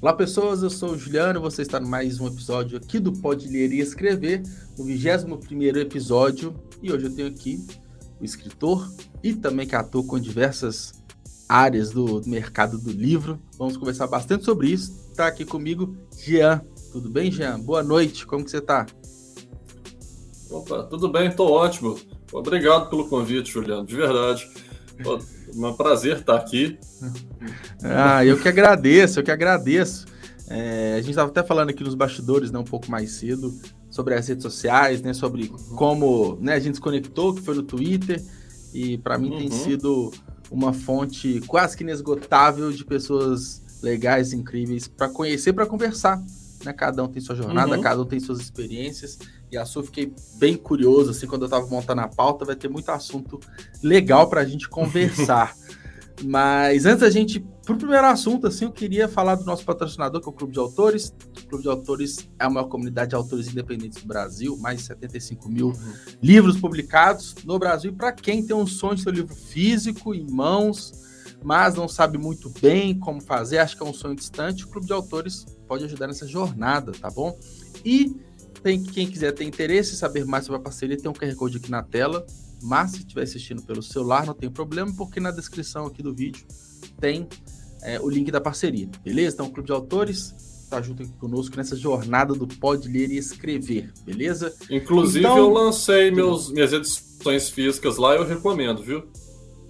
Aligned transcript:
Olá 0.00 0.12
pessoas, 0.12 0.62
eu 0.62 0.70
sou 0.70 0.90
o 0.90 0.98
Juliano, 0.98 1.40
você 1.40 1.62
está 1.62 1.80
no 1.80 1.88
mais 1.88 2.20
um 2.20 2.28
episódio 2.28 2.78
aqui 2.78 3.00
do 3.00 3.12
Pode 3.12 3.48
Ler 3.48 3.72
e 3.72 3.80
Escrever, 3.80 4.42
o 4.78 4.84
21º 4.84 5.76
episódio, 5.76 6.54
e 6.80 6.92
hoje 6.92 7.06
eu 7.06 7.14
tenho 7.16 7.26
aqui 7.26 7.66
o 8.20 8.24
escritor 8.24 8.88
e 9.24 9.34
também 9.34 9.66
que 9.66 9.74
atua 9.74 10.04
com 10.04 10.16
diversas 10.20 11.02
áreas 11.48 11.90
do, 11.90 12.20
do 12.20 12.30
mercado 12.30 12.78
do 12.78 12.92
livro. 12.92 13.40
Vamos 13.58 13.76
conversar 13.76 14.06
bastante 14.06 14.44
sobre 14.44 14.68
isso. 14.68 15.08
Está 15.10 15.26
aqui 15.26 15.44
comigo 15.44 15.96
Jean. 16.16 16.62
Tudo 16.92 17.10
bem, 17.10 17.32
Jean? 17.32 17.58
Boa 17.58 17.82
noite, 17.82 18.24
como 18.24 18.44
que 18.44 18.52
você 18.52 18.58
está? 18.58 18.86
Opa, 20.48 20.84
tudo 20.84 21.08
bem, 21.10 21.28
estou 21.28 21.50
ótimo. 21.50 21.98
Obrigado 22.32 22.88
pelo 22.88 23.08
convite, 23.08 23.50
Juliano, 23.50 23.84
de 23.84 23.96
verdade. 23.96 24.48
É 25.54 25.66
um 25.66 25.74
prazer 25.74 26.18
estar 26.18 26.36
aqui. 26.36 26.78
Ah, 27.82 28.24
eu 28.24 28.38
que 28.40 28.48
agradeço, 28.48 29.20
eu 29.20 29.24
que 29.24 29.30
agradeço. 29.30 30.06
É, 30.50 30.94
a 30.94 31.00
gente 31.00 31.10
estava 31.10 31.28
até 31.28 31.42
falando 31.42 31.70
aqui 31.70 31.84
nos 31.84 31.94
bastidores, 31.94 32.50
né, 32.50 32.58
um 32.58 32.64
pouco 32.64 32.90
mais 32.90 33.12
cedo, 33.12 33.54
sobre 33.90 34.14
as 34.14 34.26
redes 34.26 34.42
sociais, 34.42 35.02
né, 35.02 35.12
sobre 35.12 35.48
como 35.76 36.38
né, 36.40 36.54
a 36.54 36.58
gente 36.58 36.76
se 36.76 36.80
conectou, 36.80 37.34
que 37.34 37.42
foi 37.42 37.54
no 37.54 37.62
Twitter, 37.62 38.22
e 38.72 38.96
para 38.98 39.18
mim 39.18 39.30
uhum. 39.30 39.38
tem 39.38 39.50
sido 39.50 40.10
uma 40.50 40.72
fonte 40.72 41.40
quase 41.46 41.76
que 41.76 41.82
inesgotável 41.82 42.72
de 42.72 42.84
pessoas 42.84 43.62
legais, 43.82 44.32
incríveis, 44.32 44.88
para 44.88 45.08
conhecer, 45.08 45.52
para 45.52 45.66
conversar. 45.66 46.22
Né? 46.64 46.72
Cada 46.72 47.04
um 47.04 47.08
tem 47.08 47.20
sua 47.20 47.36
jornada, 47.36 47.76
uhum. 47.76 47.82
cada 47.82 48.00
um 48.00 48.06
tem 48.06 48.18
suas 48.18 48.40
experiências. 48.40 49.18
E 49.50 49.56
a 49.56 49.64
sua 49.64 49.82
fiquei 49.82 50.12
bem 50.36 50.56
curioso, 50.56 51.10
assim, 51.10 51.26
quando 51.26 51.42
eu 51.42 51.46
estava 51.46 51.66
montando 51.66 52.00
a 52.00 52.08
pauta, 52.08 52.44
vai 52.44 52.56
ter 52.56 52.68
muito 52.68 52.90
assunto 52.90 53.40
legal 53.82 54.28
para 54.28 54.42
a 54.42 54.44
gente 54.44 54.68
conversar. 54.68 55.54
Mas 56.24 56.84
antes 56.84 57.00
da 57.00 57.10
gente, 57.10 57.40
para 57.64 57.74
o 57.74 57.78
primeiro 57.78 58.06
assunto, 58.06 58.46
assim, 58.46 58.64
eu 58.64 58.72
queria 58.72 59.08
falar 59.08 59.36
do 59.36 59.44
nosso 59.44 59.64
patrocinador, 59.64 60.20
que 60.20 60.28
é 60.28 60.30
o 60.30 60.32
Clube 60.32 60.52
de 60.52 60.58
Autores. 60.58 61.14
O 61.42 61.46
Clube 61.46 61.62
de 61.62 61.68
Autores 61.68 62.28
é 62.38 62.44
a 62.44 62.50
maior 62.50 62.66
comunidade 62.66 63.10
de 63.10 63.14
autores 63.14 63.48
independentes 63.48 64.02
do 64.02 64.08
Brasil, 64.08 64.56
mais 64.56 64.80
de 64.80 64.86
75 64.86 65.48
mil 65.48 65.68
uhum. 65.68 65.94
livros 66.20 66.58
publicados 66.58 67.34
no 67.44 67.58
Brasil. 67.58 67.92
E 67.92 67.94
para 67.94 68.12
quem 68.12 68.44
tem 68.44 68.56
um 68.56 68.66
sonho 68.66 68.96
de 68.96 69.08
um 69.08 69.12
livro 69.12 69.34
físico 69.34 70.14
em 70.14 70.28
mãos, 70.28 70.92
mas 71.42 71.74
não 71.74 71.86
sabe 71.86 72.18
muito 72.18 72.52
bem 72.60 72.98
como 72.98 73.20
fazer, 73.20 73.58
acho 73.58 73.76
que 73.76 73.82
é 73.82 73.86
um 73.86 73.94
sonho 73.94 74.16
distante, 74.16 74.64
o 74.64 74.68
Clube 74.68 74.86
de 74.86 74.92
Autores 74.92 75.46
pode 75.66 75.84
ajudar 75.84 76.08
nessa 76.08 76.26
jornada, 76.26 76.92
tá 76.92 77.10
bom? 77.10 77.38
E 77.84 78.16
tem, 78.62 78.82
quem 78.82 79.06
quiser 79.06 79.32
ter 79.32 79.44
interesse 79.44 79.94
em 79.94 79.96
saber 79.96 80.24
mais 80.24 80.44
sobre 80.44 80.60
a 80.60 80.62
parceria, 80.62 80.96
tem 80.96 81.10
um 81.10 81.14
QR 81.14 81.34
Code 81.34 81.58
aqui 81.58 81.70
na 81.70 81.82
tela. 81.82 82.26
Mas 82.62 82.92
se 82.92 82.98
estiver 82.98 83.22
assistindo 83.22 83.62
pelo 83.62 83.82
celular, 83.82 84.26
não 84.26 84.34
tem 84.34 84.50
problema, 84.50 84.92
porque 84.96 85.20
na 85.20 85.30
descrição 85.30 85.86
aqui 85.86 86.02
do 86.02 86.12
vídeo 86.12 86.44
tem 87.00 87.28
é, 87.82 88.00
o 88.00 88.08
link 88.08 88.30
da 88.30 88.40
parceria, 88.40 88.88
beleza? 89.04 89.36
Então, 89.36 89.46
o 89.46 89.50
Clube 89.50 89.66
de 89.66 89.72
Autores 89.72 90.34
está 90.64 90.82
junto 90.82 91.02
aqui 91.02 91.12
conosco 91.12 91.56
nessa 91.56 91.76
jornada 91.76 92.34
do 92.34 92.46
Pode 92.46 92.88
Ler 92.88 93.10
e 93.10 93.16
Escrever, 93.16 93.92
beleza? 94.04 94.54
Inclusive, 94.68 95.20
então, 95.20 95.38
eu 95.38 95.48
lancei 95.50 96.10
meus, 96.10 96.50
minhas 96.50 96.72
edições 96.72 97.48
físicas 97.48 97.96
lá 97.96 98.14
eu 98.14 98.26
recomendo, 98.26 98.82
viu? 98.82 99.04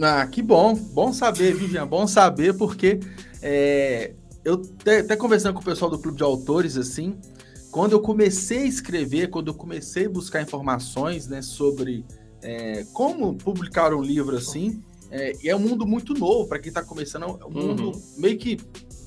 Ah, 0.00 0.26
que 0.26 0.42
bom, 0.42 0.74
bom 0.74 1.12
saber, 1.12 1.54
Vivian, 1.54 1.86
bom 1.86 2.06
saber, 2.06 2.56
porque 2.56 3.00
é, 3.42 4.14
eu 4.44 4.62
até, 4.80 5.00
até 5.00 5.16
conversando 5.16 5.54
com 5.54 5.60
o 5.60 5.64
pessoal 5.64 5.90
do 5.90 5.98
Clube 5.98 6.16
de 6.16 6.22
Autores, 6.22 6.76
assim, 6.76 7.16
quando 7.70 7.92
eu 7.92 8.00
comecei 8.00 8.62
a 8.62 8.66
escrever, 8.66 9.30
quando 9.30 9.48
eu 9.48 9.54
comecei 9.54 10.06
a 10.06 10.10
buscar 10.10 10.42
informações 10.42 11.26
né, 11.26 11.42
sobre 11.42 12.04
é, 12.42 12.84
como 12.92 13.34
publicar 13.34 13.92
um 13.92 14.02
livro 14.02 14.36
assim, 14.36 14.82
é, 15.10 15.32
e 15.42 15.48
é 15.48 15.56
um 15.56 15.60
mundo 15.60 15.86
muito 15.86 16.14
novo 16.14 16.48
para 16.48 16.58
quem 16.58 16.68
está 16.68 16.82
começando, 16.82 17.24
é 17.24 17.44
um 17.44 17.50
mundo 17.50 17.90
uhum. 17.90 18.02
meio 18.16 18.38
que 18.38 18.58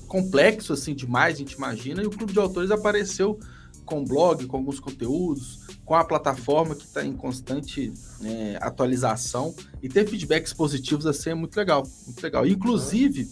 complexo 0.06 0.72
assim 0.72 0.94
demais, 0.94 1.36
a 1.36 1.38
gente 1.38 1.52
imagina, 1.52 2.02
e 2.02 2.06
o 2.06 2.10
Clube 2.10 2.32
de 2.32 2.38
Autores 2.38 2.70
apareceu 2.70 3.38
com 3.84 4.04
blog, 4.04 4.46
com 4.46 4.58
alguns 4.58 4.78
conteúdos, 4.78 5.60
com 5.84 5.94
a 5.94 6.04
plataforma 6.04 6.74
que 6.74 6.84
está 6.84 7.04
em 7.04 7.12
constante 7.12 7.92
é, 8.22 8.58
atualização 8.60 9.54
e 9.82 9.88
ter 9.88 10.06
feedbacks 10.06 10.52
positivos 10.52 11.06
assim 11.06 11.30
é 11.30 11.34
muito 11.34 11.56
legal, 11.56 11.82
muito 12.06 12.22
legal. 12.22 12.46
Inclusive, 12.46 13.28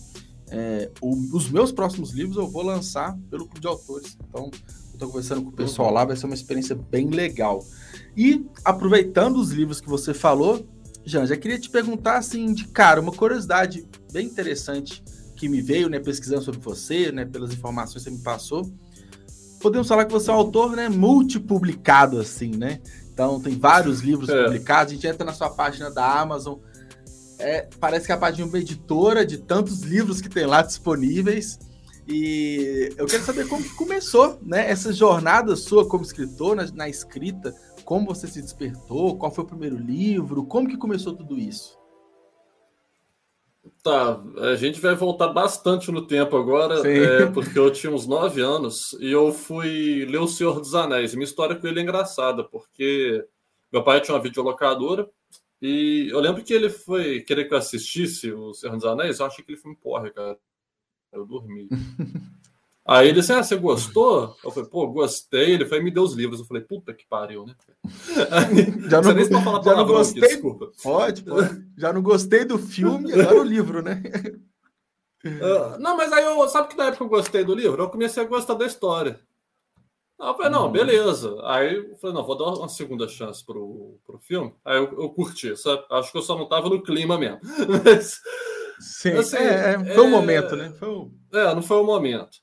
é, 0.51 0.91
o, 1.01 1.37
os 1.37 1.49
meus 1.51 1.71
próximos 1.73 2.11
livros 2.11 2.37
eu 2.37 2.49
vou 2.49 2.63
lançar 2.63 3.17
pelo 3.31 3.45
Clube 3.45 3.61
de 3.61 3.67
Autores, 3.67 4.17
então 4.29 4.51
estou 4.93 5.09
conversando 5.09 5.43
com 5.43 5.49
o 5.49 5.53
pessoal 5.53 5.93
lá, 5.93 6.05
vai 6.05 6.17
ser 6.17 6.27
uma 6.27 6.35
experiência 6.35 6.75
bem 6.75 7.09
legal. 7.09 7.65
E 8.17 8.45
aproveitando 8.65 9.37
os 9.37 9.51
livros 9.51 9.81
que 9.81 9.89
você 9.89 10.13
falou, 10.13 10.67
Jean, 11.05 11.27
já 11.27 11.37
queria 11.37 11.59
te 11.59 11.71
perguntar 11.71 12.19
assim, 12.19 12.53
de 12.53 12.67
cara, 12.69 13.01
uma 13.01 13.13
curiosidade 13.13 13.87
bem 14.13 14.27
interessante 14.27 15.03
que 15.37 15.49
me 15.49 15.63
veio, 15.63 15.89
né, 15.89 15.99
pesquisando 15.99 16.43
sobre 16.43 16.61
você, 16.61 17.11
né, 17.11 17.25
pelas 17.25 17.53
informações 17.53 18.05
que 18.05 18.11
você 18.11 18.17
me 18.17 18.23
passou. 18.23 18.71
Podemos 19.61 19.89
falar 19.89 20.05
que 20.05 20.13
você 20.13 20.31
é 20.31 20.35
um 20.35 20.37
autor, 20.37 20.77
né, 20.77 20.89
multipublicado 20.89 22.19
assim, 22.19 22.51
né? 22.51 22.81
Então 23.13 23.41
tem 23.41 23.59
vários 23.59 24.01
livros 24.01 24.29
é. 24.29 24.45
publicados. 24.45 24.93
A 24.93 24.95
gente 24.95 25.07
entra 25.07 25.25
na 25.25 25.33
sua 25.33 25.51
página 25.51 25.91
da 25.91 26.21
Amazon, 26.21 26.59
é, 27.41 27.69
parece 27.81 28.07
que 28.07 28.13
é 28.13 28.15
a 28.15 28.45
uma 28.45 28.59
editora 28.59 29.25
de 29.25 29.39
tantos 29.39 29.81
livros 29.83 30.21
que 30.21 30.29
tem 30.29 30.47
lá 30.47 30.63
disponíveis. 30.63 31.59
E 32.07 32.93
eu 32.97 33.07
quero 33.07 33.23
saber 33.23 33.49
como 33.49 33.63
que 33.63 33.75
começou, 33.77 34.39
né, 34.43 34.69
essa 34.69 34.93
jornada 34.93 35.55
sua 35.55 35.89
como 35.89 36.03
escritor 36.03 36.57
na, 36.57 36.67
na 36.73 36.89
escrita, 36.89 37.55
como 37.85 38.07
você 38.07 38.27
se 38.27 38.43
despertou, 38.43 39.17
qual 39.17 39.33
foi 39.33 39.45
o 39.45 39.47
primeiro 39.47 39.77
livro, 39.77 40.45
como 40.45 40.69
que 40.69 40.77
começou 40.77 41.15
tudo 41.15 41.39
isso? 41.39 41.79
Tá, 43.83 44.21
a 44.39 44.57
gente 44.57 44.81
vai 44.81 44.95
voltar 44.95 45.29
bastante 45.29 45.91
no 45.93 46.07
tempo 46.07 46.37
agora, 46.37 46.87
é, 46.87 47.27
porque 47.27 47.59
eu 47.59 47.71
tinha 47.71 47.93
uns 47.93 48.07
nove 48.07 48.41
anos 48.41 48.97
e 49.01 49.11
eu 49.11 49.33
fui 49.33 50.05
ler 50.07 50.19
O 50.19 50.29
Senhor 50.29 50.59
dos 50.61 50.75
Anéis. 50.75 51.15
Minha 51.15 51.25
história 51.25 51.57
com 51.57 51.67
ele 51.67 51.81
é 51.81 51.83
engraçada, 51.83 52.43
porque 52.45 53.25
meu 53.73 53.85
pai 53.85 54.01
tinha 54.01 54.15
uma 54.15 54.23
videolocadora 54.23 55.09
e 55.61 56.09
eu 56.11 56.21
lembro 56.21 56.43
que 56.43 56.53
ele 56.53 56.71
foi 56.71 57.21
querer 57.21 57.47
que 57.47 57.55
eu 57.55 57.59
assistisse 57.59 58.33
O 58.33 58.55
Senhor 58.55 58.75
dos 58.75 58.85
Anéis, 58.85 59.21
eu 59.21 59.27
achei 59.27 59.45
que 59.45 59.53
ele 59.53 59.61
foi 59.61 59.73
um 59.73 59.75
porra, 59.75 60.11
cara. 60.11 60.39
Eu 61.13 61.27
dormi. 61.27 61.69
Aí 62.87 63.09
ele 63.09 63.21
disse: 63.21 63.33
Ah, 63.33 63.43
você 63.43 63.57
gostou? 63.57 64.37
Eu 64.43 64.51
falei, 64.51 64.69
pô, 64.69 64.89
gostei. 64.89 65.53
Ele 65.53 65.65
foi 65.65 65.81
me 65.81 65.91
deu 65.93 66.03
os 66.03 66.15
livros. 66.15 66.41
Eu 66.41 66.47
falei, 66.47 66.63
puta 66.63 66.93
que 66.93 67.07
pariu, 67.07 67.47
né? 67.47 67.55
já 68.89 69.01
não, 69.01 69.13
nem 69.13 69.27
falar 69.27 69.63
já 69.65 69.77
não 69.77 69.87
gostei. 69.87 70.23
Aqui, 70.23 70.33
desculpa. 70.33 70.73
Pode, 70.83 71.23
pode. 71.23 71.67
Já 71.77 71.93
não 71.93 72.03
gostei 72.03 72.45
do 72.45 72.59
filme, 72.59 73.13
agora 73.13 73.41
o 73.41 73.45
livro, 73.45 73.83
né? 73.83 74.03
Uh, 75.25 75.79
não, 75.79 75.97
mas 75.97 76.13
aí 76.13 76.25
eu. 76.25 76.49
Sabe 76.49 76.69
que 76.69 76.77
na 76.77 76.87
época 76.87 77.05
eu 77.05 77.09
gostei 77.09 77.45
do 77.45 77.55
livro? 77.55 77.83
Eu 77.83 77.91
comecei 77.91 78.23
a 78.23 78.27
gostar 78.27 78.55
da 78.55 78.67
história. 78.67 79.21
Aí 80.21 80.29
eu 80.29 80.35
falei, 80.35 80.51
não, 80.51 80.69
hum. 80.69 80.73
beleza. 80.73 81.37
Aí 81.45 81.75
eu 81.75 81.97
falei, 81.97 82.15
não, 82.15 82.27
vou 82.27 82.37
dar 82.37 82.45
uma 82.45 82.69
segunda 82.69 83.09
chance 83.09 83.45
pro, 83.45 83.99
pro 84.07 84.19
filme. 84.19 84.55
Aí 84.63 84.77
eu, 84.77 84.85
eu 85.01 85.09
curti, 85.09 85.57
sabe? 85.57 85.83
Acho 85.91 86.13
que 86.13 86.19
eu 86.19 86.23
só 86.23 86.37
não 86.37 86.47
tava 86.47 86.69
no 86.69 86.83
clima 86.83 87.19
mesmo. 87.19 87.41
Mas, 87.83 88.21
Sim, 88.79 89.13
assim, 89.13 89.39
é, 89.39 89.73
é, 89.73 89.95
foi 89.95 89.97
o 89.97 90.05
é, 90.05 90.07
um 90.07 90.11
momento, 90.11 90.57
né? 90.57 90.75
Foi 90.79 90.89
um... 90.89 91.13
É, 91.33 91.55
não 91.55 91.63
foi 91.63 91.79
o 91.79 91.83
um 91.83 91.87
momento. 91.87 92.39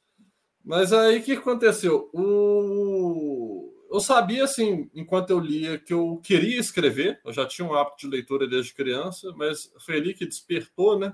Mas 0.66 0.92
aí 0.92 1.20
o 1.20 1.24
que 1.24 1.34
aconteceu? 1.34 2.10
O... 2.14 3.74
Eu 3.92 4.00
sabia, 4.00 4.44
assim, 4.44 4.90
enquanto 4.94 5.30
eu 5.30 5.40
lia, 5.40 5.78
que 5.78 5.94
eu 5.94 6.20
queria 6.24 6.60
escrever. 6.60 7.22
Eu 7.24 7.32
já 7.32 7.46
tinha 7.46 7.66
um 7.66 7.76
hábito 7.76 7.98
de 8.00 8.08
leitura 8.08 8.48
desde 8.48 8.74
criança, 8.74 9.32
mas 9.36 9.72
foi 9.86 9.98
ali 9.98 10.14
que 10.16 10.26
despertou, 10.26 10.98
né? 10.98 11.14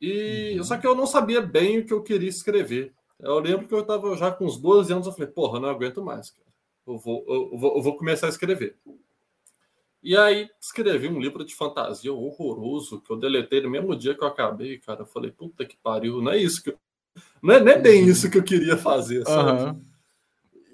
E 0.00 0.56
uhum. 0.58 0.64
só 0.64 0.76
que 0.76 0.86
eu 0.86 0.94
não 0.94 1.06
sabia 1.06 1.40
bem 1.40 1.78
o 1.78 1.86
que 1.86 1.92
eu 1.92 2.02
queria 2.02 2.28
escrever. 2.28 2.92
Eu 3.22 3.38
lembro 3.38 3.68
que 3.68 3.74
eu 3.74 3.80
estava 3.80 4.16
já 4.16 4.32
com 4.32 4.44
uns 4.44 4.58
12 4.58 4.92
anos, 4.92 5.06
eu 5.06 5.12
falei, 5.12 5.28
porra, 5.28 5.60
não 5.60 5.68
aguento 5.68 6.02
mais, 6.02 6.30
cara. 6.30 6.48
Eu 6.86 6.98
vou, 6.98 7.24
eu 7.28 7.56
vou, 7.56 7.76
eu 7.76 7.82
vou 7.82 7.96
começar 7.96 8.26
a 8.26 8.30
escrever. 8.30 8.76
E 10.02 10.16
aí 10.16 10.50
escrevi 10.60 11.06
um 11.06 11.20
livro 11.20 11.44
de 11.44 11.54
fantasia 11.54 12.12
horroroso 12.12 13.00
que 13.00 13.12
eu 13.12 13.16
deletei 13.16 13.60
no 13.60 13.70
mesmo 13.70 13.94
dia 13.94 14.16
que 14.16 14.24
eu 14.24 14.26
acabei, 14.26 14.78
cara. 14.78 15.02
Eu 15.02 15.06
falei, 15.06 15.30
puta 15.30 15.64
que 15.64 15.76
pariu, 15.76 16.20
não 16.20 16.32
é 16.32 16.38
isso 16.38 16.60
que 16.60 16.70
eu... 16.70 16.78
não, 17.40 17.54
é, 17.54 17.60
não 17.60 17.72
é 17.72 17.78
bem 17.78 18.04
isso 18.06 18.28
que 18.28 18.38
eu 18.38 18.42
queria 18.42 18.76
fazer, 18.76 19.24
sabe? 19.24 19.62
Uhum. 19.62 19.84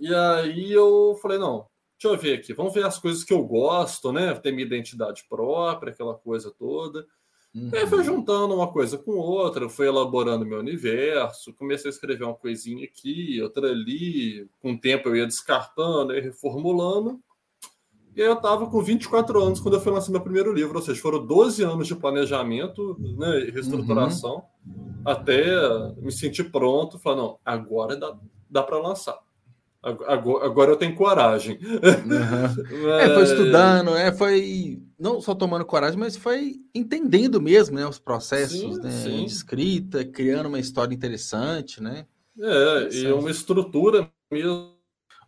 E 0.01 0.15
aí 0.15 0.73
eu 0.73 1.19
falei, 1.21 1.39
não, 1.39 1.67
deixa 2.01 2.15
eu 2.15 2.19
ver 2.19 2.39
aqui, 2.39 2.55
vamos 2.55 2.73
ver 2.73 2.87
as 2.87 2.99
coisas 2.99 3.23
que 3.23 3.33
eu 3.35 3.45
gosto, 3.45 4.11
né? 4.11 4.33
Ter 4.35 4.53
minha 4.53 4.65
identidade 4.65 5.27
própria, 5.29 5.93
aquela 5.93 6.15
coisa 6.15 6.51
toda. 6.51 7.07
Uhum. 7.55 7.71
E 7.73 7.79
aí 7.79 7.87
foi 7.87 8.05
juntando 8.05 8.55
uma 8.55 8.71
coisa 8.71 8.99
com 8.99 9.13
outra, 9.13 9.69
fui 9.69 9.87
elaborando 9.87 10.45
meu 10.45 10.59
universo, 10.59 11.55
comecei 11.55 11.89
a 11.89 11.93
escrever 11.93 12.25
uma 12.25 12.35
coisinha 12.35 12.85
aqui, 12.85 13.41
outra 13.43 13.69
ali, 13.71 14.49
com 14.61 14.73
o 14.73 14.79
tempo 14.79 15.09
eu 15.09 15.17
ia 15.17 15.27
descartando 15.27 16.15
e 16.15 16.21
reformulando. 16.21 17.21
E 18.15 18.21
aí 18.21 18.27
eu 18.27 18.35
estava 18.35 18.69
com 18.69 18.83
24 18.83 19.43
anos 19.43 19.61
quando 19.61 19.75
eu 19.75 19.81
fui 19.81 19.93
lançar 19.93 20.11
meu 20.11 20.21
primeiro 20.21 20.53
livro, 20.53 20.77
ou 20.77 20.85
seja, 20.85 21.01
foram 21.01 21.25
12 21.25 21.63
anos 21.63 21.87
de 21.87 21.95
planejamento 21.95 22.97
né, 23.17 23.41
e 23.41 23.51
reestruturação 23.51 24.45
uhum. 24.67 25.03
até 25.05 25.47
me 25.97 26.11
sentir 26.11 26.51
pronto, 26.51 26.99
falar, 26.99 27.17
não, 27.17 27.39
agora 27.45 27.97
dá, 27.97 28.19
dá 28.51 28.63
para 28.63 28.79
lançar. 28.79 29.19
Agora, 29.81 30.45
agora, 30.45 30.71
eu 30.73 30.77
tenho 30.77 30.95
coragem. 30.95 31.59
Uhum. 31.63 32.89
É, 32.99 33.15
foi 33.15 33.23
estudando, 33.23 33.97
é, 33.97 34.13
foi 34.13 34.83
não 34.99 35.21
só 35.21 35.35
tomando 35.35 35.65
coragem, 35.65 35.99
mas 35.99 36.17
foi 36.17 36.57
entendendo 36.75 37.41
mesmo 37.41 37.77
né, 37.77 37.87
os 37.87 37.99
processos 37.99 38.59
sim, 38.59 38.77
né, 38.81 38.91
sim. 38.91 39.25
de 39.25 39.33
escrita, 39.33 40.05
criando 40.05 40.47
uma 40.47 40.59
história 40.59 40.95
interessante, 40.95 41.81
né? 41.81 42.07
É, 42.41 42.89
e 42.93 43.13
uma 43.13 43.31
estrutura 43.31 44.11
mesmo. 44.31 44.77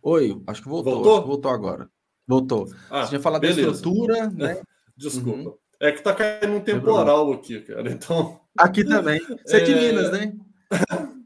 Oi, 0.03 0.41
acho 0.47 0.61
que 0.61 0.69
voltou. 0.69 0.95
Voltou, 0.95 1.21
que 1.21 1.27
voltou 1.27 1.51
agora. 1.51 1.89
Voltou. 2.27 2.73
Ah, 2.89 3.03
Você 3.03 3.09
tinha 3.09 3.21
falado 3.21 3.41
beleza. 3.41 3.61
da 3.61 3.71
estrutura, 3.71 4.29
né? 4.35 4.61
Desculpa. 4.97 5.49
Uhum. 5.49 5.55
É 5.79 5.91
que 5.91 6.03
tá 6.03 6.13
caindo 6.13 6.55
um 6.55 6.61
temporal 6.61 7.31
aqui, 7.33 7.59
cara. 7.61 7.89
Então. 7.89 8.39
Aqui 8.57 8.83
também. 8.83 9.19
Você 9.45 9.57
é 9.57 9.59
de 9.61 9.73
é. 9.73 9.75
Minas, 9.75 10.11
né? 10.11 10.33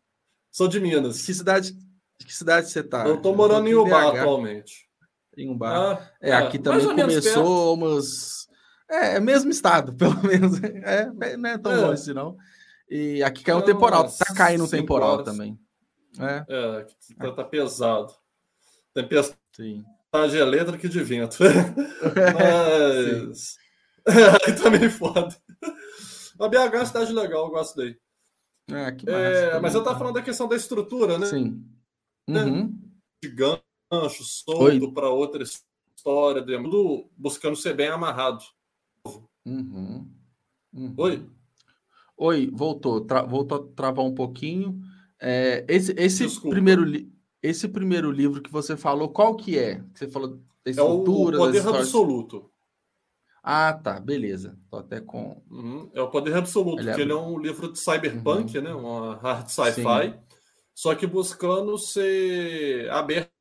Sou 0.51 0.68
de 0.68 0.80
Minas. 0.80 1.22
Que 1.24 1.33
cidade, 1.33 1.75
que 2.24 2.34
cidade 2.34 2.70
você 2.70 2.84
tá? 2.84 3.08
Eu 3.08 3.22
tô 3.22 3.34
morando 3.34 3.68
eu 3.68 3.78
tô 3.78 3.88
em 3.88 3.88
Ubá 3.88 4.10
atualmente. 4.10 4.88
Em 5.38 5.50
Ubá. 5.50 5.94
Ah, 5.94 6.12
é, 6.22 6.32
aqui 6.34 6.58
é, 6.58 6.62
também 6.62 6.86
começou 6.86 7.74
umas. 7.74 8.48
É, 8.90 9.16
é 9.16 9.20
mesmo 9.20 9.52
estado, 9.52 9.94
pelo 9.98 10.22
menos. 10.24 10.62
É, 10.64 11.06
não 11.38 11.50
é 11.50 11.58
tão 11.58 11.72
é. 11.72 11.78
longe 11.78 12.14
não. 12.14 12.38
E 12.90 13.24
aqui 13.24 13.44
caiu 13.44 13.58
um 13.58 13.62
temporal. 13.62 14.10
Tá 14.10 14.34
caindo 14.34 14.64
um 14.64 14.68
temporal 14.68 15.14
horas. 15.14 15.26
também. 15.26 15.60
É, 16.20 16.46
é 16.48 16.88
tá, 17.18 17.32
tá 17.32 17.44
pesado. 17.44 18.14
Tempestade 18.94 19.38
Sim. 19.56 19.84
elétrica 20.14 20.86
e 20.86 20.90
de 20.90 21.04
vento. 21.04 21.38
Mas. 22.40 23.58
Aí 24.46 24.54
também 24.54 24.90
foda. 24.90 25.36
A 26.40 26.48
BH 26.48 26.56
é 26.56 26.78
uma 26.78 26.86
cidade 26.86 27.14
legal, 27.14 27.46
eu 27.46 27.52
gosto 27.52 27.76
daí. 27.76 27.98
É, 28.72 28.92
que 28.92 29.06
massa, 29.06 29.18
é, 29.18 29.60
mas 29.60 29.76
eu 29.76 29.84
tava 29.84 29.98
falando 29.98 30.16
da 30.16 30.24
questão 30.24 30.48
da 30.48 30.56
estrutura, 30.56 31.20
né? 31.20 31.28
Sim. 31.28 31.64
Uhum. 32.27 32.77
De 33.22 33.30
gancho, 33.30 34.24
solto 34.24 34.92
para 34.92 35.10
outra 35.10 35.44
história, 35.44 36.44
tudo 36.44 37.10
buscando 37.16 37.56
ser 37.56 37.75
bem 37.75 37.88
amarrado. 37.88 38.44
Uhum. 39.45 40.10
Uhum. 40.74 40.94
Oi? 40.98 41.30
Oi, 42.18 42.50
voltou. 42.51 43.01
Tra 43.01 43.22
voltou 43.22 43.57
a 43.57 43.75
travar 43.75 44.06
um 44.06 44.13
pouquinho. 44.13 44.81
É, 45.19 45.66
esse 45.68 45.94
esse 45.98 46.42
primeiro, 46.42 46.86
esse 47.42 47.68
primeiro 47.68 48.12
livro 48.12 48.42
que 48.42 48.51
você 48.51 48.75
falou, 48.75 49.10
qual 49.10 49.36
que 49.36 49.57
é? 49.57 49.83
Você 49.94 50.07
falou 50.07 50.39
da 50.63 50.72
estrutura, 50.72 51.38
é 51.38 51.39
o 51.39 51.44
Poder 51.44 51.68
Absoluto. 51.68 52.51
Ah, 53.44 53.74
tá, 53.74 54.00
beleza. 54.00 54.57
Tô 54.72 54.77
até 54.77 55.00
com. 55.00 55.42
Uhum. 55.51 55.89
É 55.94 56.01
o 56.01 56.10
Poder 56.10 56.36
Absoluto, 56.36 56.81
ele, 56.81 56.89
é... 56.89 57.00
ele 57.00 57.12
é 57.12 57.16
um 57.16 57.38
livro 57.38 57.72
de 57.72 57.77
cyberpunk, 57.77 58.57
uhum. 58.57 58.63
né? 58.63 58.74
Uma 58.74 59.16
hard 59.18 59.48
sci-fi, 59.50 60.19
só 60.75 60.94
que 60.94 61.07
buscando 61.07 61.77
ser 61.77 62.92
aberto 62.92 63.31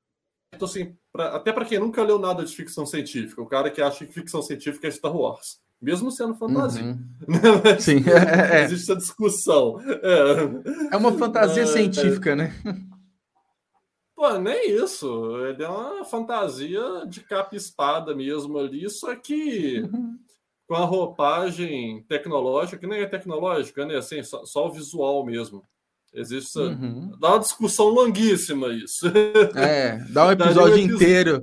assim, 0.63 0.97
pra... 1.13 1.35
até 1.35 1.53
para 1.53 1.65
quem 1.65 1.81
nunca 1.81 2.05
leu 2.05 2.17
nada 2.17 2.45
de 2.45 2.55
ficção 2.55 2.87
científica, 2.87 3.43
o 3.43 3.47
cara 3.47 3.71
que 3.71 3.83
acha 3.83 4.07
que 4.07 4.13
ficção 4.13 4.41
científica 4.41 4.87
é 4.87 4.91
Star 4.91 5.15
Wars. 5.15 5.61
Mesmo 5.83 6.11
sendo 6.11 6.35
fantasia. 6.37 6.83
Uhum. 6.83 6.97
Sim, 7.79 8.03
é, 8.09 8.61
é. 8.61 8.65
Existe 8.65 8.85
essa 8.85 8.97
discussão. 8.97 9.79
É, 9.81 10.95
é 10.95 10.97
uma 10.97 11.13
fantasia 11.13 11.65
é, 11.65 11.67
científica, 11.67 12.35
né? 12.35 12.55
Pô, 14.15 14.39
nem 14.39 14.71
isso. 14.71 15.37
Ele 15.45 15.63
é 15.63 15.69
uma 15.69 16.05
fantasia 16.05 17.05
de 17.07 17.21
capa 17.21 17.55
e 17.55 17.59
espada 17.59 18.15
mesmo 18.15 18.57
ali, 18.57 18.89
só 18.89 19.15
que 19.15 19.81
uhum. 19.81 20.19
com 20.67 20.75
a 20.75 20.85
roupagem 20.85 22.03
tecnológica, 22.05 22.79
que 22.79 22.87
nem 22.87 23.01
é 23.01 23.07
tecnológica, 23.07 23.85
né? 23.85 23.97
Assim, 23.97 24.23
só, 24.23 24.47
só 24.47 24.67
o 24.69 24.73
visual 24.73 25.27
mesmo. 25.27 25.63
Existe. 26.15 26.59
Uhum. 26.59 27.13
Dá 27.21 27.31
uma 27.31 27.41
discussão 27.41 27.87
longuíssima 27.89 28.69
isso. 28.69 29.07
É, 29.57 29.99
dá 30.11 30.27
um 30.27 30.31
episódio, 30.33 30.63
um 30.73 30.77
episódio 30.77 30.79
inteiro. 30.79 31.43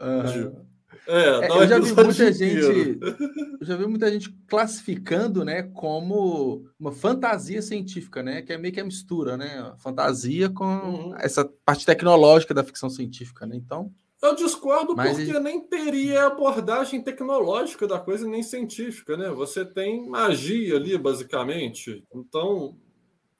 Uhum. 0.00 0.64
É, 1.06 1.46
é 1.46 1.50
eu 1.50 1.68
já 1.68 1.78
vi 1.78 1.92
muita 1.92 2.32
gente, 2.32 2.98
eu 3.60 3.66
já 3.66 3.76
vi 3.76 3.86
muita 3.86 4.10
gente 4.10 4.30
classificando, 4.48 5.44
né, 5.44 5.62
como 5.62 6.64
uma 6.80 6.92
fantasia 6.92 7.60
científica, 7.60 8.22
né, 8.22 8.40
que 8.40 8.52
é 8.52 8.58
meio 8.58 8.72
que 8.72 8.80
a 8.80 8.84
mistura, 8.84 9.36
né, 9.36 9.74
fantasia 9.78 10.48
com 10.48 10.64
uhum. 10.64 11.16
essa 11.18 11.44
parte 11.64 11.84
tecnológica 11.84 12.54
da 12.54 12.64
ficção 12.64 12.88
científica, 12.88 13.46
né? 13.46 13.56
Então, 13.56 13.92
eu 14.22 14.34
discordo 14.34 14.96
Mas 14.96 15.18
porque 15.18 15.38
nem 15.38 15.60
teria 15.60 16.26
abordagem 16.26 17.02
tecnológica 17.02 17.86
da 17.86 17.98
coisa 17.98 18.26
nem 18.26 18.42
científica, 18.42 19.18
né? 19.18 19.28
Você 19.28 19.66
tem 19.66 20.08
magia 20.08 20.76
ali, 20.76 20.96
basicamente. 20.96 22.02
Então, 22.14 22.74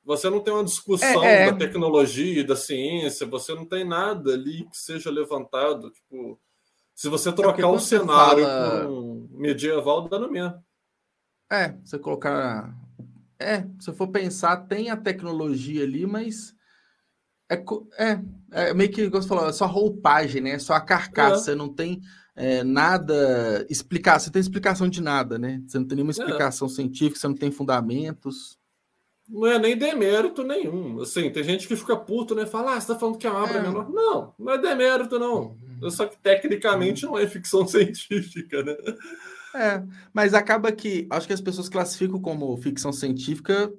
você 0.05 0.29
não 0.29 0.41
tem 0.41 0.53
uma 0.53 0.65
discussão 0.65 1.25
é, 1.25 1.47
é... 1.47 1.51
da 1.51 1.57
tecnologia 1.57 2.41
e 2.41 2.47
da 2.47 2.57
ciência, 2.57 3.27
você 3.27 3.55
não 3.55 3.65
tem 3.65 3.85
nada 3.85 4.33
ali 4.33 4.65
que 4.69 4.77
seja 4.77 5.11
levantado, 5.11 5.91
tipo, 5.91 6.39
se 6.95 7.09
você 7.09 7.31
é 7.31 7.33
trocar 7.33 7.69
o 7.69 7.79
cenário 7.79 8.45
fala... 8.45 8.87
com 8.87 9.29
medieval, 9.33 10.09
dá 10.09 10.19
no 10.19 10.31
mesmo. 10.31 10.63
É, 11.51 11.77
você 11.85 11.99
colocar. 11.99 12.75
É, 13.39 13.67
se 13.81 13.93
for 13.93 14.09
pensar, 14.09 14.69
tem 14.69 14.91
a 14.91 14.97
tecnologia 14.97 15.83
ali, 15.83 16.07
mas. 16.07 16.55
É, 17.51 17.57
é, 17.99 18.21
é 18.53 18.75
meio 18.75 18.91
que, 18.91 19.11
como 19.11 19.23
você 19.23 19.29
falou, 19.29 19.49
é 19.49 19.53
só 19.53 19.67
roupagem, 19.67 20.41
né? 20.41 20.51
É 20.51 20.59
só 20.59 20.75
a 20.75 20.81
carcaça. 20.81 21.35
É. 21.35 21.39
Você 21.39 21.55
não 21.55 21.69
tem 21.69 22.01
é, 22.37 22.63
nada. 22.63 23.67
Explicar, 23.69 24.21
você 24.21 24.31
tem 24.31 24.41
explicação 24.41 24.89
de 24.89 25.03
nada, 25.03 25.37
né? 25.37 25.61
Você 25.67 25.79
não 25.79 25.87
tem 25.87 25.97
nenhuma 25.97 26.13
é. 26.13 26.17
explicação 26.17 26.69
científica, 26.69 27.19
você 27.19 27.29
não 27.29 27.35
tem 27.35 27.51
fundamentos. 27.51 28.57
Não 29.29 29.47
é 29.47 29.59
nem 29.59 29.77
demérito 29.77 30.43
nenhum. 30.43 31.01
Assim, 31.01 31.31
tem 31.31 31.43
gente 31.43 31.67
que 31.67 31.77
fica 31.77 31.97
puto, 31.97 32.35
né? 32.35 32.45
Fala, 32.45 32.75
ah, 32.75 32.81
você 32.81 32.93
tá 32.93 32.99
falando 32.99 33.17
que 33.17 33.27
a 33.27 33.33
obra 33.33 33.59
é, 33.59 33.63
menor. 33.63 33.91
Não, 33.91 34.35
não 34.39 34.53
é 34.53 34.59
demérito, 34.59 35.19
não. 35.19 35.57
Uhum. 35.81 35.91
Só 35.91 36.07
que 36.07 36.17
tecnicamente 36.19 37.05
não 37.05 37.19
é 37.19 37.27
ficção 37.27 37.67
científica, 37.69 38.63
né? 38.63 38.77
É, 39.55 39.83
mas 40.13 40.35
acaba 40.35 40.71
que 40.73 41.07
acho 41.09 41.27
que 41.27 41.33
as 41.33 41.41
pessoas 41.41 41.69
classificam 41.69 42.21
como 42.21 42.57
ficção 42.59 42.93
científica 42.93 43.73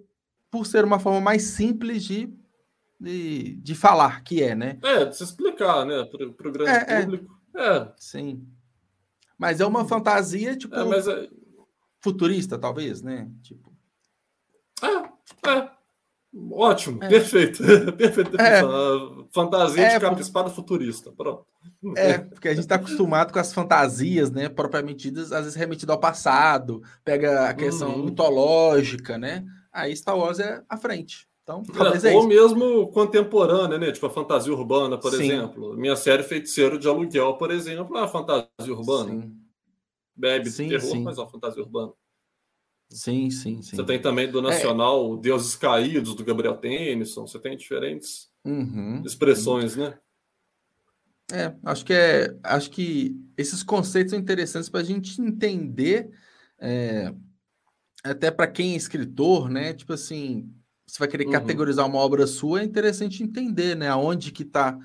por 0.49 0.65
ser 0.65 0.83
uma 0.83 0.99
forma 0.99 1.19
mais 1.19 1.43
simples 1.43 2.03
de, 2.05 2.33
de, 2.99 3.55
de 3.57 3.75
falar 3.75 4.23
que 4.23 4.41
é, 4.41 4.55
né? 4.55 4.79
É, 4.81 5.05
de 5.05 5.15
se 5.15 5.23
explicar, 5.23 5.85
né? 5.85 6.05
Para 6.05 6.47
o 6.47 6.51
grande 6.51 6.71
é, 6.71 6.85
é. 6.87 7.01
público. 7.01 7.39
É. 7.55 7.77
é. 7.77 7.93
Sim. 7.97 8.47
Mas 9.37 9.59
é 9.59 9.65
uma 9.65 9.85
fantasia, 9.85 10.55
tipo, 10.55 10.73
é, 10.73 10.83
mas 10.85 11.07
é... 11.07 11.29
futurista, 12.01 12.57
talvez, 12.57 13.01
né? 13.01 13.29
Tipo. 13.43 13.74
É, 14.83 15.49
é. 15.49 15.75
Ótimo, 16.51 17.01
é. 17.01 17.07
perfeito. 17.07 17.63
perfeito. 17.95 18.39
É. 18.39 18.61
Fantasia 19.31 19.83
é, 19.83 19.93
de 19.93 19.99
capa 20.01 20.19
espada 20.19 20.49
futurista. 20.49 21.11
Pronto. 21.11 21.45
É, 21.95 22.17
porque 22.17 22.49
a 22.49 22.51
gente 22.51 22.63
está 22.63 22.75
acostumado 22.75 23.31
com 23.31 23.39
as 23.39 23.53
fantasias, 23.53 24.29
né? 24.29 24.49
Propriamente 24.49 25.09
ditas, 25.09 25.31
às 25.31 25.43
vezes 25.43 25.55
remetido 25.55 25.93
ao 25.93 25.99
passado, 25.99 26.81
pega 27.05 27.49
a 27.49 27.53
questão 27.53 27.95
uhum. 27.95 28.05
mitológica, 28.05 29.17
né? 29.17 29.45
Aí 29.71 29.95
Star 29.95 30.17
Wars 30.17 30.39
é 30.39 30.61
à 30.67 30.77
frente. 30.77 31.27
Então, 31.43 31.61
é, 32.03 32.11
é 32.11 32.15
Ou 32.15 32.27
mesmo 32.27 32.87
contemporânea, 32.89 33.77
né? 33.77 33.91
Tipo 33.91 34.07
a 34.07 34.09
fantasia 34.09 34.51
urbana, 34.51 34.97
por 34.97 35.11
Sim. 35.11 35.23
exemplo. 35.23 35.77
Minha 35.77 35.95
série 35.95 36.23
Feiticeiro 36.23 36.79
de 36.79 36.87
Aluguel, 36.87 37.35
por 37.35 37.51
exemplo, 37.51 37.95
é 37.95 38.01
uma 38.01 38.07
fantasia 38.07 38.49
urbana. 38.73 39.11
Sim. 39.11 39.37
Bebe 40.15 40.49
sim, 40.49 40.69
terror, 40.69 40.89
sim. 40.89 41.03
mas 41.03 41.17
é 41.17 41.21
uma 41.21 41.29
fantasia 41.29 41.61
urbana. 41.61 41.91
Sim, 42.89 43.29
sim, 43.29 43.61
sim. 43.61 43.75
Você 43.75 43.83
tem 43.83 44.01
também 44.01 44.29
do 44.29 44.41
Nacional 44.41 45.17
é. 45.17 45.21
Deuses 45.21 45.55
Caídos, 45.55 46.15
do 46.15 46.23
Gabriel 46.23 46.57
Tennyson. 46.57 47.27
Você 47.27 47.39
tem 47.39 47.57
diferentes 47.57 48.29
uhum, 48.45 49.01
expressões, 49.05 49.75
né? 49.75 49.97
É, 51.31 51.55
acho 51.63 51.83
que 51.83 51.93
é, 51.93 52.35
acho 52.43 52.69
que 52.69 53.15
esses 53.35 53.63
conceitos 53.63 54.11
são 54.11 54.19
interessantes 54.19 54.69
para 54.69 54.81
a 54.81 54.83
gente 54.83 55.19
entender, 55.19 56.11
é, 56.59 57.11
até 58.03 58.29
para 58.29 58.47
quem 58.47 58.73
é 58.73 58.77
escritor, 58.77 59.49
né? 59.49 59.73
Tipo 59.73 59.93
assim, 59.93 60.53
você 60.85 60.99
vai 60.99 61.07
querer 61.07 61.25
uhum. 61.25 61.31
categorizar 61.31 61.87
uma 61.87 61.97
obra 61.97 62.27
sua, 62.27 62.61
é 62.61 62.63
interessante 62.63 63.23
entender, 63.23 63.75
né? 63.75 63.89
Aonde 63.89 64.31
que 64.31 64.43
está 64.43 64.77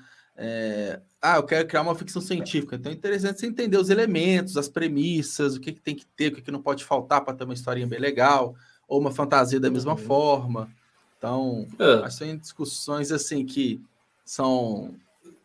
é, 0.43 0.99
ah, 1.21 1.35
eu 1.35 1.43
quero 1.43 1.67
criar 1.67 1.83
uma 1.83 1.93
ficção 1.93 2.19
científica. 2.19 2.75
Então 2.75 2.91
é 2.91 2.95
interessante 2.95 3.39
você 3.39 3.45
entender 3.45 3.77
os 3.77 3.91
elementos, 3.91 4.57
as 4.57 4.67
premissas, 4.67 5.55
o 5.55 5.61
que, 5.61 5.71
que 5.71 5.79
tem 5.79 5.95
que 5.95 6.05
ter, 6.15 6.31
o 6.31 6.35
que, 6.35 6.41
que 6.41 6.51
não 6.51 6.63
pode 6.63 6.83
faltar 6.83 7.23
para 7.23 7.35
ter 7.35 7.43
uma 7.43 7.53
historinha 7.53 7.85
bem 7.85 7.99
legal, 7.99 8.55
ou 8.87 8.99
uma 8.99 9.11
fantasia 9.11 9.59
da 9.59 9.69
mesma 9.69 9.91
uhum. 9.91 9.97
forma. 9.99 10.67
Então, 11.15 11.67
é. 11.77 11.93
acho 12.03 12.17
que 12.17 12.25
são 12.25 12.37
discussões 12.37 13.11
assim 13.11 13.45
que 13.45 13.79
são, 14.25 14.95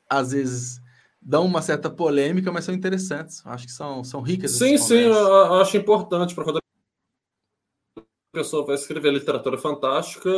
às 0.09 0.33
vezes, 0.33 0.81
dão 1.21 1.45
uma 1.45 1.61
certa 1.61 1.91
polêmica, 1.91 2.51
mas 2.51 2.65
são 2.65 2.75
interessantes. 2.75 3.47
Acho 3.47 3.67
que 3.67 3.73
são, 3.73 4.03
são 4.03 4.23
ricas. 4.23 4.53
Sim, 4.53 4.79
sim, 4.79 5.01
eu 5.01 5.55
acho 5.57 5.77
importante 5.77 6.35
para 6.35 6.45
quando 6.45 6.57
a 6.57 6.63
pessoa 8.33 8.65
vai 8.65 8.77
escrever 8.77 9.13
literatura 9.13 9.59
fantástica 9.59 10.31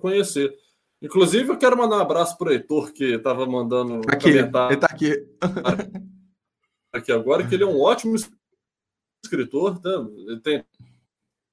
conhecer. 0.00 0.56
Inclusive, 1.00 1.50
eu 1.50 1.58
quero 1.58 1.76
mandar 1.76 1.98
um 1.98 2.00
abraço 2.00 2.38
para 2.38 2.48
o 2.48 2.52
Heitor, 2.52 2.92
que 2.92 3.14
estava 3.14 3.46
mandando 3.46 4.00
aqui, 4.08 4.30
comentário. 4.30 4.74
Ele 4.74 4.84
está 4.84 4.86
aqui. 4.86 5.28
aqui 6.92 7.12
agora, 7.12 7.46
que 7.46 7.54
ele 7.54 7.64
é 7.64 7.66
um 7.66 7.80
ótimo 7.80 8.16
escritor. 9.22 9.78
Tá? 9.78 9.90
Ele 9.90 10.40
tem, 10.40 10.64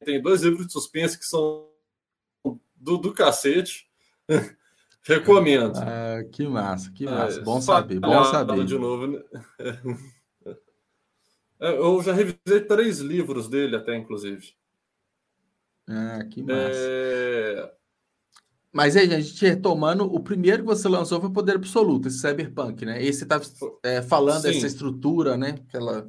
tem 0.05 0.21
dois 0.21 0.41
livros 0.43 0.67
de 0.67 0.73
suspense 0.73 1.19
que 1.19 1.25
são 1.25 1.67
do, 2.75 2.97
do 2.97 3.13
cacete. 3.13 3.89
Recomendo. 5.05 5.77
Ah, 5.77 6.23
que 6.31 6.47
massa, 6.47 6.89
que 6.91 7.03
massa. 7.03 7.41
É, 7.41 7.43
bom 7.43 7.59
saber, 7.59 7.99
bom 7.99 8.23
saber. 8.23 8.65
De 8.65 8.77
novo, 8.77 9.07
né? 9.07 9.23
É, 11.59 11.77
eu 11.77 12.01
já 12.01 12.11
revisei 12.11 12.59
três 12.67 12.99
livros 12.99 13.47
dele, 13.47 13.77
até, 13.77 13.95
inclusive. 13.95 14.53
Ah, 15.87 16.25
que 16.29 16.43
massa. 16.43 16.73
É... 16.73 17.73
Mas 18.73 18.97
aí, 18.97 19.13
a 19.13 19.19
gente 19.19 19.45
retomando, 19.45 20.03
o 20.03 20.19
primeiro 20.19 20.63
que 20.63 20.67
você 20.67 20.89
lançou 20.89 21.21
foi 21.21 21.29
Poder 21.29 21.55
Absoluto, 21.55 22.07
esse 22.07 22.19
Cyberpunk, 22.19 22.83
né? 22.83 23.01
Esse 23.03 23.19
você 23.19 23.25
tá 23.27 23.39
é, 23.83 24.01
falando 24.01 24.41
Sim. 24.41 24.51
dessa 24.51 24.65
estrutura, 24.65 25.37
né? 25.37 25.59
Aquela... 25.69 26.07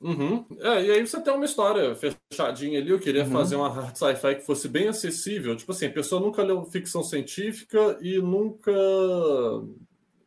Uhum. 0.00 0.46
É, 0.60 0.84
e 0.84 0.90
aí 0.92 1.06
você 1.06 1.20
tem 1.20 1.34
uma 1.34 1.44
história 1.44 1.96
fechadinha 1.96 2.80
ali. 2.80 2.90
Eu 2.90 3.00
queria 3.00 3.24
uhum. 3.24 3.32
fazer 3.32 3.56
uma 3.56 3.68
hard 3.68 3.96
sci-fi 3.96 4.36
que 4.36 4.46
fosse 4.46 4.68
bem 4.68 4.86
acessível. 4.86 5.56
Tipo 5.56 5.72
assim, 5.72 5.86
a 5.86 5.92
pessoa 5.92 6.20
nunca 6.20 6.42
leu 6.42 6.64
ficção 6.66 7.02
científica 7.02 7.98
e 8.00 8.18
nunca. 8.18 8.72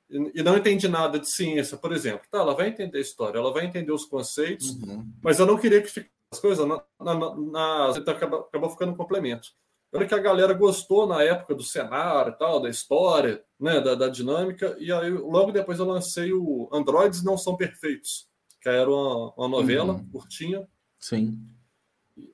E 0.09 0.43
não 0.43 0.57
entende 0.57 0.87
nada 0.87 1.19
de 1.19 1.29
ciência, 1.29 1.77
por 1.77 1.93
exemplo. 1.93 2.25
Tá, 2.29 2.39
ela 2.39 2.53
vai 2.53 2.67
entender 2.67 2.97
a 2.97 3.01
história, 3.01 3.37
ela 3.37 3.51
vai 3.51 3.65
entender 3.65 3.91
os 3.91 4.05
conceitos, 4.05 4.71
uhum. 4.71 5.05
mas 5.21 5.39
eu 5.39 5.45
não 5.45 5.57
queria 5.57 5.81
que 5.81 5.89
ficasse 5.89 6.11
as 6.31 6.39
coisas 6.39 6.65
na, 6.67 6.81
na, 6.99 7.35
na, 7.35 7.89
acabou, 7.89 8.39
acabou 8.41 8.69
ficando 8.69 8.91
um 8.91 8.95
complemento. 8.95 9.49
Olha 9.95 10.07
que 10.07 10.13
a 10.15 10.19
galera 10.19 10.53
gostou 10.53 11.07
na 11.07 11.23
época 11.23 11.55
do 11.55 11.63
cenário 11.63 12.33
e 12.33 12.37
tal, 12.37 12.61
da 12.61 12.69
história, 12.69 13.43
né, 13.59 13.79
da, 13.79 13.95
da 13.95 14.09
dinâmica, 14.09 14.75
e 14.79 14.91
aí 14.91 15.09
logo 15.09 15.51
depois 15.51 15.79
eu 15.79 15.85
lancei 15.85 16.33
o 16.33 16.69
Androids 16.71 17.23
Não 17.23 17.37
São 17.37 17.55
Perfeitos 17.55 18.27
que 18.65 18.69
era 18.69 18.89
uma, 18.89 19.31
uma 19.37 19.47
novela 19.47 19.93
uhum. 19.93 20.09
curtinha. 20.11 20.67
Sim. 20.99 21.37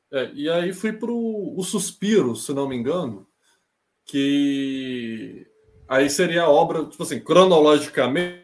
É, 0.09 0.31
e 0.33 0.49
aí 0.49 0.71
fui 0.71 0.93
para 0.93 1.11
o 1.11 1.61
Suspiro, 1.61 2.37
se 2.37 2.53
não 2.53 2.69
me 2.69 2.75
engano, 2.77 3.27
que 4.05 5.45
aí 5.89 6.09
seria 6.09 6.43
a 6.43 6.49
obra, 6.49 6.85
tipo 6.85 7.03
assim, 7.03 7.19
cronologicamente, 7.19 8.39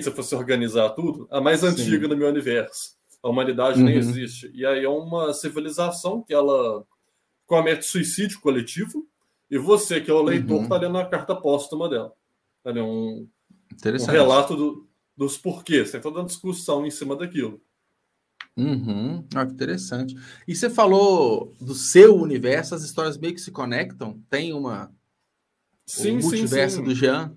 se 0.00 0.10
fosse 0.10 0.34
organizar 0.34 0.90
tudo, 0.90 1.28
a 1.30 1.38
mais 1.38 1.62
antiga 1.62 2.04
Sim. 2.04 2.08
do 2.08 2.16
meu 2.16 2.28
universo. 2.28 2.96
A 3.22 3.28
humanidade 3.28 3.80
uhum. 3.80 3.84
nem 3.84 3.96
existe. 3.96 4.50
E 4.54 4.64
aí 4.64 4.82
é 4.82 4.88
uma 4.88 5.34
civilização 5.34 6.22
que 6.22 6.32
ela 6.32 6.86
comete 7.46 7.84
suicídio 7.84 8.40
coletivo, 8.40 9.06
e 9.50 9.58
você, 9.58 10.00
que 10.00 10.10
é 10.10 10.14
o 10.14 10.22
leitor, 10.22 10.62
está 10.62 10.74
uhum. 10.74 10.80
lendo 10.80 10.98
a 10.98 11.06
carta 11.06 11.34
póstuma 11.34 11.88
dela. 11.88 12.12
Tá 12.62 12.72
um, 12.72 13.28
um 13.28 14.06
relato 14.06 14.56
do, 14.56 14.88
dos 15.16 15.38
porquês, 15.38 15.92
tem 15.92 16.00
toda 16.00 16.18
uma 16.20 16.26
discussão 16.26 16.84
em 16.84 16.90
cima 16.90 17.16
daquilo. 17.16 17.60
Uhum. 18.56 19.24
Ah, 19.34 19.44
que 19.44 19.52
interessante. 19.52 20.16
E 20.48 20.54
você 20.54 20.70
falou 20.70 21.54
do 21.60 21.74
seu 21.74 22.16
universo, 22.16 22.74
as 22.74 22.82
histórias 22.82 23.18
meio 23.18 23.34
que 23.34 23.40
se 23.40 23.52
conectam? 23.52 24.20
Tem 24.30 24.52
uma. 24.52 24.90
Sim, 25.86 26.18
o 26.18 26.22
multiverso 26.22 26.76
sim, 26.76 26.82
sim. 26.82 26.88
do 26.88 26.94
Jean? 26.94 27.36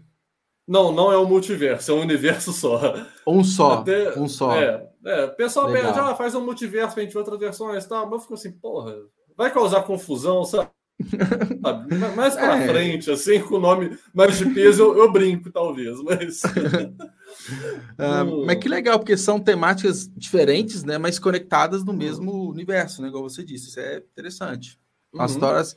Não, 0.67 0.91
não 0.91 1.11
é 1.11 1.17
um 1.17 1.27
multiverso, 1.27 1.91
é 1.91 1.93
um 1.95 2.01
universo 2.01 2.53
só. 2.53 2.95
Um 3.27 3.43
só. 3.43 3.79
Até, 3.79 4.17
um 4.17 4.27
só. 4.27 4.55
É, 4.55 4.87
é. 5.05 5.25
O 5.25 5.35
pessoal 5.35 5.71
pede, 5.71 5.87
ah, 5.87 6.15
faz 6.15 6.33
um 6.35 6.45
multiverso 6.45 6.95
ver 6.95 7.17
outras 7.17 7.39
versões 7.39 7.83
e 7.83 7.89
tal, 7.89 8.05
mas 8.05 8.13
eu 8.13 8.19
fico 8.21 8.33
assim, 8.35 8.51
porra, 8.51 8.95
vai 9.39 9.53
causar 9.53 9.83
confusão, 9.83 10.43
sabe? 10.43 10.69
mais 12.13 12.35
para 12.35 12.61
é. 12.61 12.67
frente, 12.67 13.09
assim, 13.09 13.39
com 13.39 13.55
o 13.55 13.59
nome 13.59 13.97
mais 14.13 14.37
de 14.37 14.53
peso, 14.53 14.83
eu, 14.83 14.97
eu 14.97 15.09
brinco, 15.09 15.49
talvez, 15.49 15.97
mas. 16.03 16.43
uh, 16.43 18.39
mas 18.45 18.59
que 18.59 18.67
legal, 18.67 18.99
porque 18.99 19.15
são 19.15 19.39
temáticas 19.39 20.11
diferentes, 20.13 20.83
né? 20.83 20.97
Mas 20.97 21.17
conectadas 21.17 21.85
no 21.85 21.93
mesmo 21.93 22.49
universo, 22.49 23.01
né? 23.01 23.07
Igual 23.07 23.23
você 23.23 23.41
disse, 23.41 23.69
isso 23.69 23.79
é 23.79 23.99
interessante. 23.99 24.77
As 25.17 25.31
uhum. 25.31 25.37
histórias 25.37 25.75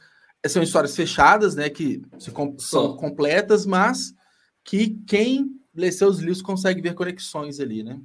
são 0.48 0.60
histórias 0.60 0.96
fechadas, 0.96 1.54
né? 1.54 1.70
Que 1.70 2.02
com, 2.32 2.58
são 2.58 2.96
completas, 2.96 3.64
mas 3.64 4.12
que 4.64 4.98
quem 5.06 5.52
lê 5.72 5.92
seus 5.92 6.18
livros 6.18 6.42
consegue 6.42 6.82
ver 6.82 6.94
conexões 6.94 7.60
ali, 7.60 7.84
né? 7.84 8.00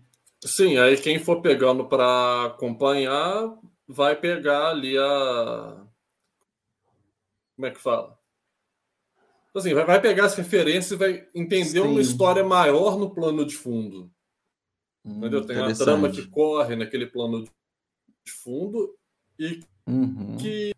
Sim, 0.45 0.77
aí 0.77 0.97
quem 0.97 1.17
for 1.17 1.41
pegando 1.41 1.85
para 1.85 2.45
acompanhar 2.45 3.57
vai 3.87 4.15
pegar 4.15 4.69
ali 4.69 4.97
a 4.97 5.87
como 7.57 7.65
é 7.65 7.71
que 7.71 7.79
fala? 7.79 8.15
Assim, 9.55 9.73
vai, 9.73 9.83
vai 9.83 9.99
pegar 9.99 10.25
as 10.25 10.35
referências 10.35 10.91
e 10.91 10.95
vai 10.95 11.27
entender 11.33 11.81
Sim. 11.81 11.87
uma 11.87 11.99
história 11.99 12.43
maior 12.43 12.99
no 12.99 13.09
plano 13.09 13.43
de 13.43 13.55
fundo. 13.55 14.11
Hum, 15.03 15.17
entendeu? 15.17 15.43
Tem 15.43 15.57
a 15.57 15.73
trama 15.73 16.11
que 16.11 16.27
corre 16.27 16.75
naquele 16.75 17.07
plano 17.07 17.43
de 17.43 18.31
fundo 18.31 18.95
e 19.39 19.61
uhum. 19.87 20.37
que. 20.37 20.75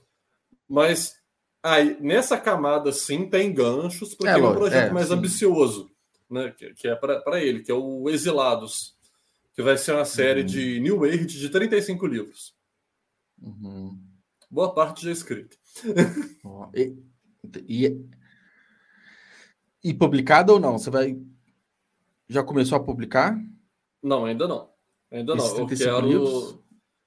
Mas 0.70 1.16
aí, 1.62 1.98
nessa 2.00 2.38
camada, 2.38 2.94
sim, 2.94 3.30
tem 3.30 3.54
ganchos, 3.54 4.16
porque 4.16 4.30
é, 4.30 4.36
é 4.36 4.38
um 4.38 4.54
projeto 4.54 4.92
é, 4.92 4.94
mais 4.94 5.08
sim. 5.08 5.14
ambicioso, 5.14 5.92
né? 6.30 6.54
Que, 6.58 6.74
que 6.76 6.88
é 6.88 6.96
para 6.96 7.42
ele, 7.42 7.62
que 7.62 7.72
é 7.72 7.76
o 7.76 8.10
Exilados, 8.10 8.96
que 9.54 9.62
vai 9.62 9.78
ser 9.78 9.92
uma 9.92 10.06
série 10.06 10.42
uhum. 10.42 10.46
de 10.46 10.80
New 10.80 11.04
Age 11.04 11.26
de 11.26 11.50
35 11.50 12.08
livros. 12.08 12.58
Uhum. 13.42 14.00
Boa 14.50 14.74
parte 14.74 15.06
já 15.06 15.12
escrita. 15.12 15.56
e, 16.76 16.96
e, 17.68 18.06
e 19.84 19.94
publicado 19.94 20.54
ou 20.54 20.60
não? 20.60 20.78
Você 20.78 20.90
vai. 20.90 21.20
Já 22.28 22.44
começou 22.44 22.78
a 22.78 22.84
publicar? 22.84 23.40
Não, 24.02 24.26
ainda 24.26 24.48
não. 24.48 24.70
Ainda 25.12 25.36
não. 25.36 25.46
Eu 25.58 25.68
quero. 25.68 26.08
Livros? 26.08 26.60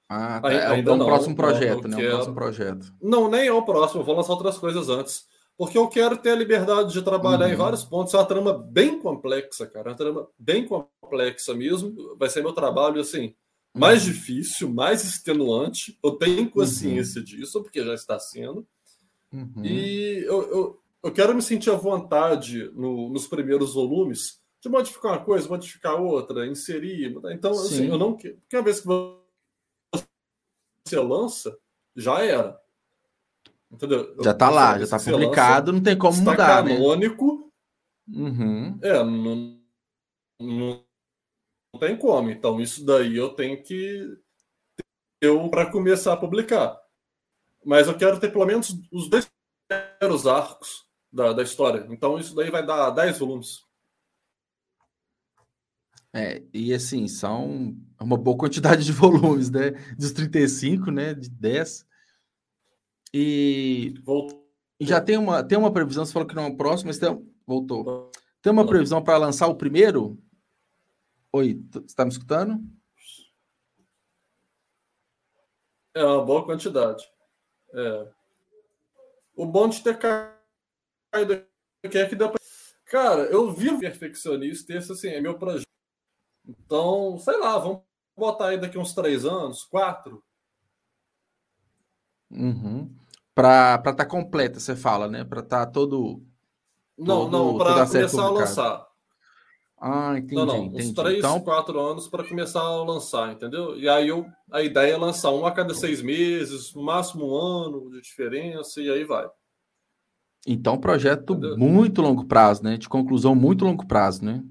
Ah, 0.09 0.39
tá. 0.41 0.51
é, 0.51 0.67
ainda 0.67 0.91
é 0.91 0.93
um 0.93 0.97
não, 0.97 1.05
próximo 1.05 1.35
projeto, 1.35 1.87
né? 1.87 1.95
Quero... 1.95 2.07
Um 2.07 2.11
próximo 2.11 2.35
projeto. 2.35 2.93
Não, 3.01 3.29
nem 3.29 3.47
é 3.47 3.53
o 3.53 3.63
próximo. 3.63 4.03
vou 4.03 4.15
lançar 4.15 4.33
outras 4.33 4.57
coisas 4.57 4.89
antes. 4.89 5.25
Porque 5.57 5.77
eu 5.77 5.87
quero 5.87 6.17
ter 6.17 6.31
a 6.31 6.35
liberdade 6.35 6.91
de 6.91 7.01
trabalhar 7.01 7.45
uhum. 7.45 7.53
em 7.53 7.55
vários 7.55 7.83
pontos. 7.83 8.13
É 8.13 8.17
uma 8.17 8.25
trama 8.25 8.53
bem 8.53 8.99
complexa, 8.99 9.67
cara. 9.67 9.89
É 9.89 9.91
uma 9.91 9.97
trama 9.97 10.27
bem 10.37 10.67
complexa 10.67 11.53
mesmo. 11.53 12.15
Vai 12.17 12.29
ser 12.29 12.41
meu 12.41 12.53
trabalho, 12.53 12.99
assim, 12.99 13.35
mais 13.73 14.05
uhum. 14.05 14.11
difícil, 14.11 14.73
mais 14.73 15.03
extenuante. 15.03 15.97
Eu 16.03 16.11
tenho 16.11 16.49
consciência 16.49 17.19
uhum. 17.19 17.25
disso, 17.25 17.61
porque 17.61 17.83
já 17.83 17.93
está 17.93 18.19
sendo. 18.19 18.65
Uhum. 19.31 19.65
E 19.65 20.23
eu, 20.25 20.51
eu, 20.51 20.79
eu, 21.03 21.11
quero 21.11 21.33
me 21.33 21.41
sentir 21.41 21.71
à 21.71 21.75
vontade 21.75 22.69
no, 22.73 23.09
nos 23.09 23.27
primeiros 23.27 23.73
volumes 23.73 24.39
de 24.61 24.69
modificar 24.69 25.13
uma 25.13 25.23
coisa, 25.23 25.49
modificar 25.49 25.95
outra, 25.95 26.45
inserir. 26.45 27.15
Então, 27.31 27.51
assim, 27.51 27.87
eu 27.87 27.97
não 27.97 28.15
quero. 28.15 28.37
Porque 28.37 28.55
uma 28.55 28.63
vez 28.63 28.79
que 28.79 28.87
você 28.87 30.99
lança, 30.99 31.57
já 31.95 32.23
era. 32.23 32.59
Entendeu? 33.71 34.15
Já 34.23 34.31
está 34.31 34.51
lá, 34.51 34.77
já 34.77 34.83
está 34.83 34.99
publicado, 34.99 35.71
lança, 35.71 35.77
não 35.77 35.83
tem 35.83 35.97
como 35.97 36.15
mudar. 36.17 36.63
Né? 36.63 36.75
canônico. 36.75 37.51
Né? 38.07 38.29
Uhum. 38.29 38.79
É, 38.83 39.03
não 39.03 39.63
não 40.39 40.83
tem 41.83 41.97
como. 41.97 42.29
Então, 42.29 42.61
isso 42.61 42.85
daí 42.85 43.15
eu 43.17 43.29
tenho 43.29 43.61
que 43.61 44.17
eu 45.19 45.49
para 45.49 45.69
começar 45.69 46.13
a 46.13 46.17
publicar. 46.17 46.79
Mas 47.65 47.87
eu 47.87 47.97
quero 47.97 48.19
ter 48.19 48.31
pelo 48.31 48.45
menos 48.45 48.75
os 48.91 49.09
dois 49.09 49.29
primeiros 49.67 50.25
arcos 50.25 50.85
da, 51.11 51.33
da 51.33 51.43
história. 51.43 51.85
Então, 51.89 52.17
isso 52.17 52.33
daí 52.35 52.49
vai 52.49 52.65
dar 52.65 52.89
10 52.89 53.19
volumes. 53.19 53.61
É, 56.15 56.43
e 56.53 56.73
assim, 56.73 57.07
são 57.07 57.75
uma 57.99 58.17
boa 58.17 58.37
quantidade 58.37 58.85
de 58.85 58.91
volumes, 58.93 59.49
né? 59.49 59.71
Dos 59.97 60.11
35, 60.11 60.89
né? 60.91 61.13
De 61.13 61.29
10. 61.29 61.85
E, 63.13 63.93
e 64.79 64.85
já 64.85 65.01
tem 65.01 65.17
uma, 65.17 65.43
tem 65.43 65.57
uma 65.57 65.71
previsão, 65.71 66.05
você 66.05 66.13
falou 66.13 66.27
que 66.27 66.35
não 66.35 66.45
é 66.45 66.47
o 66.47 66.57
próximo, 66.57 66.87
mas 66.87 66.97
tem, 66.97 67.09
voltou. 67.45 68.09
Tem 68.41 68.51
uma 68.51 68.65
previsão 68.65 69.01
para 69.01 69.17
lançar 69.17 69.47
o 69.47 69.55
primeiro? 69.55 70.21
Oi, 71.35 71.59
você 71.71 71.79
está 71.79 72.05
me 72.05 72.11
escutando? 72.11 72.63
É 75.95 76.05
uma 76.05 76.23
boa 76.23 76.45
quantidade. 76.45 77.03
É. 77.73 78.11
O 79.35 79.43
bom 79.47 79.67
de 79.67 79.81
ter 79.81 79.97
caído 79.97 81.43
aqui 81.83 81.97
é 81.97 82.07
que 82.07 82.15
dá 82.15 82.29
pra... 82.29 82.39
Cara, 82.85 83.21
eu 83.23 83.51
vivo 83.51 83.79
perfeccionista, 83.79 84.75
esse 84.75 84.91
assim, 84.91 85.07
é 85.07 85.19
meu 85.19 85.35
projeto. 85.39 85.65
Então, 86.47 87.17
sei 87.17 87.39
lá, 87.39 87.57
vamos 87.57 87.81
botar 88.15 88.49
aí 88.49 88.59
daqui 88.59 88.77
uns 88.77 88.93
três 88.93 89.25
anos, 89.25 89.63
quatro. 89.63 90.23
Uhum. 92.29 92.95
Para 93.33 93.77
estar 93.77 93.95
tá 93.95 94.05
completa, 94.05 94.59
você 94.59 94.75
fala, 94.75 95.07
né? 95.07 95.23
Para 95.23 95.39
estar 95.39 95.65
tá 95.65 95.71
todo, 95.71 96.23
todo. 96.95 97.07
Não, 97.07 97.27
não, 97.27 97.57
para 97.57 97.87
começar 97.87 98.21
a 98.21 98.29
lançar. 98.29 98.92
Ah, 99.85 100.17
entendi. 100.17 100.35
Não, 100.35 100.45
não, 100.45 100.63
entendi. 100.63 100.85
uns 100.85 100.93
3, 100.93 101.17
então... 101.17 101.41
4 101.41 101.77
anos 101.77 102.07
para 102.07 102.23
começar 102.23 102.61
a 102.61 102.83
lançar, 102.85 103.33
entendeu? 103.33 103.77
E 103.77 103.89
aí 103.89 104.07
eu, 104.07 104.25
a 104.49 104.61
ideia 104.61 104.93
é 104.93 104.97
lançar 104.97 105.29
um 105.31 105.45
a 105.45 105.51
cada 105.51 105.73
seis 105.73 106.01
meses, 106.01 106.73
no 106.73 106.81
máximo 106.81 107.29
um 107.29 107.35
ano 107.35 107.91
de 107.91 107.99
diferença, 107.99 108.81
e 108.81 108.89
aí 108.89 109.03
vai. 109.03 109.27
Então, 110.47 110.79
projeto 110.79 111.33
entendeu? 111.33 111.57
muito 111.57 112.01
longo 112.01 112.23
prazo, 112.23 112.63
né? 112.63 112.77
De 112.77 112.87
conclusão 112.87 113.35
muito 113.35 113.65
longo 113.65 113.85
prazo, 113.85 114.23
né? 114.23 114.41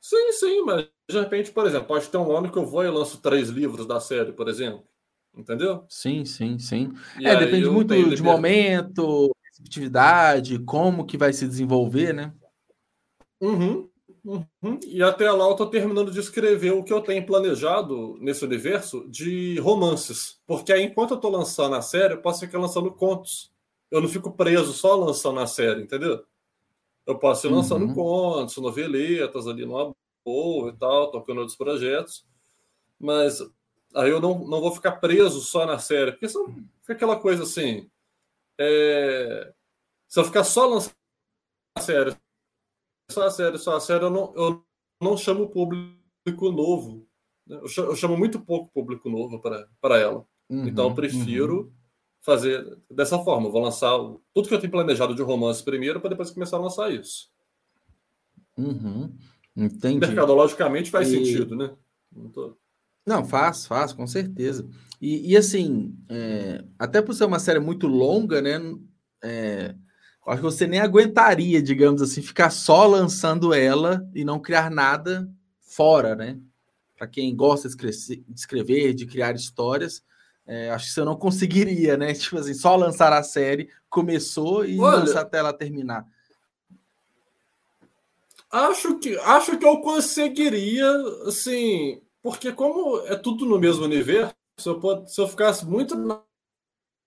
Sim, 0.00 0.32
sim, 0.32 0.62
mas 0.62 0.88
de 1.10 1.20
repente, 1.20 1.52
por 1.52 1.66
exemplo, 1.66 1.88
pode 1.88 2.08
ter 2.08 2.16
um 2.16 2.34
ano 2.34 2.50
que 2.50 2.56
eu 2.56 2.64
vou 2.64 2.82
e 2.82 2.88
lanço 2.88 3.20
três 3.20 3.50
livros 3.50 3.86
da 3.86 4.00
série, 4.00 4.32
por 4.32 4.48
exemplo. 4.48 4.84
Entendeu? 5.36 5.84
Sim, 5.86 6.24
sim, 6.24 6.58
sim. 6.58 6.94
E 7.20 7.26
é, 7.26 7.36
depende 7.36 7.68
muito 7.68 7.92
de 8.14 8.22
momento, 8.22 9.30
atividade, 9.60 10.58
como 10.60 11.04
que 11.04 11.18
vai 11.18 11.34
se 11.34 11.46
desenvolver, 11.46 12.14
né? 12.14 12.32
Uhum. 13.38 13.90
Uhum. 14.24 14.80
E 14.86 15.02
até 15.02 15.30
lá 15.30 15.44
eu 15.44 15.52
estou 15.52 15.68
terminando 15.68 16.10
de 16.10 16.18
escrever 16.18 16.72
o 16.72 16.82
que 16.82 16.92
eu 16.92 17.02
tenho 17.02 17.26
planejado 17.26 18.16
nesse 18.20 18.42
universo 18.44 19.06
de 19.10 19.58
romances. 19.60 20.40
Porque 20.46 20.72
aí, 20.72 20.82
enquanto 20.84 21.10
eu 21.10 21.16
estou 21.16 21.30
lançando 21.30 21.74
a 21.76 21.82
série, 21.82 22.14
eu 22.14 22.22
posso 22.22 22.40
ficar 22.40 22.58
lançando 22.58 22.90
contos. 22.92 23.52
eu 23.90 24.00
não 24.00 24.08
fico 24.08 24.32
preso 24.32 24.72
só 24.72 24.96
lançando 24.96 25.38
a 25.40 25.46
série, 25.46 25.82
entendeu? 25.82 26.24
Eu 27.06 27.18
posso 27.18 27.46
ir 27.46 27.50
lançando 27.50 27.84
Uhum. 27.86 27.94
contos, 27.94 28.56
noveletas 28.56 29.46
ali 29.46 29.64
numa 29.66 29.94
boa 30.24 30.70
e 30.70 30.76
tal, 30.76 31.10
tocando 31.10 31.38
outros 31.40 31.56
projetos, 31.56 32.26
mas 32.98 33.40
aí 33.94 34.10
eu 34.10 34.20
não, 34.20 34.38
não 34.48 34.60
vou 34.60 34.72
ficar 34.72 34.92
preso 34.92 35.40
só 35.42 35.66
na 35.66 35.78
série, 35.78 36.12
porque 36.12 36.28
senão 36.28 36.46
fica 36.80 36.94
aquela 36.94 37.16
coisa 37.20 37.42
assim. 37.44 37.88
é, 38.58 39.52
se 40.08 40.18
eu 40.20 40.24
ficar 40.24 40.44
só 40.44 40.66
lançando 40.66 40.94
a 41.76 41.80
série, 41.82 42.16
só 43.10 43.26
a 43.26 43.30
série, 43.30 43.58
só 43.58 43.76
a 43.76 43.80
série, 43.80 44.04
eu 44.04 44.10
não, 44.10 44.32
eu 44.34 44.64
não 45.00 45.16
chamo 45.16 45.48
público 45.48 46.50
novo. 46.50 47.06
né? 47.46 47.58
Eu 47.62 47.68
cha- 47.68 47.82
eu 47.82 47.96
chamo 47.96 48.16
muito 48.16 48.40
pouco 48.40 48.70
público 48.72 49.08
novo 49.10 49.38
para 49.40 49.98
ela. 49.98 50.24
Uhum, 50.48 50.66
Então 50.66 50.88
eu 50.88 50.94
prefiro 50.94 51.72
fazer 52.22 52.64
dessa 52.90 53.18
forma. 53.18 53.48
Eu 53.48 53.52
vou 53.52 53.62
lançar 53.62 53.96
o- 53.96 54.22
tudo 54.32 54.48
que 54.48 54.54
eu 54.54 54.60
tenho 54.60 54.70
planejado 54.72 55.14
de 55.14 55.22
romance 55.22 55.62
primeiro 55.62 56.00
para 56.00 56.10
depois 56.10 56.30
começar 56.30 56.56
a 56.56 56.60
lançar 56.60 56.90
isso. 56.92 57.28
Uhum, 58.56 59.02
uhum. 59.02 59.18
Entendi. 59.56 59.98
Mercadologicamente 60.06 60.90
faz 60.90 61.08
E- 61.08 61.16
sentido, 61.16 61.54
né? 61.56 61.74
Não 62.10 62.28
tô- 62.30 62.56
Não, 63.06 63.24
faz, 63.24 63.66
faz, 63.66 63.92
com 63.92 64.06
certeza. 64.06 64.66
E, 65.00 65.32
e 65.32 65.36
assim, 65.36 65.94
é, 66.08 66.64
até 66.78 67.02
por 67.02 67.12
ser 67.14 67.26
uma 67.26 67.38
série 67.38 67.60
muito 67.60 67.86
longa, 67.86 68.40
né? 68.40 68.58
é, 69.22 69.74
acho 70.26 70.36
que 70.38 70.42
você 70.42 70.66
nem 70.66 70.80
aguentaria, 70.80 71.62
digamos 71.62 72.00
assim, 72.02 72.22
ficar 72.22 72.50
só 72.50 72.86
lançando 72.86 73.52
ela 73.52 74.08
e 74.14 74.24
não 74.24 74.40
criar 74.40 74.70
nada 74.70 75.28
fora, 75.60 76.14
né? 76.14 76.38
Para 76.96 77.06
quem 77.06 77.34
gosta 77.34 77.68
de 77.68 77.74
escre- 77.74 78.24
de 78.26 78.38
escrever, 78.40 78.94
de 78.94 79.06
criar 79.06 79.34
histórias, 79.34 80.02
é, 80.46 80.70
acho 80.70 80.86
que 80.86 80.92
você 80.92 81.04
não 81.04 81.16
conseguiria, 81.16 81.96
né? 81.96 82.12
Tipo 82.14 82.38
assim, 82.38 82.54
só 82.54 82.76
lançar 82.76 83.12
a 83.12 83.22
série, 83.22 83.68
começou 83.90 84.64
e 84.64 84.78
Olha- 84.78 84.98
lançar 85.00 85.22
até 85.22 85.38
ela 85.38 85.52
terminar. 85.52 86.06
Acho 88.50 88.98
que 89.00 89.16
acho 89.18 89.58
que 89.58 89.66
eu 89.66 89.80
conseguiria, 89.80 90.88
assim, 91.26 92.00
porque 92.22 92.52
como 92.52 93.00
é 93.06 93.16
tudo 93.16 93.44
no 93.44 93.58
mesmo 93.58 93.84
universo, 93.84 94.32
se 94.56 94.68
eu, 94.68 95.06
se 95.08 95.20
eu 95.20 95.26
ficasse 95.26 95.66
muito 95.66 95.96
na, 95.96 96.22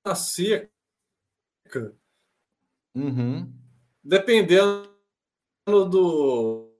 na 0.05 0.13
seca, 0.13 0.69
Uhum, 2.97 3.53
dependendo 4.03 4.89
do, 5.67 6.71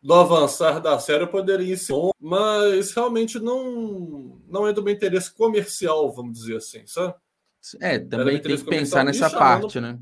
do 0.00 0.14
avançar 0.14 0.80
da 0.80 0.98
série, 0.98 1.24
eu 1.24 1.28
poderia 1.28 1.72
ir 1.72 1.76
sim, 1.76 1.92
mas 2.20 2.92
realmente 2.92 3.38
não, 3.38 4.40
não 4.46 4.66
é 4.66 4.72
do 4.72 4.82
meu 4.82 4.94
interesse 4.94 5.32
comercial, 5.32 6.12
vamos 6.12 6.38
dizer 6.38 6.56
assim, 6.56 6.86
sabe? 6.86 7.14
É, 7.80 7.98
também 7.98 8.40
tem 8.40 8.56
que 8.56 8.64
pensar 8.64 9.04
nessa 9.04 9.30
parte, 9.30 9.80
né? 9.80 9.98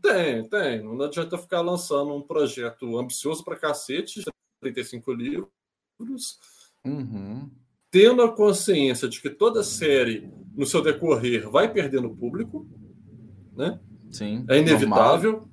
Tem, 0.00 0.48
tem. 0.48 0.82
Não 0.82 1.04
adianta 1.04 1.38
ficar 1.38 1.60
lançando 1.60 2.14
um 2.14 2.22
projeto 2.22 2.98
ambicioso 2.98 3.42
pra 3.44 3.56
cacete, 3.56 4.22
35 4.60 5.12
livros, 5.12 5.48
Uhum, 6.84 7.50
tendo 7.90 8.22
a 8.22 8.32
consciência 8.32 9.08
de 9.08 9.20
que 9.20 9.28
toda 9.28 9.64
série, 9.64 10.30
no 10.54 10.64
seu 10.66 10.80
decorrer, 10.82 11.48
vai 11.50 11.72
perdendo 11.72 12.14
público, 12.14 12.68
né? 13.56 13.80
sim. 14.10 14.44
É 14.48 14.60
normal. 14.60 14.60
inevitável. 14.62 15.48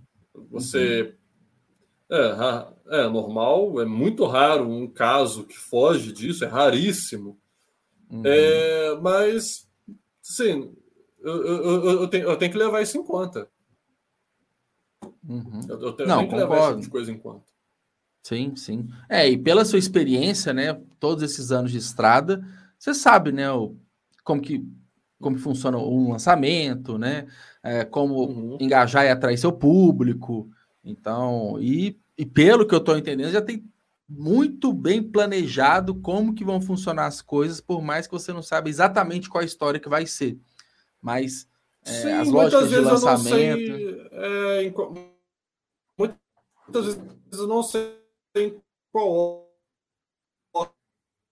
Você. 0.52 1.16
É, 2.10 2.28
ra- 2.34 2.74
é 2.88 3.08
normal, 3.10 3.82
é 3.82 3.86
muito 3.86 4.26
raro 4.26 4.70
um 4.70 4.88
caso 4.88 5.46
que 5.46 5.58
foge 5.58 6.12
disso, 6.12 6.44
é 6.44 6.48
raríssimo. 6.48 7.40
Uhum. 8.10 8.22
É, 8.26 8.96
mas, 9.02 9.68
sim, 10.22 10.76
eu, 11.22 11.44
eu, 11.46 11.86
eu, 12.02 12.08
tenho, 12.08 12.30
eu 12.30 12.38
tenho 12.38 12.52
que 12.52 12.58
levar 12.58 12.82
isso 12.82 12.98
em 12.98 13.04
conta. 13.04 13.50
Uhum. 15.28 15.62
Eu, 15.68 15.80
eu 15.82 15.94
tenho, 15.94 16.10
Não, 16.10 16.16
eu 16.16 16.20
tenho 16.20 16.30
que 16.30 16.36
levar 16.36 16.48
concordo. 16.56 16.74
tipo 16.76 16.82
de 16.86 16.90
coisa 16.90 17.12
em 17.12 17.18
conta. 17.18 17.46
Sim, 18.24 18.56
sim. 18.56 18.88
É, 19.10 19.28
e 19.28 19.38
pela 19.38 19.66
sua 19.66 19.80
experiência, 19.80 20.54
né, 20.54 20.74
todos 21.00 21.24
esses 21.24 21.52
anos 21.52 21.72
de 21.72 21.78
estrada, 21.78 22.46
você 22.78 22.94
sabe, 22.94 23.32
né, 23.32 23.52
o, 23.52 23.76
como 24.24 24.42
que 24.42 24.64
como 25.24 25.38
funciona 25.40 25.78
um 25.78 26.12
lançamento, 26.12 26.98
né, 27.00 27.28
é, 27.64 27.84
como 27.86 28.28
Uhum. 28.28 28.58
engajar 28.62 29.06
e 29.06 29.10
atrair 29.10 29.38
seu 29.38 29.52
público. 29.52 30.50
Então, 30.84 31.58
e, 31.60 32.00
e 32.18 32.26
pelo 32.26 32.68
que 32.68 32.76
eu 32.76 32.80
estou 32.80 32.98
entendendo, 32.98 33.32
já 33.32 33.42
tem 33.42 33.64
muito 34.08 34.74
bem 34.74 35.02
planejado 35.02 35.96
como 35.96 36.36
que 36.36 36.44
vão 36.44 36.62
funcionar 36.62 37.08
as 37.08 37.22
coisas, 37.22 37.62
por 37.62 37.82
mais 37.82 38.06
que 38.06 38.14
você 38.14 38.34
não 38.34 38.44
saiba 38.44 38.70
exatamente 38.70 39.30
qual 39.30 39.42
a 39.42 39.46
história 39.46 39.80
que 39.80 39.90
vai 39.90 40.06
ser. 40.06 40.38
Mas 41.02 41.48
é, 41.86 41.90
Sim, 41.92 42.12
as 42.12 42.30
lógicas 42.30 42.70
de 42.70 42.80
lançamento. 42.80 43.28
sei. 43.28 44.08
é, 44.12 44.64
em 44.64 44.74
muitas 45.98 46.86
vezes 46.86 47.00
eu 47.34 47.48
não 47.48 47.64
sei 47.64 47.98
em 48.36 48.62
qual 48.92 49.50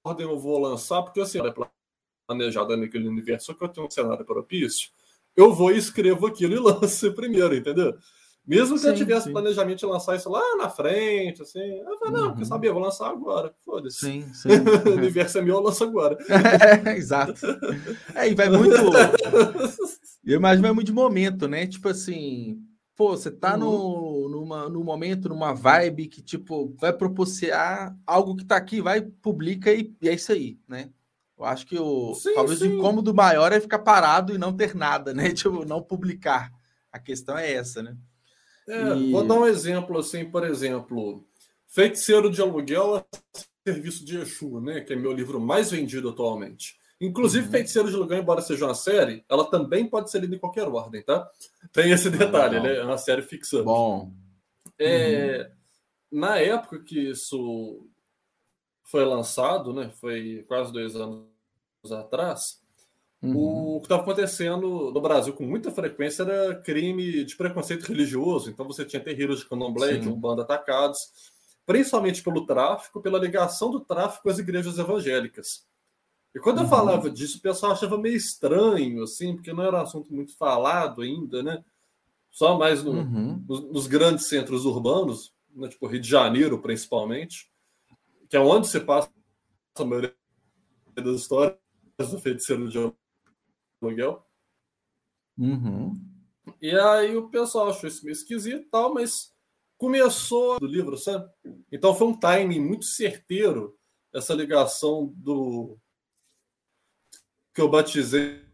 ordem 0.03 0.25
eu 0.25 0.39
vou 0.39 0.59
lançar, 0.59 1.03
porque 1.03 1.21
assim, 1.21 1.39
é 1.39 1.53
planejado 2.31 2.75
naquele 2.77 3.07
universo 3.07 3.53
que 3.55 3.63
eu 3.63 3.69
tenho 3.69 3.87
um 3.87 3.89
cenário 3.91 4.25
propício, 4.25 4.89
eu 5.35 5.53
vou 5.53 5.71
e 5.71 5.77
escrevo 5.77 6.27
aquilo 6.27 6.53
e 6.53 6.59
lanço 6.81 7.13
primeiro, 7.13 7.55
entendeu? 7.55 7.95
Mesmo 8.45 8.79
que 8.79 8.87
eu 8.87 8.91
Sim, 8.91 8.97
tivesse 8.97 9.25
sim. 9.25 9.33
planejamento 9.33 9.79
de 9.79 9.85
lançar 9.85 10.15
isso 10.15 10.27
lá 10.29 10.41
na 10.57 10.67
frente, 10.67 11.43
assim, 11.43 11.59
eu 11.59 11.97
falei, 11.99 12.13
não, 12.15 12.29
Uhum. 12.29 12.35
quer 12.35 12.45
saber, 12.45 12.69
eu 12.69 12.73
vou 12.73 12.81
lançar 12.81 13.07
agora, 13.09 13.53
foda-se. 13.63 13.99
Sim, 14.01 14.33
sim. 14.33 14.49
o 14.49 14.93
universo 14.93 15.37
é 15.37 15.41
meu, 15.43 15.55
eu 15.55 15.61
lanço 15.61 15.83
agora. 15.83 16.17
É, 16.85 16.89
exato. 16.97 17.39
É, 18.15 18.27
e 18.27 18.33
vai 18.33 18.49
muito. 18.49 18.75
Eu 20.25 20.37
imagino 20.37 20.63
vai 20.63 20.73
muito 20.73 20.87
de 20.87 20.93
momento, 20.93 21.47
né? 21.47 21.67
Tipo 21.67 21.89
assim, 21.89 22.59
pô, 22.95 23.11
você 23.15 23.29
tá 23.29 23.55
no, 23.55 24.27
numa, 24.27 24.67
num 24.69 24.83
momento, 24.83 25.29
numa 25.29 25.53
vibe 25.53 26.07
que, 26.07 26.21
tipo, 26.23 26.75
vai 26.79 26.91
propiciar 26.91 27.95
algo 28.07 28.35
que 28.35 28.45
tá 28.45 28.55
aqui, 28.57 28.81
vai, 28.81 29.01
publica 29.01 29.71
e, 29.71 29.93
e 30.01 30.09
é 30.09 30.13
isso 30.15 30.31
aí, 30.31 30.57
né? 30.67 30.89
Eu 31.41 31.45
acho 31.45 31.65
que 31.65 31.77
o 31.79 32.13
Sim, 32.13 32.35
talvez 32.35 32.61
o 32.61 32.65
sim. 32.65 32.77
incômodo 32.77 33.13
maior 33.13 33.51
é 33.51 33.59
ficar 33.59 33.79
parado 33.79 34.33
e 34.33 34.37
não 34.37 34.55
ter 34.55 34.75
nada, 34.75 35.13
né? 35.13 35.31
Tipo, 35.33 35.65
não 35.65 35.81
publicar. 35.81 36.51
A 36.91 36.99
questão 36.99 37.37
é 37.37 37.51
essa, 37.51 37.81
né? 37.81 37.97
É, 38.67 38.93
E- 38.95 39.11
Vou 39.11 39.25
dar 39.25 39.35
um 39.35 39.45
exemplo 39.47 39.97
assim, 39.97 40.23
por 40.29 40.45
exemplo, 40.45 41.25
Feiticeiro 41.67 42.29
de 42.29 42.41
Aluguel 42.41 42.97
é 42.97 43.39
Serviço 43.67 44.05
de 44.05 44.17
Exu, 44.17 44.59
né? 44.61 44.81
Que 44.81 44.93
é 44.93 44.95
meu 44.95 45.11
livro 45.11 45.39
mais 45.39 45.71
vendido 45.71 46.09
atualmente. 46.09 46.79
Inclusive, 46.99 47.45
Uhum. 47.45 47.51
Feiticeiro 47.51 47.89
de 47.89 47.95
Aluguel, 47.95 48.19
embora 48.19 48.41
seja 48.41 48.65
uma 48.65 48.75
série, 48.75 49.25
ela 49.27 49.49
também 49.49 49.87
pode 49.87 50.11
ser 50.11 50.19
lida 50.21 50.35
em 50.35 50.39
qualquer 50.39 50.67
ordem, 50.67 51.01
tá? 51.03 51.27
Tem 51.73 51.91
esse 51.91 52.09
detalhe, 52.11 52.59
legal. 52.59 52.63
né? 52.63 52.75
É 52.77 52.83
uma 52.83 52.97
série 52.99 53.23
ficção. 53.23 53.63
Bom. 53.63 54.11
É, 54.77 55.49
Na 56.11 56.37
época 56.37 56.79
que 56.83 57.09
isso 57.09 57.87
foi 58.83 59.05
lançado, 59.05 59.73
né? 59.73 59.89
Foi 59.99 60.43
quase 60.47 60.71
dois 60.73 60.95
anos 60.95 61.25
atrás. 61.89 62.59
Uhum. 63.21 63.75
O 63.75 63.79
que 63.79 63.85
estava 63.85 64.01
acontecendo 64.01 64.91
no 64.91 65.01
Brasil 65.01 65.33
com 65.33 65.45
muita 65.45 65.71
frequência 65.71 66.23
era 66.23 66.55
crime 66.61 67.23
de 67.23 67.35
preconceito 67.35 67.83
religioso. 67.85 68.49
Então 68.49 68.65
você 68.67 68.83
tinha 68.83 69.01
terreiros 69.01 69.39
de 69.39 69.47
candomblé, 69.47 69.93
Sim. 69.95 69.99
de 70.01 70.09
umbanda 70.09 70.41
atacados, 70.41 70.99
principalmente 71.65 72.21
pelo 72.23 72.45
tráfico, 72.45 73.01
pela 73.01 73.17
ligação 73.19 73.71
do 73.71 73.79
tráfico 73.79 74.29
às 74.29 74.37
igrejas 74.39 74.77
evangélicas. 74.77 75.65
E 76.35 76.39
quando 76.39 76.57
eu 76.57 76.63
Uhum. 76.63 76.69
falava 76.69 77.09
disso, 77.09 77.37
o 77.37 77.41
pessoal 77.41 77.71
achava 77.73 77.97
meio 77.97 78.15
estranho, 78.15 79.03
assim, 79.03 79.35
porque 79.35 79.53
não 79.53 79.63
era 79.63 79.77
um 79.77 79.81
assunto 79.81 80.13
muito 80.13 80.35
falado 80.37 81.01
ainda, 81.01 81.43
né? 81.43 81.63
Só 82.31 82.57
mais 82.57 82.83
no- 82.83 82.91
Uhum. 82.93 83.43
nos, 83.47 83.61
nos 83.71 83.87
grandes 83.87 84.25
centros 84.27 84.65
urbanos, 84.65 85.33
né, 85.53 85.67
tipo 85.67 85.85
Rio 85.85 85.99
de 85.99 86.07
Janeiro, 86.09 86.57
principalmente, 86.59 87.51
que 88.29 88.37
é 88.37 88.39
onde 88.39 88.67
se 88.67 88.79
passa 88.79 89.11
a 89.75 89.83
maioria 89.83 90.15
das 90.95 91.21
histórias 91.21 91.57
do 92.09 92.19
feiticeiro 92.19 92.69
de 92.69 92.77
aluguel. 93.81 94.25
Uhum. 95.37 95.99
E 96.61 96.71
aí 96.71 97.15
o 97.15 97.29
pessoal 97.29 97.69
achou 97.69 97.87
isso 97.87 98.03
meio 98.03 98.13
esquisito 98.13 98.63
e 98.63 98.69
tal, 98.69 98.93
mas 98.93 99.33
começou 99.77 100.59
do 100.59 100.67
livro, 100.67 100.97
sabe? 100.97 101.29
Então 101.71 101.93
foi 101.95 102.07
um 102.07 102.19
timing 102.19 102.59
muito 102.59 102.85
certeiro 102.85 103.77
essa 104.13 104.33
ligação 104.33 105.13
do 105.15 105.77
que 107.53 107.61
eu 107.61 107.69
batizei 107.69 108.45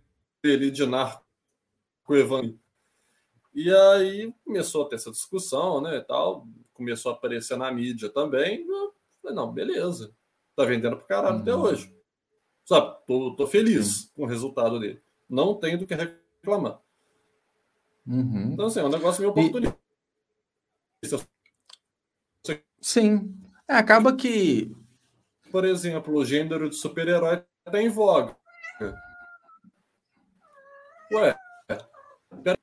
ele 0.44 0.72
de 0.72 0.86
narco 0.86 1.24
evangélico. 2.10 2.60
E 3.54 3.74
aí 3.74 4.34
começou 4.46 4.86
a 4.86 4.90
ter 4.90 4.96
essa 4.96 5.12
discussão, 5.12 5.82
né, 5.82 5.98
e 5.98 6.02
tal, 6.02 6.48
começou 6.74 7.12
a 7.12 7.16
aparecer 7.16 7.58
na 7.58 7.72
mídia 7.72 8.08
também. 8.10 8.66
Eu 8.68 8.94
falei, 9.22 9.36
não, 9.36 9.52
beleza. 9.52 10.16
Tá 10.56 10.64
vendendo 10.64 10.96
pro 10.98 11.08
caralho 11.08 11.40
até 11.40 11.54
Uhum. 11.56 11.62
hoje. 11.64 11.97
Sabe, 12.68 12.98
tô, 13.08 13.34
tô 13.34 13.48
feliz 13.48 14.12
com 14.14 14.24
o 14.24 14.26
resultado 14.26 14.78
dele. 14.78 15.02
Não 15.30 15.56
tenho 15.56 15.78
do 15.78 15.88
que 15.88 15.96
reclamar. 15.96 16.82
Uhum. 18.06 18.52
Então, 18.52 18.66
assim, 18.66 18.82
é 18.82 18.84
um 18.84 18.90
negócio 18.90 19.22
meio 19.22 19.32
oportunista. 19.32 19.78
Sim. 22.82 23.34
É, 23.70 23.76
acaba 23.76 24.14
que. 24.14 24.76
Por 25.50 25.64
exemplo, 25.64 26.14
o 26.14 26.26
gênero 26.26 26.70
de 26.70 26.76
super-herói 26.76 27.42
está 27.66 27.82
em 27.82 27.88
voga. 27.88 28.36
Ué, 31.14 31.38
Pera... 32.44 32.60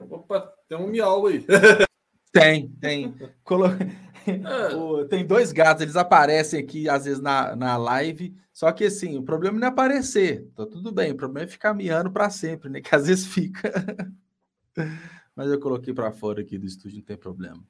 Opa, 0.00 0.40
tem 0.66 0.76
um 0.76 0.88
miau 0.88 1.28
aí. 1.28 1.46
Tem, 2.32 2.68
tem. 2.80 3.14
Colo... 3.44 3.66
É. 4.26 5.04
tem 5.08 5.26
dois 5.26 5.52
gatos, 5.52 5.82
eles 5.82 5.96
aparecem 5.96 6.60
aqui 6.60 6.88
às 6.88 7.04
vezes 7.04 7.20
na, 7.20 7.54
na 7.56 7.76
live, 7.76 8.34
só 8.52 8.70
que 8.72 8.84
assim, 8.84 9.16
o 9.16 9.22
problema 9.22 9.58
não 9.58 9.66
é 9.66 9.70
aparecer, 9.70 10.48
tá 10.54 10.66
tudo 10.66 10.92
bem, 10.92 11.12
o 11.12 11.16
problema 11.16 11.44
é 11.44 11.50
ficar 11.50 11.74
miando 11.74 12.10
para 12.10 12.28
sempre, 12.30 12.68
né? 12.68 12.80
Que 12.82 12.94
às 12.94 13.06
vezes 13.06 13.26
fica. 13.26 13.72
Mas 15.34 15.50
eu 15.50 15.58
coloquei 15.58 15.94
para 15.94 16.12
fora 16.12 16.40
aqui 16.40 16.58
do 16.58 16.66
estúdio, 16.66 16.98
não 16.98 17.04
tem 17.04 17.16
problema. 17.16 17.62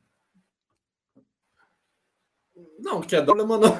Não, 2.78 3.00
que 3.00 3.14
é 3.14 3.22
problema 3.22 3.58
não 3.58 3.76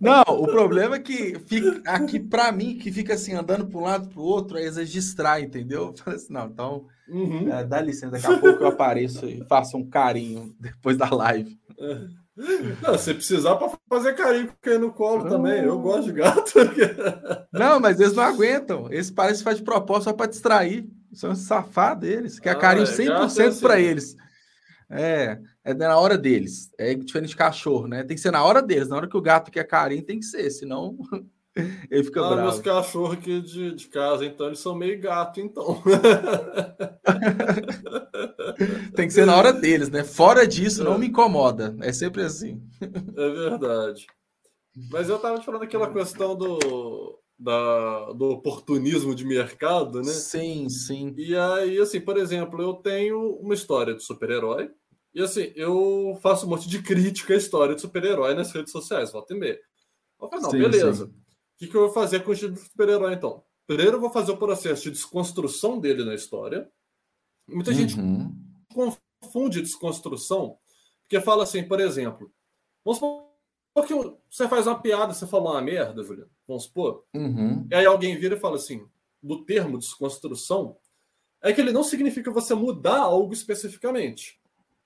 Não, 0.00 0.22
o 0.28 0.46
problema 0.46 0.96
é 0.96 1.00
que 1.00 1.38
fica 1.46 1.82
aqui 1.84 2.20
para 2.20 2.52
mim, 2.52 2.78
que 2.78 2.92
fica 2.92 3.14
assim, 3.14 3.34
andando 3.34 3.66
para 3.66 3.78
um 3.78 3.82
lado 3.82 4.08
para 4.08 4.20
o 4.20 4.24
outro, 4.24 4.56
aí 4.56 4.66
às 4.66 4.76
vezes 4.76 4.92
distrai, 4.92 5.42
entendeu? 5.42 5.86
Eu 5.86 5.96
falei 5.96 6.18
assim, 6.18 6.32
não, 6.32 6.46
então 6.46 6.86
uhum. 7.08 7.52
é, 7.52 7.64
dá 7.64 7.80
licença, 7.80 8.12
daqui 8.12 8.26
a 8.26 8.38
pouco 8.38 8.62
eu 8.62 8.68
apareço 8.68 9.26
e 9.26 9.44
faço 9.46 9.76
um 9.76 9.88
carinho 9.88 10.54
depois 10.60 10.96
da 10.96 11.08
live. 11.10 11.58
Não, 12.82 12.98
se 12.98 13.14
precisar 13.14 13.56
para 13.56 13.72
fazer 13.88 14.12
carinho 14.14 14.52
com 14.62 14.78
no 14.78 14.92
colo 14.92 15.24
não. 15.24 15.30
também, 15.30 15.64
eu 15.64 15.78
gosto 15.80 16.04
de 16.04 16.12
gato. 16.12 16.52
Não, 17.50 17.80
mas 17.80 17.98
eles 17.98 18.14
não 18.14 18.22
aguentam. 18.22 18.92
Eles 18.92 19.10
parecem 19.10 19.38
que 19.38 19.44
faz 19.44 19.56
de 19.56 19.62
propósito 19.62 20.04
só 20.04 20.12
para 20.12 20.26
distrair. 20.26 20.86
São 21.14 21.34
safados 21.34 22.06
eles, 22.06 22.38
que 22.38 22.46
é 22.46 22.54
carinho 22.54 22.86
100% 22.86 23.08
é 23.08 23.46
assim. 23.46 23.60
para 23.60 23.80
eles. 23.80 24.14
É, 24.88 25.38
é 25.64 25.74
na 25.74 25.98
hora 25.98 26.16
deles. 26.16 26.70
É 26.78 26.94
diferente 26.94 27.30
de 27.30 27.36
cachorro, 27.36 27.88
né? 27.88 28.04
Tem 28.04 28.14
que 28.14 28.20
ser 28.20 28.30
na 28.30 28.44
hora 28.44 28.62
deles. 28.62 28.88
Na 28.88 28.96
hora 28.96 29.08
que 29.08 29.16
o 29.16 29.22
gato 29.22 29.50
quer 29.50 29.64
carinho, 29.64 30.04
tem 30.04 30.18
que 30.18 30.24
ser, 30.24 30.48
senão 30.50 30.96
ele 31.90 32.04
fica 32.04 32.20
ah, 32.20 32.28
bravo. 32.28 32.42
Meus 32.42 32.60
cachorros 32.60 33.14
aqui 33.14 33.40
de, 33.40 33.74
de 33.74 33.88
casa, 33.88 34.24
então, 34.24 34.46
eles 34.46 34.60
são 34.60 34.74
meio 34.74 35.00
gato, 35.00 35.40
então. 35.40 35.82
tem 38.94 39.06
que 39.06 39.12
ser 39.12 39.26
na 39.26 39.36
hora 39.36 39.52
deles, 39.52 39.90
né? 39.90 40.04
Fora 40.04 40.46
disso, 40.46 40.84
não 40.84 40.98
me 40.98 41.08
incomoda. 41.08 41.76
É 41.80 41.92
sempre 41.92 42.22
assim. 42.22 42.62
É 42.80 43.30
verdade. 43.30 44.06
Mas 44.90 45.08
eu 45.08 45.18
tava 45.18 45.38
te 45.38 45.46
falando 45.46 45.62
aquela 45.62 45.90
questão 45.90 46.36
do, 46.36 47.15
da, 47.38 48.12
do 48.12 48.30
oportunismo 48.30 49.14
de 49.14 49.24
mercado, 49.24 50.00
né? 50.00 50.12
Sim, 50.12 50.68
sim. 50.68 51.14
E 51.16 51.36
aí, 51.36 51.78
assim, 51.78 52.00
por 52.00 52.16
exemplo, 52.16 52.62
eu 52.62 52.74
tenho 52.74 53.36
uma 53.36 53.54
história 53.54 53.94
de 53.94 54.02
super-herói 54.02 54.70
e 55.14 55.22
assim, 55.22 55.52
eu 55.54 56.18
faço 56.22 56.46
um 56.46 56.50
monte 56.50 56.68
de 56.68 56.82
crítica 56.82 57.34
à 57.34 57.36
história 57.36 57.74
de 57.74 57.80
super-herói 57.80 58.34
nas 58.34 58.52
redes 58.52 58.70
sociais, 58.70 59.12
volta 59.12 59.34
e 59.34 59.38
meia. 59.38 59.58
Eu 60.20 60.28
falo, 60.28 60.42
não, 60.42 60.50
sim, 60.50 60.58
beleza. 60.58 61.06
O 61.06 61.58
que, 61.58 61.68
que 61.68 61.74
eu 61.74 61.82
vou 61.82 61.92
fazer 61.92 62.22
com 62.22 62.32
o 62.32 62.36
super-herói, 62.36 63.14
então? 63.14 63.42
Primeiro 63.66 63.96
eu 63.96 64.00
vou 64.00 64.10
fazer 64.10 64.32
o 64.32 64.36
processo 64.36 64.82
de 64.84 64.90
desconstrução 64.90 65.80
dele 65.80 66.04
na 66.04 66.14
história. 66.14 66.70
Muita 67.48 67.70
uhum. 67.70 67.76
gente 67.76 67.96
confunde 68.72 69.62
desconstrução, 69.62 70.58
porque 71.02 71.20
fala 71.20 71.44
assim, 71.44 71.66
por 71.66 71.80
exemplo, 71.80 72.30
vamos 72.84 72.98
supor 72.98 73.86
que 73.86 73.94
você 74.30 74.48
faz 74.48 74.66
uma 74.66 74.80
piada, 74.80 75.14
você 75.14 75.26
falou 75.26 75.52
uma 75.52 75.62
merda, 75.62 76.02
Juliano, 76.02 76.30
vamos 76.46 76.64
supor, 76.64 77.04
uhum. 77.14 77.66
e 77.70 77.74
aí 77.74 77.84
alguém 77.84 78.18
vira 78.18 78.36
e 78.36 78.40
fala 78.40 78.56
assim, 78.56 78.86
do 79.22 79.44
termo 79.44 79.78
desconstrução, 79.78 80.76
é 81.42 81.52
que 81.52 81.60
ele 81.60 81.72
não 81.72 81.82
significa 81.82 82.30
você 82.30 82.54
mudar 82.54 82.98
algo 82.98 83.32
especificamente. 83.32 84.40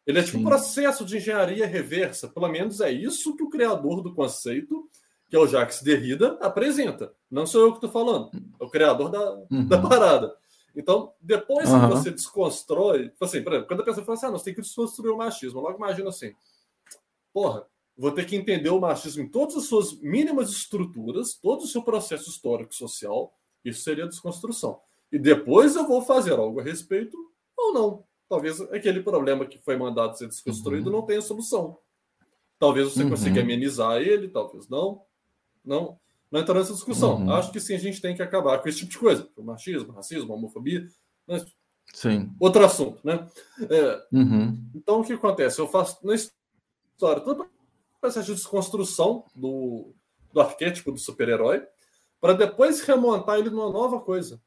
Ele 0.06 0.18
é 0.18 0.22
tipo 0.22 0.38
Sim. 0.38 0.44
um 0.44 0.48
processo 0.48 1.04
de 1.04 1.18
engenharia 1.18 1.66
reversa. 1.66 2.28
Pelo 2.28 2.48
menos 2.48 2.80
é 2.80 2.90
isso 2.90 3.36
que 3.36 3.42
o 3.42 3.50
criador 3.50 4.02
do 4.02 4.14
conceito, 4.14 4.88
que 5.28 5.36
é 5.36 5.38
o 5.38 5.46
Jacques 5.46 5.82
Derrida, 5.82 6.38
apresenta. 6.40 7.12
Não 7.30 7.46
sou 7.46 7.62
eu 7.62 7.70
que 7.70 7.76
estou 7.76 7.90
falando, 7.90 8.30
é 8.58 8.64
o 8.64 8.68
criador 8.68 9.10
da, 9.10 9.34
uhum. 9.50 9.66
da 9.66 9.80
parada. 9.80 10.34
Então, 10.74 11.12
depois 11.20 11.68
uhum. 11.70 11.80
que 11.80 11.86
você 11.94 12.10
desconstrói, 12.10 13.08
tipo 13.10 13.24
assim, 13.24 13.42
por 13.42 13.52
exemplo, 13.52 13.68
quando 13.68 13.80
a 13.80 13.84
pessoa 13.84 14.04
fala 14.04 14.16
assim, 14.16 14.26
ah, 14.26 14.30
nós 14.30 14.42
tem 14.42 14.54
que 14.54 14.60
desconstruir 14.60 15.10
o 15.10 15.16
machismo, 15.16 15.60
logo 15.60 15.76
imagina 15.76 16.08
assim, 16.08 16.32
porra, 17.32 17.66
vou 17.96 18.12
ter 18.12 18.26
que 18.26 18.36
entender 18.36 18.70
o 18.70 18.80
machismo 18.80 19.22
em 19.22 19.28
todas 19.28 19.56
as 19.56 19.64
suas 19.64 19.98
mínimas 20.00 20.50
estruturas, 20.50 21.34
todo 21.34 21.62
o 21.62 21.66
seu 21.66 21.82
processo 21.82 22.30
histórico 22.30 22.74
social, 22.74 23.32
isso 23.64 23.82
seria 23.82 24.06
desconstrução. 24.06 24.80
E 25.12 25.18
depois 25.18 25.76
eu 25.76 25.86
vou 25.86 26.02
fazer 26.02 26.32
algo 26.32 26.60
a 26.60 26.62
respeito 26.62 27.16
ou 27.56 27.74
não 27.74 28.04
talvez 28.30 28.60
aquele 28.60 29.02
problema 29.02 29.44
que 29.44 29.58
foi 29.58 29.76
mandado 29.76 30.16
ser 30.16 30.28
desconstruído 30.28 30.88
uhum. 30.88 30.98
não 30.98 31.02
tenha 31.04 31.20
solução. 31.20 31.76
Talvez 32.60 32.92
você 32.92 33.02
uhum. 33.02 33.10
consiga 33.10 33.40
amenizar 33.40 34.00
ele, 34.00 34.28
talvez 34.28 34.68
não. 34.68 35.02
Não, 35.64 35.98
não 36.30 36.40
entrar 36.40 36.54
nessa 36.54 36.72
discussão. 36.72 37.16
Uhum. 37.16 37.32
Acho 37.32 37.50
que 37.50 37.58
sim, 37.58 37.74
a 37.74 37.78
gente 37.78 38.00
tem 38.00 38.14
que 38.14 38.22
acabar 38.22 38.60
com 38.60 38.68
esse 38.68 38.78
tipo 38.78 38.92
de 38.92 38.98
coisa. 38.98 39.28
O 39.36 39.42
machismo, 39.42 39.92
racismo, 39.92 40.32
homofobia. 40.32 40.86
Mas... 41.26 41.44
Sim. 41.92 42.30
Outro 42.38 42.64
assunto, 42.64 43.00
né? 43.02 43.26
É, 43.68 44.06
uhum. 44.12 44.64
Então, 44.76 45.00
o 45.00 45.04
que 45.04 45.12
acontece? 45.12 45.58
Eu 45.58 45.66
faço 45.66 45.98
na 46.06 46.14
história 46.14 47.20
todo 47.22 47.42
o 47.42 47.59
processo 48.00 48.28
de 48.28 48.34
desconstrução 48.34 49.26
do, 49.34 49.94
do 50.32 50.40
arquétipo 50.40 50.92
do 50.92 50.98
super-herói 50.98 51.66
para 52.20 52.34
depois 52.34 52.80
remontar 52.82 53.38
ele 53.38 53.50
numa 53.50 53.70
nova 53.70 54.00
coisa. 54.00 54.40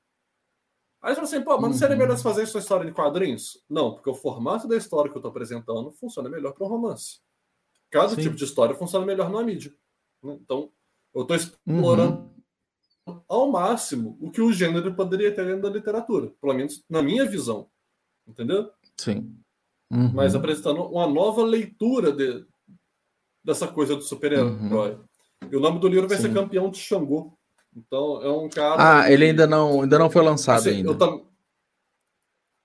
Aí 1.01 1.13
você 1.13 1.15
fala 1.15 1.27
assim, 1.27 1.41
pô, 1.41 1.59
mas 1.59 1.71
não 1.71 1.77
seria 1.77 1.97
melhor 1.97 2.15
uhum. 2.15 2.23
fazer 2.23 2.43
isso 2.43 2.57
história 2.57 2.85
de 2.85 2.93
quadrinhos? 2.93 3.61
Não, 3.69 3.93
porque 3.93 4.09
o 4.09 4.15
formato 4.15 4.67
da 4.67 4.77
história 4.77 5.11
que 5.11 5.17
eu 5.17 5.19
estou 5.19 5.31
apresentando 5.31 5.91
funciona 5.91 6.29
melhor 6.29 6.53
para 6.53 6.65
um 6.65 6.69
romance. 6.69 7.19
Cada 7.89 8.15
Sim. 8.15 8.21
tipo 8.21 8.35
de 8.35 8.43
história 8.45 8.73
funciona 8.73 9.05
melhor 9.05 9.29
na 9.29 9.43
mídia. 9.43 9.73
Né? 10.23 10.37
Então, 10.41 10.71
eu 11.13 11.23
estou 11.23 11.35
explorando 11.35 12.31
uhum. 13.05 13.21
ao 13.27 13.51
máximo 13.51 14.17
o 14.21 14.31
que 14.31 14.41
o 14.41 14.53
gênero 14.53 14.95
poderia 14.95 15.33
ter 15.35 15.45
dentro 15.45 15.63
da 15.63 15.69
literatura, 15.69 16.31
pelo 16.39 16.53
menos 16.53 16.81
na 16.89 17.01
minha 17.01 17.25
visão. 17.25 17.69
Entendeu? 18.25 18.71
Sim. 18.97 19.37
Uhum. 19.91 20.13
Mas 20.13 20.33
apresentando 20.33 20.83
uma 20.83 21.05
nova 21.05 21.43
leitura 21.43 22.13
de, 22.13 22.45
dessa 23.43 23.67
coisa 23.67 23.95
do 23.95 24.01
super-herói. 24.01 24.91
Uhum. 24.91 25.03
E 25.51 25.55
o 25.55 25.59
nome 25.59 25.79
do 25.79 25.87
livro 25.87 26.07
vai 26.07 26.17
Sim. 26.17 26.23
ser 26.23 26.33
Campeão 26.33 26.69
de 26.69 26.77
Xangô. 26.77 27.33
Então, 27.75 28.21
é 28.21 28.31
um 28.31 28.47
cara. 28.49 29.01
Ah, 29.01 29.11
ele 29.11 29.25
ainda 29.25 29.47
não, 29.47 29.81
ainda 29.81 29.99
não 29.99 30.09
foi 30.09 30.23
lançado 30.23 30.59
assim, 30.59 30.77
ainda. 30.77 30.95
Tam... 30.95 31.25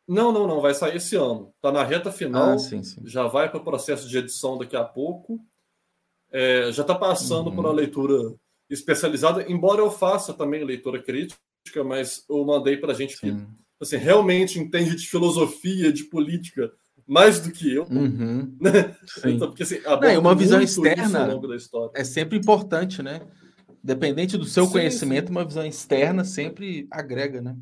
Não, 0.07 0.33
não, 0.33 0.47
não. 0.47 0.61
Vai 0.61 0.75
sair 0.75 0.97
esse 0.97 1.17
ano. 1.17 1.53
Está 1.57 1.73
na 1.73 1.83
reta 1.83 2.13
final. 2.13 2.53
Ah, 2.53 2.59
sim, 2.59 2.83
sim. 2.83 3.01
Já 3.05 3.27
vai 3.27 3.51
para 3.51 3.59
o 3.59 3.65
processo 3.65 4.09
de 4.09 4.19
edição 4.19 4.59
daqui 4.59 4.77
a 4.77 4.85
pouco. 4.85 5.41
É, 6.31 6.71
já 6.73 6.83
está 6.83 6.95
passando 6.95 7.49
uhum. 7.49 7.57
por 7.57 7.65
uma 7.65 7.73
leitura 7.73 8.35
especializada, 8.69 9.51
embora 9.51 9.81
eu 9.81 9.91
faça 9.91 10.35
também 10.35 10.63
leitura 10.63 11.03
crítica, 11.03 11.39
mas 11.85 12.25
eu 12.29 12.45
mandei 12.45 12.77
para 12.77 12.93
gente 12.93 13.17
sim. 13.17 13.37
que 13.37 13.47
assim, 13.81 13.97
realmente 13.97 14.59
entende 14.59 14.95
de 14.95 15.07
filosofia, 15.07 15.93
de 15.93 16.05
política, 16.05 16.71
mais 17.09 17.41
do 17.41 17.51
que 17.51 17.75
eu. 17.75 17.85
Uhum. 17.85 18.55
Né? 18.61 18.97
Então, 19.25 19.49
porque, 19.49 19.63
assim, 19.63 19.81
Não, 19.81 20.21
uma 20.21 20.35
visão 20.35 20.61
externa 20.61 21.41
é 21.95 22.05
sempre 22.05 22.37
importante, 22.37 23.03
né? 23.03 23.27
Dependente 23.83 24.37
do 24.37 24.45
seu 24.45 24.67
sim, 24.67 24.73
conhecimento, 24.73 25.29
sim. 25.29 25.31
uma 25.33 25.45
visão 25.45 25.65
externa 25.65 26.25
sempre 26.25 26.87
agrega, 26.91 27.41
né? 27.41 27.57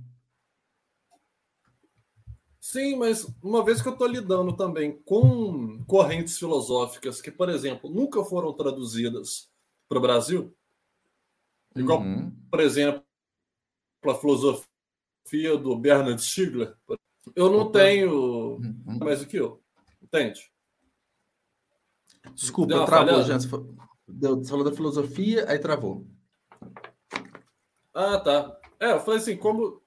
Sim, 2.61 2.96
mas 2.96 3.24
uma 3.40 3.64
vez 3.64 3.80
que 3.80 3.87
eu 3.87 3.92
estou 3.92 4.09
lidando 4.09 4.56
também 4.56 5.00
com 5.04 5.85
correntes 5.87 6.37
filosóficas 6.37 7.20
que, 7.20 7.30
por 7.30 7.48
exemplo, 7.48 7.88
nunca 7.88 8.24
foram 8.24 8.52
traduzidas 8.52 9.48
para 9.88 9.98
o 9.98 10.00
Brasil, 10.00 10.52
igual, 11.76 12.00
uhum. 12.00 12.32
por 12.50 12.59
exemplo, 12.59 13.04
a 14.04 14.14
filosofia 14.14 15.56
do 15.62 15.76
Bernard 15.76 16.20
Stiegler, 16.20 16.74
eu 17.34 17.50
não 17.50 17.62
Opa. 17.62 17.80
tenho 17.80 18.56
uhum. 18.56 18.98
mais 19.00 19.20
do 19.20 19.26
que 19.26 19.36
eu, 19.36 19.62
entende? 20.02 20.50
Desculpa, 22.34 22.86
travou, 22.86 23.22
Jans. 23.22 23.44
Você 23.44 24.48
falou 24.50 24.64
da 24.64 24.72
filosofia, 24.72 25.48
aí 25.48 25.58
travou. 25.58 26.06
Ah, 27.94 28.18
tá. 28.20 28.58
É, 28.78 28.92
eu 28.92 29.00
falei 29.00 29.20
assim, 29.20 29.36
como 29.36 29.82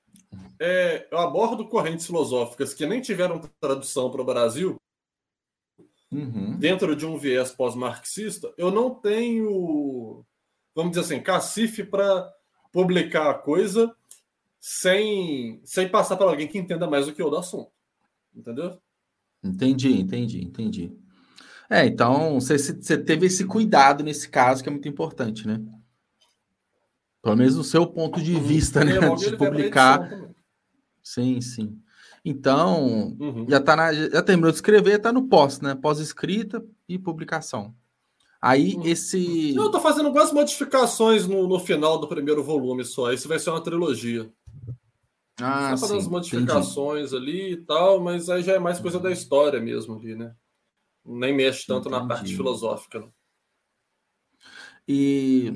é, 0.59 1.07
eu 1.11 1.19
abordo 1.19 1.67
correntes 1.67 2.05
filosóficas 2.05 2.73
que 2.73 2.85
nem 2.85 3.01
tiveram 3.01 3.39
tradução 3.59 4.11
para 4.11 4.21
o 4.21 4.25
Brasil, 4.25 4.75
uhum. 6.11 6.57
dentro 6.57 6.95
de 6.95 7.05
um 7.05 7.17
viés 7.17 7.51
pós-marxista, 7.51 8.53
eu 8.57 8.71
não 8.71 8.93
tenho, 8.93 10.25
vamos 10.75 10.91
dizer 10.91 11.01
assim, 11.05 11.23
cacife 11.23 11.83
para 11.83 12.29
publicar 12.71 13.29
a 13.29 13.35
coisa 13.35 13.95
sem, 14.59 15.61
sem 15.63 15.89
passar 15.89 16.17
para 16.17 16.29
alguém 16.29 16.47
que 16.47 16.57
entenda 16.57 16.89
mais 16.89 17.05
do 17.05 17.13
que 17.13 17.21
eu 17.21 17.29
do 17.29 17.37
assunto. 17.37 17.71
Entendeu? 18.35 18.77
Entendi, 19.43 19.99
entendi, 19.99 20.43
entendi. 20.43 20.91
É, 21.69 21.85
então 21.85 22.39
você, 22.39 22.57
você 22.57 22.97
teve 22.97 23.27
esse 23.27 23.45
cuidado 23.45 24.03
nesse 24.03 24.27
caso 24.27 24.61
que 24.61 24.69
é 24.69 24.71
muito 24.71 24.87
importante, 24.87 25.47
né? 25.47 25.61
Pelo 27.21 27.35
menos 27.35 27.55
no 27.55 27.63
seu 27.63 27.85
ponto 27.85 28.21
de 28.21 28.39
vista, 28.39 28.83
né? 28.83 28.93
De 29.15 29.37
publicar. 29.37 30.09
Sim, 31.03 31.39
sim. 31.41 31.79
Então, 32.23 33.15
uhum. 33.19 33.45
já 33.47 33.59
tá 33.59 33.75
na, 33.75 33.93
já 33.93 34.21
terminou 34.21 34.51
de 34.51 34.57
escrever, 34.57 34.99
tá 34.99 35.11
no 35.11 35.27
pós, 35.27 35.61
né? 35.61 35.75
Pós-escrita 35.75 36.63
e 36.87 36.97
publicação. 36.97 37.73
Aí 38.41 38.75
uhum. 38.75 38.85
esse. 38.85 39.55
Eu 39.55 39.69
tô 39.69 39.79
fazendo 39.79 40.07
algumas 40.07 40.31
modificações 40.31 41.27
no, 41.27 41.47
no 41.47 41.59
final 41.59 41.99
do 41.99 42.07
primeiro 42.07 42.43
volume 42.43 42.85
só. 42.85 43.11
Esse 43.11 43.27
vai 43.27 43.37
ser 43.37 43.49
uma 43.49 43.63
trilogia. 43.63 44.31
Ah, 45.41 45.75
Só 45.75 45.87
fazendo 45.87 45.99
as 45.99 46.07
modificações 46.07 47.13
entendi. 47.13 47.31
ali 47.31 47.53
e 47.53 47.57
tal, 47.57 48.01
mas 48.01 48.29
aí 48.29 48.41
já 48.43 48.53
é 48.53 48.59
mais 48.59 48.79
coisa 48.79 48.99
da 48.99 49.11
história 49.11 49.59
mesmo 49.59 49.97
ali, 49.97 50.15
né? 50.15 50.33
Nem 51.05 51.35
mexe 51.35 51.65
tanto 51.65 51.87
entendi. 51.87 52.01
na 52.01 52.07
parte 52.07 52.35
filosófica. 52.35 53.07
E, 54.87 55.53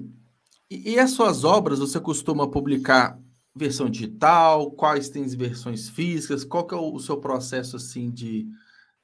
e 0.70 1.00
as 1.00 1.12
suas 1.12 1.44
obras, 1.44 1.80
você 1.80 2.00
costuma 2.00 2.50
publicar 2.50 3.20
versão 3.56 3.90
digital? 3.90 4.72
Quais 4.72 5.10
tem 5.10 5.26
versões 5.28 5.90
físicas? 5.90 6.44
Qual 6.44 6.66
que 6.66 6.74
é 6.74 6.78
o, 6.78 7.00
seu 7.00 7.18
processo 7.18 7.76
assim 7.76 8.10
de... 8.12 8.48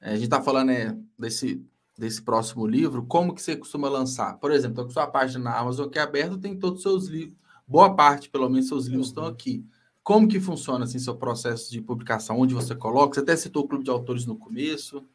É, 0.00 0.10
a 0.10 0.14
gente 0.14 0.24
está 0.24 0.40
falando 0.40 0.68
né, 0.68 0.98
desse, 1.18 1.64
desse 1.96 2.22
próximo 2.22 2.66
livro, 2.66 3.04
como 3.06 3.34
que 3.34 3.42
você 3.42 3.56
costuma 3.56 3.88
lançar? 3.88 4.38
Por 4.38 4.50
exemplo, 4.50 4.84
a 4.84 4.90
sua 4.90 5.06
página 5.06 5.44
na 5.44 5.58
Amazon 5.58 5.88
que 5.88 5.98
é 5.98 6.02
aberta 6.02 6.38
tem 6.38 6.58
todos 6.58 6.78
os 6.78 6.82
seus 6.82 7.06
livros, 7.06 7.36
boa 7.66 7.94
parte, 7.94 8.30
pelo 8.30 8.48
menos, 8.48 8.68
seus 8.68 8.86
livros 8.86 9.08
estão 9.08 9.26
aqui. 9.26 9.64
Como 10.10 10.26
que 10.26 10.40
funciona 10.40 10.86
assim 10.86 10.98
seu 10.98 11.14
processo 11.14 11.70
de 11.70 11.80
publicação? 11.80 12.40
Onde 12.40 12.52
você 12.52 12.74
coloca? 12.74 13.14
Você 13.14 13.20
até 13.20 13.36
citou 13.36 13.62
o 13.62 13.68
clube 13.68 13.84
de 13.84 13.92
autores 13.92 14.26
no 14.26 14.36
começo. 14.36 15.06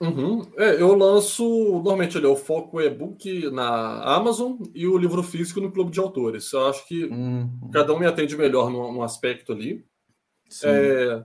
Uhum. 0.00 0.42
É, 0.56 0.80
eu 0.80 0.94
lanço 0.94 1.42
normalmente 1.72 2.16
ali, 2.16 2.26
eu 2.26 2.36
foco 2.36 2.76
o 2.76 2.80
e-book 2.80 3.50
na 3.50 4.04
Amazon 4.04 4.56
e 4.72 4.86
o 4.86 4.96
livro 4.96 5.20
físico 5.24 5.60
no 5.60 5.72
clube 5.72 5.90
de 5.90 5.98
autores. 5.98 6.52
Eu 6.52 6.68
acho 6.68 6.86
que 6.86 7.06
uhum. 7.06 7.50
cada 7.72 7.92
um 7.92 7.98
me 7.98 8.06
atende 8.06 8.36
melhor 8.36 8.70
num, 8.70 8.92
num 8.92 9.02
aspecto 9.02 9.52
ali. 9.52 9.84
É, 10.62 11.24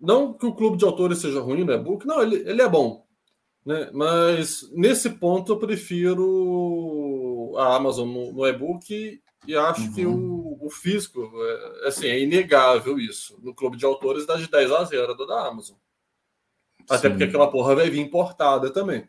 não 0.00 0.34
que 0.34 0.46
o 0.46 0.54
clube 0.54 0.76
de 0.76 0.84
autores 0.84 1.18
seja 1.18 1.40
ruim 1.40 1.64
no 1.64 1.72
e-book, 1.72 2.06
não, 2.06 2.22
ele, 2.22 2.48
ele 2.48 2.62
é 2.62 2.68
bom. 2.68 3.04
Né? 3.66 3.90
Mas 3.92 4.70
nesse 4.72 5.10
ponto 5.10 5.50
eu 5.50 5.58
prefiro 5.58 7.54
a 7.56 7.74
Amazon 7.74 8.08
no, 8.08 8.32
no 8.32 8.46
e-book 8.46 9.20
e 9.46 9.56
acho 9.56 9.82
uhum. 9.82 9.92
que 9.92 10.06
o, 10.06 10.58
o 10.60 10.70
físico, 10.70 11.30
é, 11.34 11.88
assim, 11.88 12.06
é 12.06 12.20
inegável 12.20 12.98
isso. 12.98 13.38
No 13.42 13.54
clube 13.54 13.76
de 13.76 13.84
autores 13.84 14.26
dá 14.26 14.36
de 14.36 14.50
10 14.50 14.72
a 14.72 14.84
0 14.84 15.14
do 15.14 15.26
da 15.26 15.46
Amazon. 15.46 15.76
Até 16.88 17.08
Sim. 17.08 17.10
porque 17.10 17.24
aquela 17.24 17.50
porra 17.50 17.74
vai 17.74 17.90
vir 17.90 18.00
importada 18.00 18.70
também. 18.70 19.08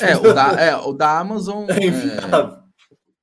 É, 0.00 0.16
o 0.16 0.34
da, 0.34 0.52
é, 0.52 0.76
o 0.76 0.92
da 0.92 1.18
Amazon. 1.18 1.66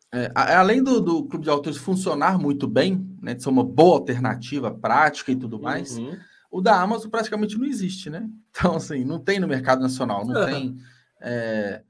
É, 0.09 0.19
é, 0.19 0.31
é, 0.33 0.55
além 0.55 0.81
do, 0.81 1.01
do 1.01 1.25
clube 1.25 1.43
de 1.43 1.49
autores 1.49 1.77
funcionar 1.77 2.39
muito 2.39 2.65
bem, 2.65 3.05
né, 3.21 3.33
de 3.33 3.43
ser 3.43 3.49
uma 3.49 3.63
boa 3.63 3.97
alternativa 3.97 4.71
prática 4.71 5.33
e 5.33 5.35
tudo 5.35 5.59
mais, 5.59 5.97
uhum. 5.97 6.17
o 6.49 6.61
da 6.61 6.81
Amazon 6.81 7.09
praticamente 7.09 7.57
não 7.57 7.65
existe, 7.65 8.09
né? 8.09 8.25
Então, 8.49 8.77
assim, 8.77 9.03
não 9.03 9.19
tem 9.19 9.37
no 9.37 9.49
mercado 9.49 9.81
nacional, 9.81 10.25
não 10.25 10.45
tem. 10.45 10.77
É, 11.21 11.83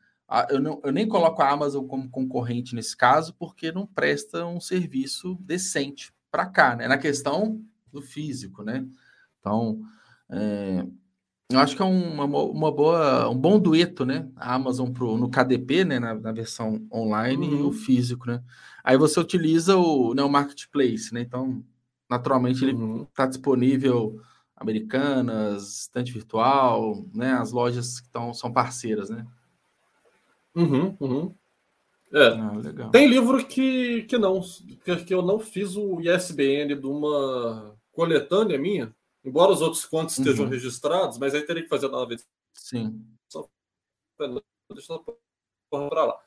eu, 0.49 0.59
não, 0.59 0.81
eu 0.83 0.91
nem 0.91 1.07
coloco 1.07 1.41
a 1.41 1.49
Amazon 1.49 1.85
como 1.85 2.09
concorrente 2.09 2.75
nesse 2.75 2.95
caso, 2.95 3.33
porque 3.35 3.71
não 3.71 3.85
presta 3.85 4.45
um 4.45 4.59
serviço 4.59 5.35
decente 5.39 6.13
para 6.29 6.45
cá, 6.45 6.75
né? 6.75 6.87
Na 6.87 6.97
questão 6.97 7.61
do 7.91 8.01
físico, 8.01 8.63
né? 8.63 8.85
Então, 9.39 9.81
é, 10.29 10.85
eu 11.49 11.59
acho 11.59 11.77
que 11.77 11.81
é 11.81 11.85
uma, 11.85 12.25
uma 12.25 12.71
boa, 12.71 13.29
um 13.29 13.37
bom 13.37 13.57
dueto, 13.57 14.05
né? 14.05 14.29
A 14.35 14.55
Amazon 14.55 14.91
pro, 14.91 15.17
no 15.17 15.29
KDP, 15.29 15.85
né? 15.85 15.99
Na, 15.99 16.13
na 16.13 16.31
versão 16.33 16.85
online 16.91 17.47
uhum. 17.47 17.59
e 17.59 17.61
o 17.61 17.71
físico, 17.71 18.27
né? 18.27 18.43
Aí 18.83 18.97
você 18.97 19.19
utiliza 19.19 19.77
o, 19.77 20.13
né, 20.13 20.23
o 20.23 20.29
marketplace, 20.29 21.13
né? 21.13 21.21
Então, 21.21 21.63
naturalmente, 22.09 22.63
ele 22.63 22.73
está 23.03 23.23
uhum. 23.23 23.29
disponível 23.29 24.21
americanas, 24.57 25.81
estante 25.81 26.11
virtual, 26.11 27.05
né? 27.13 27.31
As 27.31 27.53
lojas 27.53 28.01
que 28.01 28.09
tão, 28.09 28.33
são 28.33 28.51
parceiras, 28.51 29.09
né? 29.09 29.25
Uhum, 30.57 30.97
uhum. 30.99 31.35
É. 32.11 32.27
Ah, 32.27 32.89
Tem 32.91 33.07
livro 33.07 33.45
que, 33.45 34.03
que 34.03 34.17
não, 34.17 34.41
que, 35.05 35.13
eu 35.13 35.21
não 35.21 35.39
fiz 35.39 35.75
o 35.75 35.99
ISBN 36.01 36.75
de 36.75 36.87
uma 36.87 37.77
coletânea 37.91 38.57
minha, 38.57 38.95
embora 39.23 39.51
os 39.51 39.61
outros 39.61 39.85
contos 39.85 40.17
uhum. 40.17 40.23
estejam 40.23 40.47
registrados, 40.47 41.17
mas 41.17 41.35
aí 41.35 41.41
teria 41.41 41.63
que 41.63 41.69
fazer 41.69 41.87
a 41.87 41.89
nova 41.89 42.13
edição. 42.13 42.29
Sim. 42.53 43.05
Deixa 44.73 44.93
eu 44.93 45.19
para 45.69 46.05
lá. 46.05 46.17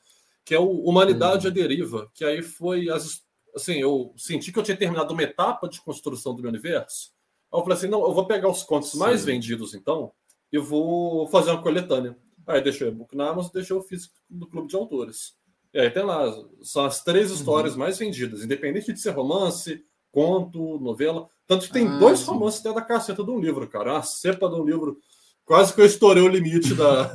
Que 0.45 0.55
é 0.55 0.59
o 0.59 0.69
Humanidade 0.69 1.47
uhum. 1.47 1.51
à 1.51 1.53
Deriva, 1.53 2.11
que 2.13 2.23
aí 2.23 2.41
foi 2.41 2.89
as, 2.89 3.23
assim, 3.55 3.75
eu 3.75 4.13
senti 4.17 4.51
que 4.51 4.59
eu 4.59 4.63
tinha 4.63 4.77
terminado 4.77 5.13
uma 5.13 5.23
etapa 5.23 5.67
de 5.67 5.81
construção 5.81 6.33
do 6.33 6.41
meu 6.41 6.49
universo. 6.49 7.11
Aí 7.51 7.59
eu 7.59 7.63
falei 7.63 7.77
assim, 7.77 7.87
não, 7.87 8.01
eu 8.01 8.13
vou 8.13 8.25
pegar 8.25 8.49
os 8.49 8.63
contos 8.63 8.91
Sim. 8.91 8.99
mais 8.99 9.25
vendidos 9.25 9.73
então 9.73 10.11
e 10.51 10.57
vou 10.57 11.27
fazer 11.27 11.51
uma 11.51 11.61
coletânea. 11.61 12.17
Aí 12.47 12.61
deixou 12.61 12.87
o 12.87 12.91
e-book 12.91 13.15
na 13.15 13.29
Amazon, 13.29 13.51
deixou 13.53 13.79
o 13.79 13.83
físico 13.83 14.15
do 14.29 14.47
clube 14.47 14.67
de 14.67 14.75
autores. 14.75 15.35
E 15.73 15.79
aí 15.79 15.89
tem 15.89 16.03
lá, 16.03 16.25
são 16.61 16.85
as 16.85 17.03
três 17.03 17.29
uhum. 17.29 17.35
histórias 17.35 17.73
uhum. 17.73 17.79
mais 17.79 17.97
vendidas, 17.97 18.43
independente 18.43 18.91
de 18.91 18.99
ser 18.99 19.11
romance, 19.11 19.83
conto, 20.11 20.79
novela. 20.79 21.27
Tanto 21.47 21.67
que 21.67 21.73
tem 21.73 21.87
ah, 21.87 21.97
dois 21.97 22.19
sim. 22.19 22.25
romances 22.25 22.61
dentro 22.61 22.79
da 22.79 22.85
caceta 22.85 23.23
de 23.23 23.31
um 23.31 23.39
livro, 23.39 23.67
cara. 23.67 23.93
Uma 23.93 24.03
cepa 24.03 24.49
de 24.49 24.55
um 24.55 24.65
livro. 24.65 24.97
Quase 25.45 25.73
que 25.73 25.81
eu 25.81 25.85
estourei 25.85 26.23
o 26.23 26.27
limite 26.27 26.73
da, 26.73 27.13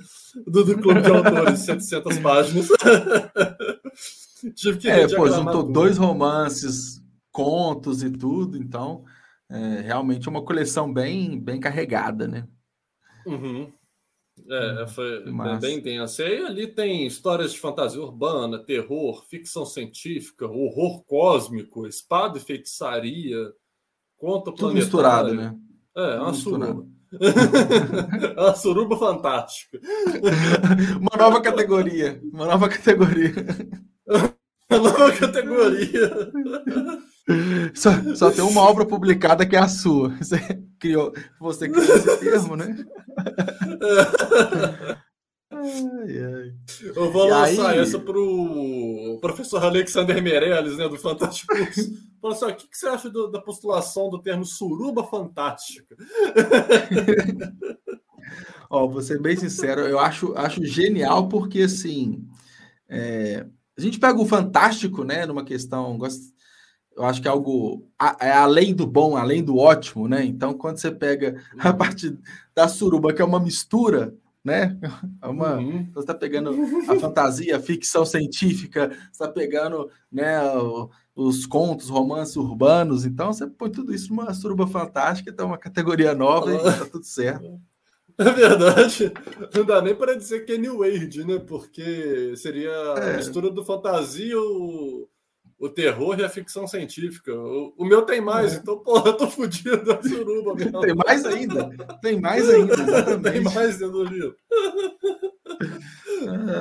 do, 0.46 0.64
do 0.64 0.78
clube 0.78 1.02
de 1.02 1.10
autores, 1.10 1.60
700 1.60 2.18
páginas. 2.18 2.68
Tive 4.54 4.78
que 4.78 4.88
é, 4.88 5.08
pô, 5.08 5.28
juntou 5.28 5.62
tudo. 5.62 5.72
dois 5.72 5.98
romances, 5.98 7.02
contos 7.32 8.02
e 8.02 8.10
tudo, 8.10 8.56
então 8.56 9.04
é 9.50 9.80
realmente 9.80 10.28
uma 10.28 10.44
coleção 10.44 10.92
bem, 10.92 11.38
bem 11.40 11.58
carregada, 11.58 12.28
né? 12.28 12.46
Uhum. 13.26 13.72
É, 14.48 14.84
hum, 14.84 14.88
foi 14.88 15.24
bem 15.60 15.80
densa. 15.80 16.22
E 16.22 16.26
aí 16.26 16.46
ali 16.46 16.66
tem 16.66 17.06
histórias 17.06 17.52
de 17.52 17.58
fantasia 17.58 18.00
urbana, 18.00 18.58
terror, 18.58 19.24
ficção 19.28 19.64
científica, 19.64 20.46
horror 20.46 21.02
cósmico, 21.04 21.86
espada 21.86 22.38
e 22.38 22.40
feitiçaria, 22.40 23.52
conto 24.16 24.52
Tudo 24.52 24.74
misturado, 24.74 25.34
né? 25.34 25.54
É, 25.96 26.20
uma 26.20 26.34
suruba. 26.34 26.86
uma 28.36 28.54
suruba 28.54 28.96
fantástica. 28.96 29.80
uma 31.00 31.16
nova 31.16 31.40
categoria. 31.40 32.20
Uma 32.32 32.46
nova 32.46 32.68
categoria. 32.68 33.32
uma 34.70 34.78
nova 34.78 35.12
categoria. 35.12 36.32
Só, 37.74 37.90
só 38.14 38.30
tem 38.30 38.42
uma 38.42 38.62
obra 38.62 38.86
publicada 38.86 39.46
que 39.46 39.54
é 39.54 39.58
a 39.58 39.68
sua. 39.68 40.08
Você 40.16 40.38
criou, 40.78 41.12
você 41.38 41.68
criou 41.68 41.96
esse 41.96 42.16
termo, 42.18 42.56
né? 42.56 42.74
Ai, 45.50 46.18
ai. 46.18 46.54
Eu 46.94 47.10
vou 47.10 47.26
e 47.26 47.30
lançar 47.30 47.70
aí... 47.70 47.78
essa 47.78 47.98
pro 47.98 49.18
professor 49.20 49.62
Alexander 49.62 50.22
Meirelles, 50.22 50.76
né, 50.76 50.88
do 50.88 50.96
Fantástico 50.96 51.54
Falou 52.20 52.36
assim: 52.36 52.46
o 52.46 52.56
que, 52.56 52.68
que 52.68 52.76
você 52.76 52.88
acha 52.88 53.10
do, 53.10 53.30
da 53.30 53.40
postulação 53.40 54.08
do 54.08 54.20
termo 54.20 54.44
suruba 54.44 55.04
fantástica? 55.04 55.96
Ó, 58.70 58.86
vou 58.86 59.00
ser 59.00 59.20
bem 59.20 59.36
sincero, 59.36 59.80
eu 59.82 59.98
acho, 59.98 60.34
acho 60.36 60.64
genial 60.64 61.28
porque 61.28 61.62
assim. 61.62 62.26
É, 62.88 63.46
a 63.76 63.80
gente 63.80 63.98
pega 63.98 64.20
o 64.20 64.26
fantástico, 64.26 65.04
né, 65.04 65.24
numa 65.24 65.44
questão. 65.44 65.96
Gosto, 65.96 66.34
eu 66.98 67.04
acho 67.04 67.22
que 67.22 67.28
é 67.28 67.30
algo 67.30 67.88
é 68.20 68.32
além 68.32 68.74
do 68.74 68.86
bom, 68.86 69.16
além 69.16 69.42
do 69.42 69.56
ótimo, 69.56 70.08
né? 70.08 70.24
Então, 70.24 70.52
quando 70.52 70.78
você 70.78 70.90
pega 70.90 71.40
a 71.56 71.70
uhum. 71.70 71.76
parte 71.76 72.18
da 72.52 72.66
suruba, 72.66 73.12
que 73.12 73.22
é 73.22 73.24
uma 73.24 73.38
mistura, 73.38 74.12
né? 74.44 74.76
É 75.22 75.28
uma, 75.28 75.56
uhum. 75.56 75.84
Você 75.92 76.00
está 76.00 76.14
pegando 76.14 76.50
a 76.88 76.96
fantasia, 76.98 77.56
a 77.56 77.60
ficção 77.60 78.04
científica, 78.04 78.90
está 79.12 79.28
pegando 79.28 79.88
né, 80.10 80.40
os 81.14 81.46
contos, 81.46 81.88
romances 81.88 82.34
urbanos, 82.34 83.04
então 83.04 83.32
você 83.32 83.46
põe 83.46 83.70
tudo 83.70 83.94
isso 83.94 84.12
numa 84.12 84.34
suruba 84.34 84.66
fantástica, 84.66 85.30
então 85.30 85.46
uma 85.46 85.58
categoria 85.58 86.16
nova 86.16 86.52
e 86.52 86.58
tá 86.58 86.84
tudo 86.86 87.04
certo. 87.04 87.48
É 88.20 88.32
verdade. 88.32 89.12
Não 89.54 89.64
dá 89.64 89.80
nem 89.80 89.94
para 89.94 90.16
dizer 90.16 90.44
que 90.44 90.54
é 90.54 90.58
New 90.58 90.82
Age, 90.82 91.24
né? 91.24 91.38
Porque 91.38 92.34
seria 92.34 92.68
é. 92.68 93.14
a 93.14 93.16
mistura 93.16 93.48
do 93.48 93.64
fantasia, 93.64 94.36
o 94.36 95.08
o 95.58 95.68
terror 95.68 96.18
e 96.18 96.24
a 96.24 96.28
ficção 96.28 96.66
científica. 96.66 97.34
O, 97.34 97.74
o 97.76 97.84
meu 97.84 98.02
tem 98.02 98.20
mais, 98.20 98.54
é. 98.54 98.56
então, 98.58 98.78
porra, 98.78 99.10
eu 99.10 99.16
tô 99.16 99.28
fudido 99.28 99.84
da 99.84 100.00
suruba 100.00 100.54
mesmo. 100.56 100.80
Tem 100.80 100.94
mais 100.94 101.24
ainda. 101.24 101.70
Tem 102.00 102.20
mais 102.20 102.48
ainda, 102.48 102.74
exatamente. 102.74 103.32
Tem 103.32 103.42
mais 103.42 103.78
dentro 103.78 103.92
do 103.92 104.04
livro. 104.04 104.36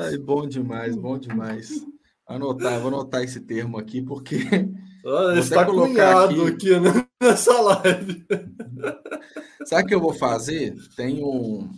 Ai, 0.04 0.18
bom 0.18 0.48
demais, 0.48 0.96
bom 0.96 1.18
demais. 1.18 1.86
Anotar, 2.26 2.80
vou 2.80 2.88
anotar 2.90 3.24
esse 3.24 3.40
termo 3.40 3.78
aqui, 3.78 4.02
porque. 4.02 4.38
Ah, 5.10 5.40
está 5.40 5.64
colocado 5.64 6.48
aqui, 6.48 6.74
aqui 6.74 6.80
né, 6.82 7.08
nessa 7.24 7.58
live. 7.62 8.26
Sabe 9.64 9.84
o 9.84 9.86
que 9.88 9.96
eu 9.96 10.02
vou 10.02 10.14
fazer? 10.14 10.76
Tem 10.98 11.24
um. 11.24 11.72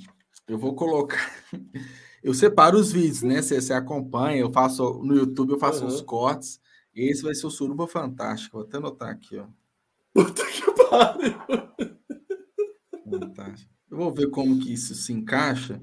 Eu 0.47 0.57
vou 0.57 0.73
colocar. 0.73 1.31
Eu 2.23 2.33
separo 2.33 2.79
os 2.79 2.91
vídeos, 2.91 3.21
né? 3.21 3.39
Você, 3.39 3.61
você 3.61 3.71
acompanha, 3.71 4.39
eu 4.39 4.51
faço 4.51 4.99
no 5.03 5.15
YouTube, 5.15 5.51
eu 5.51 5.59
faço 5.59 5.81
uhum. 5.81 5.89
uns 5.89 6.01
cortes. 6.01 6.59
Esse 7.07 7.23
vai 7.23 7.33
ser 7.33 7.47
o 7.47 7.51
Suruba 7.51 7.87
Fantástico. 7.87 8.57
Vou 8.57 8.67
até 8.67 8.77
anotar 8.77 9.09
aqui, 9.09 9.37
ó. 9.37 9.45
Puta 10.13 10.43
que 10.45 10.61
pariu! 10.89 11.33
Fantástico. 13.09 13.71
Eu 13.89 13.97
vou 13.97 14.13
ver 14.13 14.29
como 14.29 14.59
que 14.59 14.73
isso 14.73 14.93
se 14.95 15.13
encaixa, 15.13 15.81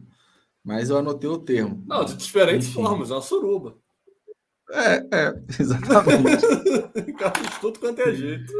mas 0.62 0.90
eu 0.90 0.96
anotei 0.96 1.28
o 1.28 1.38
termo. 1.38 1.82
Não, 1.86 2.04
de 2.04 2.16
diferentes 2.16 2.68
Enfim. 2.68 2.82
formas, 2.82 3.10
é 3.10 3.14
uma 3.14 3.22
suruba. 3.22 3.76
É, 4.70 4.96
é, 5.12 5.42
exatamente. 5.60 6.42
de 6.42 7.60
tudo 7.60 7.78
quanto 7.78 8.00
é 8.00 8.14
jeito. 8.14 8.52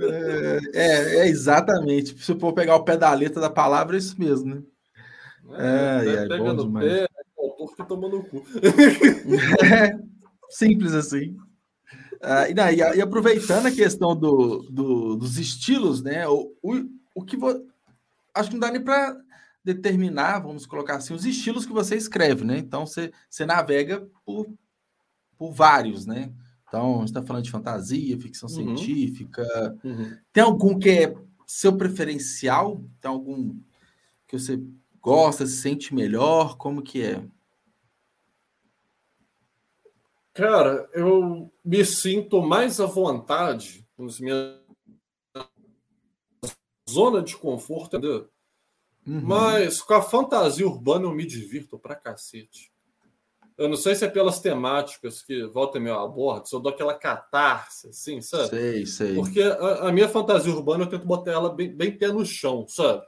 É, 0.00 0.58
é, 0.74 1.16
é, 1.18 1.28
exatamente. 1.28 2.18
Se 2.22 2.38
for 2.38 2.52
pegar 2.52 2.76
o 2.76 2.84
pé 2.84 2.96
da 2.96 3.12
letra 3.14 3.40
da 3.40 3.50
palavra, 3.50 3.96
é 3.96 3.98
isso 3.98 4.18
mesmo, 4.18 4.54
né? 4.54 4.62
É, 5.52 6.06
é, 6.06 6.14
é 6.24 6.28
pega 6.28 6.52
no 6.52 6.64
demais. 6.64 6.86
pé, 6.86 7.04
é 7.04 7.08
o 7.36 7.50
autor 7.50 7.76
que 7.76 7.86
toma 7.86 8.08
no 8.08 8.24
cu. 8.24 8.44
É, 9.64 9.98
simples 10.50 10.92
assim. 10.92 11.36
Ah, 12.24 12.48
e, 12.48 12.54
e, 12.54 12.96
e, 12.96 13.02
aproveitando 13.02 13.66
a 13.66 13.70
questão 13.70 14.16
do, 14.16 14.62
do, 14.70 15.16
dos 15.16 15.38
estilos, 15.38 16.02
né? 16.02 16.26
O, 16.26 16.54
o, 16.62 16.72
o 17.14 17.24
que 17.24 17.36
vo... 17.36 17.48
acho 18.34 18.48
que 18.48 18.54
não 18.54 18.60
dá 18.60 18.70
nem 18.70 18.82
para 18.82 19.16
determinar, 19.62 20.40
vamos 20.40 20.66
colocar 20.66 20.96
assim, 20.96 21.14
os 21.14 21.24
estilos 21.24 21.66
que 21.66 21.72
você 21.72 21.96
escreve, 21.96 22.44
né? 22.44 22.58
Então 22.58 22.86
você, 22.86 23.12
você 23.28 23.44
navega 23.44 24.06
por, 24.24 24.46
por 25.36 25.52
vários, 25.52 26.06
né? 26.06 26.32
Então, 26.66 26.96
a 26.96 26.98
gente 26.98 27.08
está 27.08 27.22
falando 27.22 27.44
de 27.44 27.50
fantasia, 27.52 28.18
ficção 28.18 28.48
uhum. 28.48 28.76
científica. 28.76 29.44
Uhum. 29.84 30.16
Tem 30.32 30.42
algum 30.42 30.76
que 30.76 30.90
é 30.90 31.14
seu 31.46 31.76
preferencial? 31.76 32.84
Tem 33.00 33.08
algum 33.08 33.56
que 34.26 34.36
você 34.36 34.60
gosta, 35.00 35.46
se 35.46 35.58
sente 35.58 35.94
melhor? 35.94 36.56
Como 36.56 36.82
que 36.82 37.00
é? 37.00 37.22
Cara, 40.34 40.90
eu 40.92 41.48
me 41.64 41.84
sinto 41.84 42.42
mais 42.42 42.80
à 42.80 42.86
vontade 42.86 43.86
nos 43.96 44.18
minha 44.18 44.60
zona 46.90 47.22
de 47.22 47.36
conforto, 47.36 47.96
entendeu? 47.96 48.28
Uhum. 49.06 49.20
Mas 49.22 49.80
com 49.80 49.94
a 49.94 50.02
fantasia 50.02 50.66
urbana 50.66 51.04
eu 51.04 51.14
me 51.14 51.24
divirto 51.24 51.78
pra 51.78 51.94
cacete. 51.94 52.72
Eu 53.56 53.68
não 53.68 53.76
sei 53.76 53.94
se 53.94 54.04
é 54.04 54.08
pelas 54.08 54.40
temáticas 54.40 55.22
que 55.22 55.46
volta 55.46 55.78
meu 55.78 55.96
abordo, 55.96 56.48
se 56.48 56.56
eu 56.56 56.60
dou 56.60 56.72
aquela 56.72 56.94
catarse, 56.94 57.90
assim, 57.90 58.20
sabe? 58.20 58.48
Sei, 58.48 58.86
sei. 58.86 59.14
Porque 59.14 59.40
a, 59.40 59.88
a 59.88 59.92
minha 59.92 60.08
fantasia 60.08 60.52
urbana 60.52 60.82
eu 60.82 60.90
tento 60.90 61.06
botar 61.06 61.30
ela 61.30 61.54
bem, 61.54 61.72
bem 61.72 61.96
pé 61.96 62.08
no 62.08 62.26
chão, 62.26 62.66
sabe? 62.66 63.04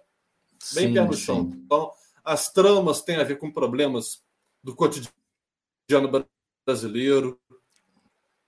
Bem 0.74 0.88
sim, 0.88 0.94
pé 0.94 1.04
no 1.04 1.12
sim. 1.14 1.20
chão. 1.20 1.52
Então, 1.52 1.90
as 2.24 2.52
tramas 2.52 3.02
têm 3.02 3.16
a 3.16 3.24
ver 3.24 3.36
com 3.38 3.50
problemas 3.50 4.22
do 4.62 4.76
cotidiano 4.76 5.10
brasileiro. 5.90 6.36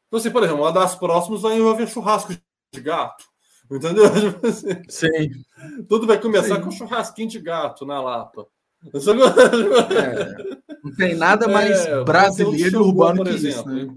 Então, 0.06 0.18
assim, 0.18 0.30
por 0.30 0.42
exemplo, 0.42 0.62
uma 0.62 0.72
das 0.72 0.94
próximas 0.94 1.42
vai 1.42 1.56
envolver 1.56 1.86
churrasco 1.86 2.32
de 2.72 2.80
gato. 2.80 3.24
Entendeu? 3.70 4.04
Tipo 4.32 4.46
assim, 4.46 4.82
Sim. 4.88 5.44
Tudo 5.88 6.06
vai 6.06 6.20
começar 6.20 6.56
Sim. 6.56 6.62
com 6.62 6.70
churrasquinho 6.70 7.28
de 7.28 7.38
gato 7.38 7.84
na 7.84 8.00
Lapa. 8.00 8.46
É, 8.84 8.88
não 10.84 10.94
tem 10.94 11.14
nada 11.16 11.48
mais 11.48 11.84
é, 11.84 12.04
brasileiro 12.04 12.76
e 12.76 12.80
urbano 12.80 13.24
que 13.24 13.30
exemplo, 13.30 13.76
isso, 13.76 13.86
né? 13.86 13.94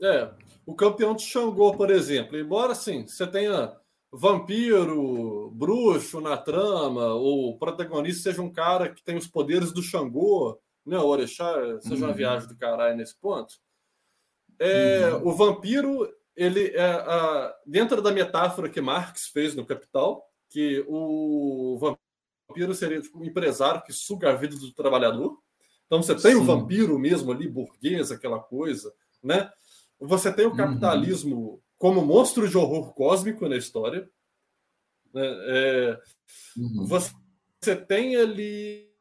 É, 0.00 0.30
o 0.64 0.74
campeão 0.74 1.14
de 1.14 1.22
Xangô, 1.22 1.76
por 1.76 1.90
exemplo, 1.90 2.38
embora 2.38 2.72
assim, 2.72 3.06
você 3.06 3.26
tenha 3.26 3.76
vampiro, 4.10 5.50
bruxo 5.50 6.20
na 6.20 6.36
trama, 6.36 7.14
o 7.14 7.56
protagonista 7.58 8.22
seja 8.22 8.42
um 8.42 8.50
cara 8.50 8.88
que 8.88 9.04
tem 9.04 9.16
os 9.16 9.26
poderes 9.26 9.72
do 9.72 9.82
Xangô, 9.82 10.58
né? 10.84 10.98
O 10.98 11.06
Orixá 11.06 11.54
seja 11.80 11.94
uhum. 11.94 12.10
uma 12.10 12.12
viagem 12.12 12.48
do 12.48 12.56
caralho 12.56 12.96
nesse 12.96 13.16
ponto. 13.16 13.54
É, 14.58 15.10
uhum. 15.10 15.28
O 15.28 15.32
vampiro, 15.32 16.08
ele 16.36 16.68
é 16.68 16.84
a, 16.84 17.54
dentro 17.66 18.00
da 18.02 18.10
metáfora 18.10 18.68
que 18.68 18.80
Marx 18.80 19.26
fez 19.28 19.54
no 19.54 19.66
Capital, 19.66 20.24
que 20.50 20.84
o 20.88 21.78
vampiro 22.48 22.74
seria 22.74 23.00
tipo, 23.00 23.18
um 23.18 23.24
empresário 23.24 23.82
que 23.82 23.92
suga 23.92 24.30
a 24.30 24.36
vida 24.36 24.56
do 24.56 24.72
trabalhador. 24.72 25.38
Então 25.86 26.02
você 26.02 26.14
tem 26.14 26.34
Sim. 26.34 26.40
o 26.40 26.44
vampiro 26.44 26.98
mesmo 26.98 27.32
ali, 27.32 27.48
burguês, 27.48 28.10
aquela 28.10 28.38
coisa, 28.38 28.92
né? 29.22 29.50
Você 30.00 30.32
tem 30.32 30.46
o 30.46 30.50
uhum. 30.50 30.56
capitalismo 30.56 31.36
uhum. 31.36 31.60
como 31.78 32.04
monstro 32.04 32.48
de 32.48 32.56
horror 32.56 32.92
cósmico 32.92 33.48
na 33.48 33.56
história. 33.56 34.08
Né? 35.12 35.22
É, 35.24 36.00
uhum. 36.56 36.86
Você 36.86 37.76
tem 37.76 38.16
ali 38.16 38.91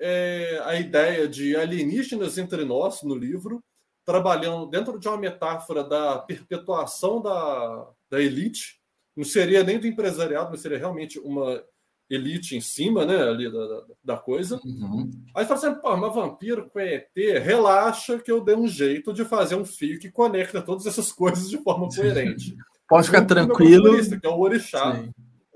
é, 0.00 0.60
a 0.64 0.78
ideia 0.78 1.28
de 1.28 1.56
alienígenas 1.56 2.38
entre 2.38 2.64
nós 2.64 3.02
no 3.02 3.14
livro, 3.14 3.62
trabalhando 4.04 4.66
dentro 4.66 4.98
de 4.98 5.06
uma 5.08 5.18
metáfora 5.18 5.84
da 5.84 6.18
perpetuação 6.18 7.20
da, 7.20 7.88
da 8.10 8.20
elite. 8.20 8.80
Não 9.16 9.24
seria 9.24 9.62
nem 9.62 9.78
do 9.78 9.86
empresariado, 9.86 10.50
mas 10.50 10.60
seria 10.60 10.78
realmente 10.78 11.18
uma 11.18 11.62
elite 12.08 12.56
em 12.56 12.60
cima, 12.60 13.04
né, 13.04 13.22
ali 13.22 13.52
da, 13.52 13.82
da 14.02 14.16
coisa. 14.16 14.58
Uhum. 14.64 15.10
Aí 15.34 15.44
fala 15.44 15.60
assim, 15.60 15.80
pô, 15.80 15.96
mas 15.96 16.14
vampiro 16.14 16.68
com 16.70 16.80
ET, 16.80 17.14
relaxa 17.42 18.18
que 18.18 18.32
eu 18.32 18.42
dei 18.42 18.54
um 18.54 18.66
jeito 18.66 19.12
de 19.12 19.24
fazer 19.24 19.56
um 19.56 19.64
fio 19.64 19.98
que 19.98 20.10
conecta 20.10 20.62
todas 20.62 20.86
essas 20.86 21.12
coisas 21.12 21.50
de 21.50 21.58
forma 21.58 21.88
coerente. 21.88 22.56
Pode 22.88 23.06
ficar 23.06 23.26
tranquilo. 23.26 23.98
Que 24.18 24.26
é 24.26 24.30
o 24.30 24.38
orixá. 24.38 25.04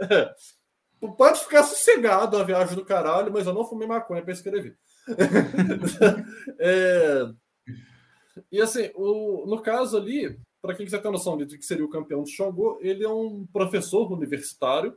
É. 0.02 0.30
Pode 1.10 1.40
ficar 1.40 1.64
sossegado 1.64 2.36
a 2.36 2.44
viagem 2.44 2.76
do 2.76 2.84
caralho, 2.84 3.32
mas 3.32 3.46
eu 3.46 3.52
não 3.52 3.64
fumei 3.64 3.88
maconha 3.88 4.22
para 4.22 4.32
escrever. 4.32 4.78
é... 6.60 7.28
E 8.50 8.60
assim, 8.60 8.90
o... 8.94 9.44
no 9.46 9.60
caso 9.60 9.96
ali, 9.96 10.38
para 10.60 10.74
quem 10.74 10.86
quiser 10.86 11.02
ter 11.02 11.10
noção 11.10 11.36
de 11.36 11.58
que 11.58 11.64
seria 11.64 11.84
o 11.84 11.90
campeão 11.90 12.22
de 12.22 12.30
Xangô, 12.30 12.78
ele 12.80 13.04
é 13.04 13.08
um 13.08 13.46
professor 13.52 14.10
universitário 14.12 14.96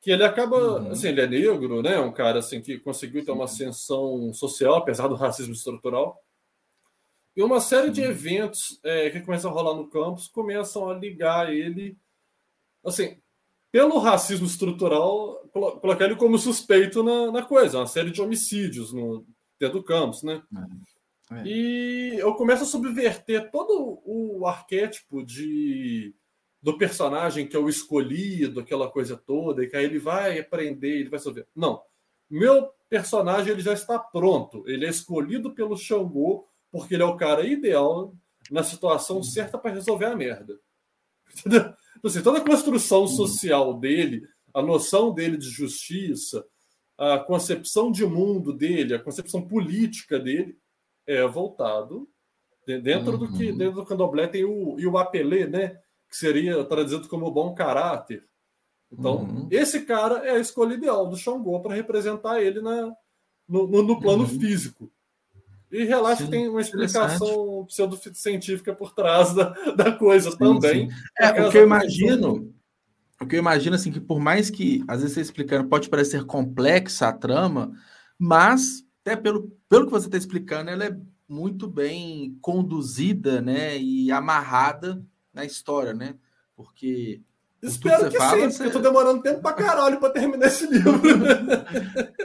que 0.00 0.10
ele 0.10 0.22
acaba, 0.22 0.82
uhum. 0.82 0.90
assim, 0.90 1.08
ele 1.08 1.22
é 1.22 1.26
negro, 1.26 1.82
né? 1.82 1.98
Um 1.98 2.12
cara 2.12 2.38
assim 2.38 2.60
que 2.60 2.78
conseguiu 2.78 3.24
ter 3.24 3.32
uma 3.32 3.46
ascensão 3.46 4.32
social, 4.34 4.76
apesar 4.76 5.08
do 5.08 5.14
racismo 5.14 5.54
estrutural. 5.54 6.22
E 7.34 7.42
uma 7.42 7.58
série 7.58 7.90
de 7.90 8.02
eventos 8.02 8.78
é, 8.84 9.10
que 9.10 9.22
começam 9.22 9.50
a 9.50 9.54
rolar 9.54 9.74
no 9.74 9.88
campus 9.88 10.28
começam 10.28 10.88
a 10.88 10.94
ligar 10.94 11.52
ele, 11.52 11.96
assim, 12.84 13.18
pelo 13.74 13.98
racismo 13.98 14.46
estrutural, 14.46 15.48
colocar 15.50 16.04
ele 16.04 16.14
como 16.14 16.38
suspeito 16.38 17.02
na, 17.02 17.32
na 17.32 17.42
coisa, 17.42 17.78
uma 17.78 17.88
série 17.88 18.12
de 18.12 18.22
homicídios 18.22 18.92
no, 18.92 19.26
dentro 19.58 19.80
do 19.80 19.84
campus, 19.84 20.22
né? 20.22 20.40
É. 21.28 21.40
é. 21.40 21.42
E 21.44 22.14
eu 22.16 22.32
começo 22.34 22.62
a 22.62 22.66
subverter 22.66 23.50
todo 23.50 24.00
o 24.04 24.46
arquétipo 24.46 25.26
de 25.26 26.14
do 26.62 26.78
personagem 26.78 27.48
que 27.48 27.56
é 27.56 27.58
o 27.58 27.68
escolhido, 27.68 28.60
aquela 28.60 28.88
coisa 28.88 29.16
toda, 29.16 29.64
e 29.64 29.68
que 29.68 29.76
aí 29.76 29.86
ele 29.86 29.98
vai 29.98 30.38
aprender, 30.38 31.00
ele 31.00 31.10
vai 31.10 31.18
saber. 31.18 31.44
Não. 31.52 31.82
Meu 32.30 32.70
personagem 32.88 33.52
ele 33.52 33.60
já 33.60 33.72
está 33.72 33.98
pronto. 33.98 34.62
Ele 34.68 34.86
é 34.86 34.88
escolhido 34.88 35.52
pelo 35.52 35.76
Xangô 35.76 36.46
porque 36.70 36.94
ele 36.94 37.02
é 37.02 37.06
o 37.06 37.16
cara 37.16 37.44
ideal 37.44 38.14
na 38.52 38.62
situação 38.62 39.20
certa 39.20 39.58
para 39.58 39.74
resolver 39.74 40.06
a 40.06 40.14
merda. 40.14 40.60
Entendeu? 41.30 41.74
Então, 41.96 42.10
assim, 42.10 42.22
toda 42.22 42.38
a 42.38 42.44
construção 42.44 43.02
uhum. 43.02 43.08
social 43.08 43.74
dele, 43.78 44.22
a 44.52 44.62
noção 44.62 45.12
dele 45.12 45.36
de 45.36 45.48
justiça, 45.48 46.44
a 46.98 47.18
concepção 47.18 47.90
de 47.90 48.06
mundo 48.06 48.52
dele, 48.52 48.94
a 48.94 49.02
concepção 49.02 49.46
política 49.46 50.18
dele 50.18 50.56
é 51.06 51.26
voltado 51.26 52.08
dentro 52.66 53.18
do 53.18 53.30
que 53.32 53.50
uhum. 53.50 53.56
dentro 53.56 53.74
do 53.74 53.84
candomblé 53.84 54.26
tem 54.26 54.44
o 54.44 54.78
e 54.78 54.86
o 54.86 54.96
apelê, 54.96 55.46
né, 55.46 55.78
que 56.08 56.16
seria 56.16 56.64
traduzido 56.64 57.08
como 57.08 57.30
bom 57.30 57.54
caráter. 57.54 58.26
Então, 58.90 59.22
uhum. 59.22 59.48
esse 59.50 59.84
cara 59.84 60.26
é 60.26 60.30
a 60.30 60.38
escolha 60.38 60.74
ideal 60.74 61.08
do 61.08 61.16
Xangô 61.16 61.60
para 61.60 61.74
representar 61.74 62.40
ele 62.40 62.60
na, 62.60 62.94
no, 63.48 63.66
no, 63.66 63.82
no 63.82 64.00
plano 64.00 64.22
uhum. 64.22 64.40
físico. 64.40 64.90
E 65.70 65.84
relaxa, 65.84 66.26
tem 66.28 66.48
uma 66.48 66.60
explicação 66.60 67.64
pseudocientífica 67.66 68.74
por 68.74 68.94
trás 68.94 69.34
da, 69.34 69.50
da 69.72 69.92
coisa 69.92 70.30
sim, 70.30 70.38
também. 70.38 70.90
Sim. 70.90 70.96
É, 71.18 71.42
o 71.42 71.50
que 71.50 71.58
eu 71.58 71.64
imagino, 71.64 72.54
o 73.20 73.26
que 73.26 73.34
eu 73.34 73.40
imagino, 73.40 73.74
assim, 73.74 73.90
que 73.90 74.00
por 74.00 74.20
mais 74.20 74.50
que, 74.50 74.84
às 74.86 75.00
vezes, 75.00 75.14
você 75.14 75.20
explicando, 75.20 75.68
pode 75.68 75.88
parecer 75.88 76.24
complexa 76.24 77.08
a 77.08 77.12
trama, 77.12 77.72
mas, 78.18 78.84
até 79.00 79.16
pelo, 79.16 79.50
pelo 79.68 79.86
que 79.86 79.92
você 79.92 80.06
está 80.06 80.16
explicando, 80.16 80.70
ela 80.70 80.84
é 80.84 80.96
muito 81.28 81.66
bem 81.66 82.38
conduzida, 82.40 83.40
né, 83.40 83.76
e 83.76 84.12
amarrada 84.12 85.02
na 85.32 85.44
história, 85.44 85.92
né? 85.92 86.14
Porque 86.54 87.20
Espero 87.60 88.10
que 88.10 88.18
fala, 88.18 88.36
sim, 88.36 88.50
você... 88.50 88.56
porque 88.58 88.68
eu 88.68 88.82
tô 88.82 88.88
demorando 88.88 89.22
tempo 89.22 89.40
pra 89.40 89.54
caralho 89.54 89.98
pra 89.98 90.10
terminar 90.10 90.46
esse 90.46 90.66
livro. 90.70 91.00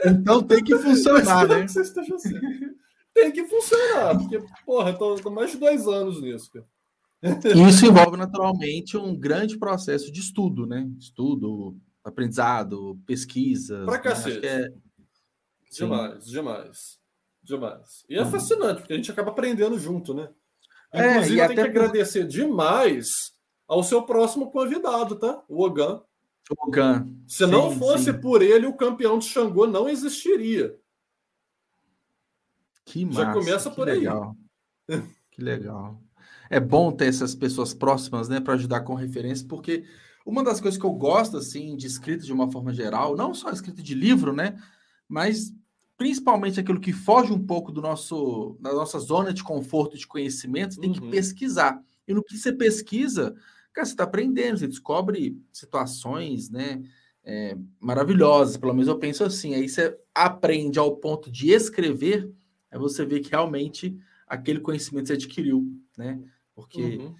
então 0.04 0.42
tem 0.42 0.62
que 0.62 0.76
funcionar, 0.78 1.48
né? 1.48 1.62
Que 1.62 1.72
você 1.72 1.80
esteja 1.80 2.14
assim 2.14 2.34
tem 3.14 3.32
que 3.32 3.44
funcionar, 3.46 4.18
porque, 4.18 4.42
porra, 4.64 4.92
tô, 4.92 5.16
tô 5.16 5.30
mais 5.30 5.52
de 5.52 5.58
dois 5.58 5.86
anos 5.86 6.20
nisso, 6.20 6.50
cara. 6.52 6.66
Isso 7.68 7.84
envolve 7.84 8.16
naturalmente 8.16 8.96
um 8.96 9.14
grande 9.14 9.58
processo 9.58 10.10
de 10.10 10.20
estudo, 10.20 10.66
né? 10.66 10.88
Estudo, 10.98 11.76
aprendizado, 12.02 12.98
pesquisa. 13.06 13.84
Pra 13.84 13.94
né? 13.94 14.00
cacete. 14.00 14.46
É... 14.46 14.72
Demais, 15.70 16.24
demais. 16.24 16.98
Demais. 17.42 18.04
E 18.08 18.16
é 18.16 18.22
uhum. 18.22 18.30
fascinante, 18.30 18.80
porque 18.80 18.92
a 18.92 18.96
gente 18.96 19.10
acaba 19.10 19.30
aprendendo 19.30 19.78
junto, 19.78 20.14
né? 20.14 20.30
É, 20.92 21.10
Inclusive, 21.12 21.40
é, 21.40 21.46
tem 21.46 21.56
que 21.56 21.62
agradecer 21.62 22.26
demais 22.26 23.32
ao 23.68 23.82
seu 23.82 24.02
próximo 24.02 24.50
convidado, 24.50 25.16
tá? 25.16 25.42
O 25.48 25.64
Ogan. 25.64 26.02
O 26.50 26.68
Ogan. 26.68 27.08
Se 27.28 27.44
sim, 27.44 27.50
não 27.50 27.70
fosse 27.70 28.12
sim. 28.12 28.20
por 28.20 28.42
ele, 28.42 28.66
o 28.66 28.76
campeão 28.76 29.18
de 29.18 29.26
Xangô 29.26 29.66
não 29.66 29.88
existiria. 29.88 30.76
Que 32.84 33.04
massa, 33.04 33.22
Já 33.22 33.32
começa 33.32 33.70
por 33.70 33.86
legal. 33.86 34.36
aí. 34.88 35.02
que 35.30 35.42
legal. 35.42 36.00
É 36.48 36.58
bom 36.58 36.90
ter 36.90 37.06
essas 37.06 37.34
pessoas 37.34 37.72
próximas, 37.72 38.28
né, 38.28 38.40
para 38.40 38.54
ajudar 38.54 38.80
com 38.80 38.94
referência, 38.94 39.46
porque 39.46 39.84
uma 40.26 40.42
das 40.42 40.60
coisas 40.60 40.78
que 40.78 40.84
eu 40.84 40.92
gosto, 40.92 41.36
assim, 41.36 41.76
de 41.76 41.86
escrita 41.86 42.24
de 42.24 42.32
uma 42.32 42.50
forma 42.50 42.72
geral, 42.72 43.16
não 43.16 43.32
só 43.32 43.50
escrita 43.50 43.82
de 43.82 43.94
livro, 43.94 44.32
né, 44.32 44.60
mas 45.08 45.52
principalmente 45.96 46.58
aquilo 46.58 46.80
que 46.80 46.92
foge 46.92 47.32
um 47.32 47.44
pouco 47.44 47.70
do 47.70 47.82
nosso, 47.82 48.56
da 48.60 48.72
nossa 48.72 48.98
zona 48.98 49.32
de 49.32 49.44
conforto 49.44 49.98
de 49.98 50.06
conhecimento, 50.06 50.74
você 50.74 50.80
tem 50.80 50.92
que 50.92 51.00
uhum. 51.00 51.10
pesquisar. 51.10 51.80
E 52.08 52.14
no 52.14 52.24
que 52.24 52.38
você 52.38 52.52
pesquisa, 52.52 53.34
cara, 53.72 53.86
você 53.86 53.92
está 53.92 54.04
aprendendo, 54.04 54.58
você 54.58 54.66
descobre 54.66 55.38
situações, 55.52 56.48
né, 56.48 56.82
é, 57.22 57.56
maravilhosas, 57.78 58.56
pelo 58.56 58.72
menos 58.72 58.88
eu 58.88 58.98
penso 58.98 59.24
assim. 59.24 59.54
Aí 59.54 59.68
você 59.68 59.96
aprende 60.14 60.78
ao 60.78 60.96
ponto 60.96 61.30
de 61.30 61.50
escrever, 61.50 62.30
aí 62.70 62.78
você 62.78 63.04
vê 63.04 63.20
que 63.20 63.30
realmente 63.30 63.98
aquele 64.26 64.60
conhecimento 64.60 65.08
você 65.08 65.14
adquiriu, 65.14 65.66
né? 65.96 66.20
Porque 66.54 66.98
uhum. 66.98 67.14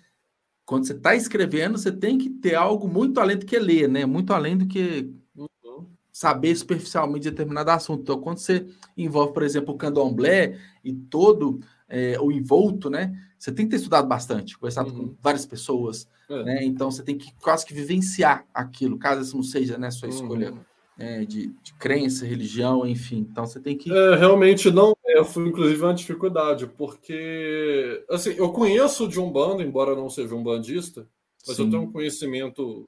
quando 0.64 0.86
você 0.86 0.92
está 0.92 1.14
escrevendo, 1.14 1.78
você 1.78 1.90
tem 1.90 2.16
que 2.16 2.30
ter 2.30 2.55
algo 2.55 2.88
muito 2.88 3.18
além 3.18 3.36
do 3.36 3.46
que 3.46 3.59
ler, 3.59 3.88
né? 3.88 4.07
Muito 4.07 4.32
além 4.32 4.57
do 4.57 4.66
que 4.66 5.12
uhum. 5.34 5.86
saber 6.12 6.55
superficialmente 6.55 7.30
determinado 7.30 7.70
assunto. 7.70 8.03
Então, 8.03 8.20
quando 8.20 8.38
você 8.38 8.66
envolve, 8.96 9.32
por 9.32 9.42
exemplo, 9.42 9.74
o 9.74 9.78
candomblé 9.78 10.59
e 10.84 10.92
todo 10.92 11.61
é, 11.88 12.18
o 12.20 12.30
envolto, 12.30 12.88
né? 12.88 13.12
Você 13.36 13.51
tem 13.51 13.66
que 13.66 13.70
ter 13.70 13.76
estudado 13.76 14.07
bastante, 14.07 14.57
conversado 14.57 14.90
uhum. 14.90 15.09
com 15.09 15.16
várias 15.20 15.44
pessoas, 15.44 16.07
é. 16.28 16.44
né? 16.44 16.64
Então 16.64 16.90
você 16.90 17.03
tem 17.03 17.18
que 17.18 17.34
quase 17.36 17.66
que 17.66 17.74
vivenciar 17.74 18.46
aquilo, 18.55 18.98
caso 18.98 19.22
isso 19.22 19.36
não 19.36 19.42
seja 19.42 19.76
né, 19.76 19.90
sua 19.90 20.09
escolha 20.09 20.53
uhum. 20.53 20.61
É, 21.01 21.24
de, 21.24 21.46
de, 21.62 21.74
crença, 21.78 22.26
religião, 22.26 22.86
enfim. 22.86 23.26
Então 23.30 23.46
você 23.46 23.59
tem 23.59 23.76
que. 23.76 23.90
É, 23.90 24.16
realmente 24.16 24.70
não. 24.70 24.94
Eu 25.07 25.24
fui, 25.24 25.48
inclusive, 25.48 25.82
uma 25.82 25.94
dificuldade, 25.94 26.66
porque 26.66 28.05
assim, 28.09 28.34
eu 28.36 28.53
conheço 28.53 29.09
de 29.09 29.18
um 29.18 29.30
bando, 29.30 29.62
embora 29.62 29.96
não 29.96 30.11
seja 30.11 30.34
um 30.34 30.42
bandista, 30.42 31.09
mas 31.46 31.57
Sim. 31.57 31.64
eu 31.64 31.70
tenho 31.70 31.82
um 31.82 31.92
conhecimento 31.92 32.84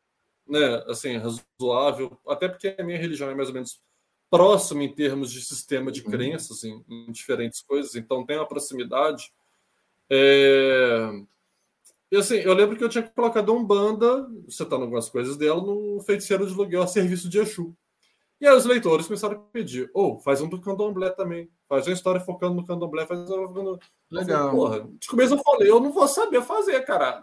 né, 0.46 0.84
assim, 0.86 1.16
razoável, 1.16 2.18
até 2.28 2.48
porque 2.48 2.76
a 2.78 2.84
minha 2.84 2.98
religião 2.98 3.30
é 3.30 3.34
mais 3.34 3.48
ou 3.48 3.54
menos 3.54 3.80
próxima 4.30 4.84
em 4.84 4.92
termos 4.92 5.32
de 5.32 5.40
sistema 5.42 5.90
de 5.90 6.02
uhum. 6.02 6.10
crenças 6.10 6.64
em, 6.64 6.84
em 6.88 7.10
diferentes 7.10 7.62
coisas, 7.62 7.94
então 7.94 8.24
tem 8.26 8.36
uma 8.36 8.48
proximidade. 8.48 9.32
É... 10.10 11.10
E 12.10 12.16
assim, 12.16 12.36
eu 12.36 12.52
lembro 12.52 12.76
que 12.76 12.84
eu 12.84 12.90
tinha 12.90 13.02
colocado 13.02 13.54
um 13.54 13.64
banda, 13.64 14.28
citando 14.48 14.82
algumas 14.82 15.08
coisas 15.08 15.38
dela, 15.38 15.62
no 15.62 15.98
Feiticeiro 16.00 16.46
de 16.46 16.52
Aluguel 16.52 16.82
a 16.82 16.86
serviço 16.86 17.26
de 17.26 17.38
Exu. 17.38 17.74
E 18.42 18.46
aí 18.48 18.56
os 18.56 18.64
leitores 18.64 19.06
começaram 19.06 19.36
a 19.36 19.38
pedir, 19.38 19.88
ou 19.94 20.16
oh, 20.16 20.18
faz 20.18 20.40
um 20.40 20.48
do 20.48 20.60
candomblé 20.60 21.10
também, 21.10 21.48
faz 21.68 21.86
uma 21.86 21.92
história 21.92 22.20
focando 22.20 22.56
no 22.56 22.66
candomblé, 22.66 23.06
faz 23.06 23.30
uma... 23.30 23.78
Legal. 24.10 24.50
Falei, 24.50 24.50
Porra, 24.50 24.92
de 24.98 25.06
começo 25.06 25.34
eu 25.34 25.38
falei, 25.38 25.70
eu 25.70 25.78
não 25.78 25.92
vou 25.92 26.08
saber 26.08 26.42
fazer, 26.42 26.84
caralho. 26.84 27.22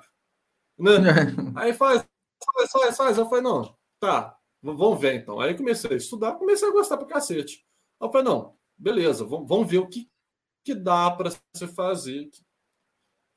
Né? 0.78 0.92
aí 1.58 1.74
faz, 1.74 2.08
faz, 2.56 2.72
faz, 2.72 2.96
faz. 2.96 3.18
Eu 3.18 3.28
falei, 3.28 3.44
não, 3.44 3.76
tá, 4.00 4.40
vamos 4.64 4.98
ver 5.02 5.16
então. 5.16 5.42
Aí 5.42 5.58
comecei 5.58 5.92
a 5.92 5.98
estudar, 5.98 6.36
comecei 6.36 6.70
a 6.70 6.72
gostar 6.72 6.96
pra 6.96 7.06
cacete. 7.06 7.68
Eu 8.00 8.10
falei, 8.10 8.26
não, 8.26 8.56
beleza, 8.78 9.26
vamos, 9.26 9.46
vamos 9.46 9.70
ver 9.70 9.80
o 9.80 9.90
que, 9.90 10.10
que 10.64 10.74
dá 10.74 11.12
para 11.12 11.32
se 11.54 11.68
fazer, 11.68 12.30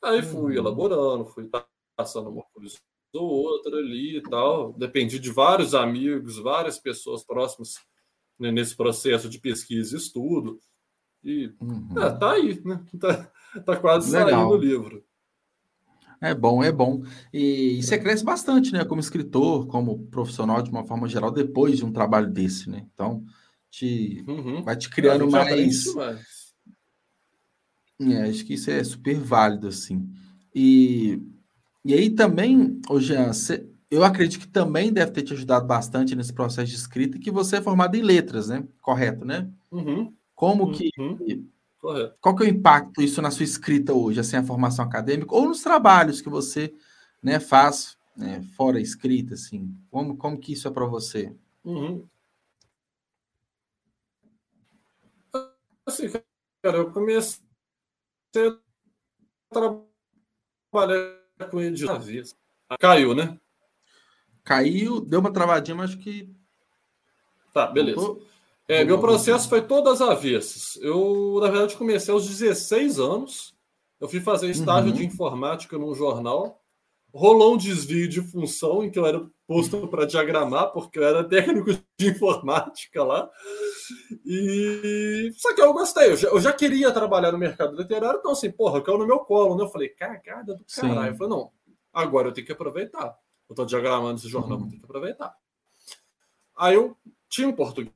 Aí 0.05 0.23
fui 0.23 0.53
uhum. 0.53 0.59
elaborando, 0.59 1.25
fui 1.27 1.51
passando 1.97 2.31
uma 2.31 2.45
coisa 2.53 2.77
ou 3.13 3.29
outra 3.29 3.77
ali 3.77 4.19
e 4.19 4.23
tal. 4.23 4.73
Dependi 4.73 5.19
de 5.19 5.31
vários 5.31 5.75
amigos, 5.75 6.39
várias 6.39 6.79
pessoas 6.79 7.25
próximas 7.25 7.75
né, 8.39 8.51
nesse 8.51 8.77
processo 8.77 9.29
de 9.29 9.39
pesquisa 9.39 9.95
e 9.95 9.99
estudo. 9.99 10.59
E 11.23 11.53
uhum. 11.61 11.89
é, 11.97 12.11
tá 12.11 12.33
aí, 12.33 12.61
né? 12.65 12.85
Tá, 12.99 13.33
tá 13.65 13.77
quase 13.77 14.11
Legal. 14.11 14.29
saindo 14.29 14.55
o 14.55 14.57
livro. 14.57 15.05
É 16.21 16.35
bom, 16.35 16.63
é 16.63 16.71
bom. 16.71 17.03
E, 17.33 17.79
e, 17.79 17.83
você 17.83 17.99
cresce 17.99 18.25
bastante, 18.25 18.73
né? 18.73 18.85
Como 18.85 19.01
escritor, 19.01 19.67
como 19.67 20.07
profissional, 20.07 20.63
de 20.63 20.71
uma 20.71 20.85
forma 20.85 21.09
geral, 21.09 21.33
depois 21.33 21.77
de 21.77 21.85
um 21.85 21.93
trabalho 21.93 22.31
desse, 22.31 22.71
né? 22.71 22.87
Então, 22.95 23.25
te, 23.69 24.25
uhum. 24.29 24.63
vai 24.63 24.77
te 24.77 24.89
criando 24.89 25.29
mais. 25.29 25.93
mais 25.95 26.53
é, 28.01 28.23
acho 28.23 28.45
que 28.45 28.55
isso 28.55 28.71
é 28.71 28.83
super 28.83 29.19
válido, 29.19 29.69
assim. 29.69 30.09
E, 30.55 31.21
e 31.85 31.95
aí 31.95 32.11
também, 32.11 32.81
hoje 32.89 33.15
eu 33.91 34.05
acredito 34.05 34.41
que 34.41 34.49
também 34.49 34.93
deve 34.93 35.13
ter 35.13 35.23
te 35.23 35.33
ajudado 35.33 35.67
bastante 35.67 36.15
nesse 36.15 36.33
processo 36.33 36.71
de 36.71 36.77
escrita, 36.77 37.19
que 37.19 37.31
você 37.31 37.57
é 37.57 37.63
formado 37.63 37.95
em 37.95 38.03
letras, 38.03 38.49
né? 38.49 38.67
Correto, 38.81 39.25
né? 39.25 39.51
Uhum. 39.71 40.15
Como 40.35 40.65
uhum. 40.65 40.73
que. 40.73 40.91
Correto. 41.79 42.17
Qual 42.21 42.35
que 42.37 42.45
é 42.45 42.47
o 42.47 42.51
impacto 42.51 43.03
isso 43.03 43.21
na 43.21 43.31
sua 43.31 43.45
escrita 43.45 43.93
hoje, 43.93 44.21
assim, 44.21 44.37
a 44.37 44.45
formação 44.45 44.85
acadêmica, 44.85 45.35
ou 45.35 45.49
nos 45.49 45.63
trabalhos 45.63 46.21
que 46.21 46.29
você 46.29 46.73
né, 47.23 47.41
faz 47.41 47.97
né, 48.17 48.43
fora 48.57 48.81
escrita, 48.81 49.35
assim? 49.35 49.77
Como, 49.91 50.17
como 50.17 50.39
que 50.39 50.53
isso 50.53 50.69
é 50.69 50.71
para 50.71 50.87
você? 50.87 51.35
Uhum. 51.65 52.07
Assim, 55.85 56.09
cara, 56.63 56.79
eu 56.79 56.93
comecei 56.93 57.43
você 58.33 58.59
trabalha 59.51 61.22
com 61.51 61.61
ele 61.61 61.77
de 61.77 61.87
vez. 61.99 62.37
Caiu, 62.79 63.15
né? 63.15 63.39
Caiu, 64.45 65.01
deu 65.01 65.21
uma 65.21 65.33
travadinha, 65.33 65.77
mas 65.77 65.91
acho 65.91 65.99
que. 65.99 66.29
Tá, 67.53 67.67
beleza. 67.67 68.17
É, 68.69 68.85
meu 68.85 68.99
processo 69.01 69.49
foi 69.49 69.61
todas 69.63 70.01
as 70.01 70.09
avessas. 70.09 70.77
Eu, 70.83 71.39
na 71.41 71.51
verdade, 71.51 71.77
comecei 71.77 72.13
aos 72.13 72.27
16 72.27 72.99
anos. 72.99 73.55
Eu 74.01 74.09
fui 74.09 74.21
fazer 74.21 74.51
estágio 74.51 74.91
uhum. 74.91 74.97
de 74.97 75.05
informática 75.05 75.77
num 75.77 75.95
jornal 75.95 76.62
rolou 77.13 77.55
um 77.55 77.59
desvio 77.59 78.09
de 78.09 78.23
função 78.23 78.83
em 78.83 78.91
que 78.91 78.99
eu 78.99 79.07
era 79.07 79.23
posto 79.47 79.87
para 79.89 80.07
diagramar, 80.07 80.73
porque 80.73 80.99
eu 80.99 81.05
era 81.05 81.23
técnico 81.23 81.73
de 81.99 82.09
informática 82.09 83.05
lá. 83.05 83.31
E 84.25 85.31
só 85.37 85.55
que 85.55 85.61
eu 85.61 85.73
gostei, 85.73 86.13
eu 86.13 86.17
já, 86.17 86.29
eu 86.29 86.41
já 86.41 86.53
queria 86.53 86.91
trabalhar 86.91 87.33
no 87.33 87.39
mercado 87.39 87.77
literário, 87.77 88.19
então 88.19 88.33
assim, 88.33 88.51
porra, 88.51 88.81
caiu 88.81 88.99
no 88.99 89.07
meu 89.07 89.19
colo, 89.21 89.57
né? 89.57 89.65
Eu 89.65 89.69
falei, 89.69 89.91
cagada 89.91 90.55
do 90.55 90.65
caralho. 90.65 91.13
Eu 91.13 91.17
falei, 91.17 91.31
não, 91.31 91.51
agora 91.93 92.29
eu 92.29 92.33
tenho 92.33 92.47
que 92.47 92.53
aproveitar. 92.53 93.17
Eu 93.49 93.53
estou 93.53 93.67
diagramando 93.67 94.19
esse 94.19 94.29
jornal, 94.29 94.59
uhum. 94.59 94.65
eu 94.65 94.71
tenho 94.71 94.81
que 94.81 94.87
aproveitar. 94.87 95.35
Aí 96.57 96.75
eu 96.75 96.97
tinha 97.29 97.49
um 97.49 97.53
português, 97.53 97.93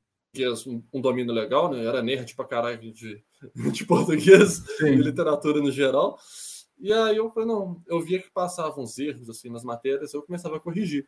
um, 0.67 0.83
um 0.93 1.01
domínio 1.01 1.33
legal, 1.33 1.71
né? 1.71 1.83
Eu 1.83 1.89
era 1.89 2.03
nerd 2.03 2.35
pra 2.35 2.45
caralho 2.45 2.91
de, 2.93 3.23
de 3.73 3.85
português 3.85 4.63
e 4.81 4.91
literatura 4.91 5.59
no 5.59 5.71
geral. 5.71 6.19
E 6.79 6.93
aí 6.93 7.17
eu 7.17 7.31
falei, 7.31 7.47
não, 7.47 7.81
eu 7.87 7.99
via 8.01 8.21
que 8.21 8.29
passavam 8.29 8.83
uns 8.83 8.97
erros 8.99 9.29
assim 9.29 9.49
nas 9.49 9.63
matérias, 9.63 10.13
eu 10.13 10.21
começava 10.21 10.57
a 10.57 10.59
corrigir. 10.59 11.07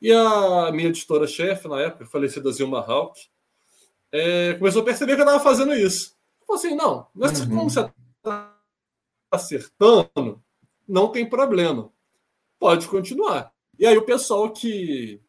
E 0.00 0.12
a 0.12 0.70
minha 0.72 0.88
editora-chefe, 0.88 1.68
na 1.68 1.80
época, 1.80 2.06
falecida 2.06 2.50
Zilma 2.52 2.80
Hawk, 2.80 3.28
é, 4.12 4.54
começou 4.54 4.82
a 4.82 4.84
perceber 4.84 5.14
que 5.14 5.22
eu 5.22 5.26
estava 5.26 5.42
fazendo 5.42 5.74
isso. 5.74 6.16
Falei 6.46 6.66
assim, 6.66 6.74
não, 6.76 7.06
mas 7.14 7.40
uhum. 7.40 7.48
como 7.48 7.70
você 7.70 7.80
está 8.18 8.56
acertando, 9.30 10.42
não 10.88 11.08
tem 11.08 11.28
problema. 11.28 11.90
Pode 12.58 12.86
continuar. 12.88 13.52
E 13.78 13.86
aí 13.86 13.96
o 13.96 14.04
pessoal 14.04 14.50
que 14.50 15.20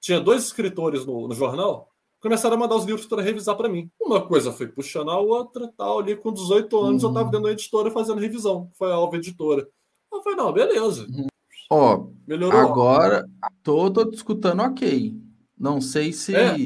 tinha 0.00 0.20
dois 0.20 0.44
escritores 0.44 1.04
no, 1.04 1.28
no 1.28 1.34
jornal, 1.34 1.89
começaram 2.20 2.56
a 2.56 2.58
mandar 2.58 2.76
os 2.76 2.84
livros 2.84 3.06
para 3.06 3.22
revisar 3.22 3.56
para 3.56 3.68
mim. 3.68 3.90
Uma 4.00 4.24
coisa 4.24 4.52
foi 4.52 4.68
puxando 4.68 5.10
a 5.10 5.18
outra, 5.18 5.72
tal, 5.76 6.00
ali 6.00 6.16
com 6.16 6.32
18 6.32 6.78
anos 6.78 7.02
uhum. 7.02 7.08
eu 7.08 7.12
estava 7.12 7.30
dentro 7.30 7.46
da 7.46 7.52
editora 7.52 7.90
fazendo 7.90 8.20
revisão, 8.20 8.70
foi 8.74 8.90
a 8.90 8.94
Alva 8.94 9.16
Editora. 9.16 9.68
Eu 10.12 10.22
falei, 10.22 10.36
não, 10.36 10.52
beleza. 10.52 11.06
Uhum. 11.08 11.26
Ó, 11.70 12.06
melhorou. 12.26 12.60
Agora 12.60 13.24
tô, 13.62 13.90
tô 13.90 14.04
discutindo 14.04 14.60
ok. 14.60 15.14
Não 15.58 15.80
sei 15.80 16.12
se 16.12 16.34
é. 16.34 16.56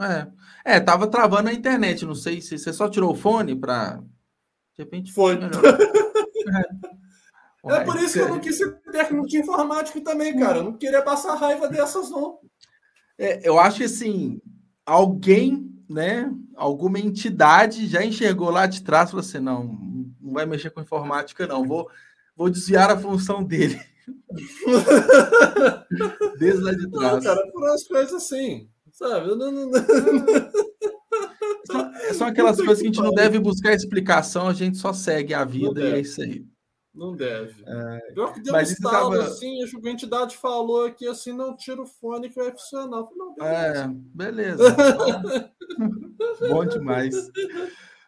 é. 0.00 0.28
É, 0.64 0.80
tava 0.80 1.06
travando 1.08 1.48
a 1.48 1.52
internet, 1.52 2.04
não 2.04 2.14
sei 2.14 2.40
se 2.40 2.58
você 2.58 2.72
só 2.72 2.88
tirou 2.88 3.12
o 3.12 3.16
fone 3.16 3.56
para 3.56 4.00
de 4.76 4.84
repente 4.84 5.12
foi. 5.12 5.34
é. 7.66 7.72
é 7.72 7.84
por 7.84 7.96
isso 7.96 8.12
que 8.12 8.20
eu 8.20 8.28
não 8.28 8.38
quis 8.38 8.56
ser 8.56 8.80
técnico 8.92 9.26
de 9.26 9.38
informática 9.38 10.00
também, 10.00 10.38
cara. 10.38 10.58
Eu 10.58 10.64
não 10.64 10.74
queria 10.74 11.02
passar 11.02 11.34
raiva 11.34 11.68
dessas, 11.68 12.10
não. 12.10 12.38
É, 13.18 13.46
eu 13.46 13.58
acho 13.58 13.78
que 13.78 13.84
assim, 13.84 14.40
alguém, 14.86 15.74
né, 15.88 16.32
alguma 16.54 17.00
entidade 17.00 17.88
já 17.88 18.04
enxergou 18.04 18.50
lá 18.50 18.66
de 18.66 18.82
trás 18.82 19.08
e 19.08 19.10
falou 19.10 19.26
assim: 19.26 19.40
não, 19.40 19.76
não 20.20 20.32
vai 20.32 20.46
mexer 20.46 20.70
com 20.70 20.80
informática, 20.80 21.46
não, 21.46 21.66
vou, 21.66 21.90
vou 22.36 22.48
desviar 22.48 22.90
a 22.90 22.98
função 22.98 23.42
dele. 23.42 23.80
Desde 26.38 26.62
lá 26.62 26.72
de 26.72 26.90
trás. 26.90 27.14
Não, 27.14 27.22
cara, 27.22 27.46
por 27.52 27.62
umas 27.62 27.86
coisas 27.86 28.14
assim, 28.14 28.68
sabe? 28.92 29.34
Não, 29.34 29.50
não. 29.50 29.70
São, 31.66 31.92
são 32.14 32.26
aquelas 32.28 32.56
coisas 32.56 32.78
que 32.78 32.84
a 32.84 32.86
gente 32.86 33.02
não 33.02 33.12
deve 33.12 33.38
buscar 33.38 33.74
explicação, 33.74 34.48
a 34.48 34.54
gente 34.54 34.78
só 34.78 34.92
segue 34.92 35.34
a 35.34 35.44
vida 35.44 35.80
e 35.80 35.92
é 35.92 36.00
isso 36.00 36.22
aí. 36.22 36.46
Não 36.98 37.14
deve. 37.14 37.62
É, 37.64 38.12
Pior 38.12 38.32
que 38.32 38.40
deu 38.40 38.52
mas 38.52 38.70
um 38.70 38.72
estado, 38.72 39.10
tava... 39.10 39.22
assim, 39.22 39.62
a 39.62 39.88
entidade 39.88 40.36
falou 40.36 40.84
aqui 40.84 41.06
assim, 41.06 41.32
não 41.32 41.56
tira 41.56 41.80
o 41.80 41.86
fone 41.86 42.28
que 42.28 42.34
vai 42.34 42.50
funcionar. 42.50 43.06
Não, 43.14 43.34
beleza. 43.34 43.84
É, 43.84 43.88
beleza. 43.88 45.54
Bom 46.50 46.64
demais. 46.66 47.14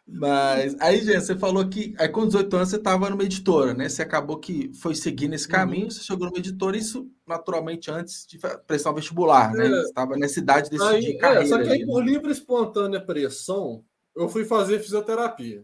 Mas 0.05 0.75
aí, 0.81 1.01
gente, 1.01 1.21
você 1.21 1.37
falou 1.37 1.65
que 1.69 1.95
aí 1.97 2.09
com 2.09 2.25
18 2.25 2.53
anos 2.53 2.69
você 2.69 2.75
estava 2.75 3.09
numa 3.09 3.23
editora, 3.23 3.73
né? 3.73 3.87
Você 3.87 4.01
acabou 4.01 4.37
que 4.37 4.69
foi 4.73 4.93
seguindo 4.93 5.35
esse 5.35 5.47
caminho, 5.47 5.85
uhum. 5.85 5.89
você 5.89 6.03
chegou 6.03 6.27
numa 6.27 6.37
editora, 6.37 6.75
isso 6.75 7.09
naturalmente 7.25 7.89
antes 7.89 8.25
de 8.27 8.37
prestar 8.67 8.91
o 8.91 8.95
vestibular, 8.95 9.53
né? 9.53 9.67
É. 9.67 9.69
Você 9.69 9.87
estava 9.87 10.17
nessa 10.17 10.39
idade 10.39 10.69
de 10.69 10.77
decidir 10.77 11.07
aí, 11.13 11.17
carreira. 11.17 11.43
É, 11.43 11.47
só 11.47 11.63
que 11.63 11.69
aí, 11.69 11.85
por 11.85 12.03
livre 12.03 12.27
e 12.27 12.33
espontânea 12.33 12.99
pressão, 12.99 13.85
eu 14.13 14.27
fui 14.27 14.43
fazer 14.43 14.79
fisioterapia. 14.79 15.63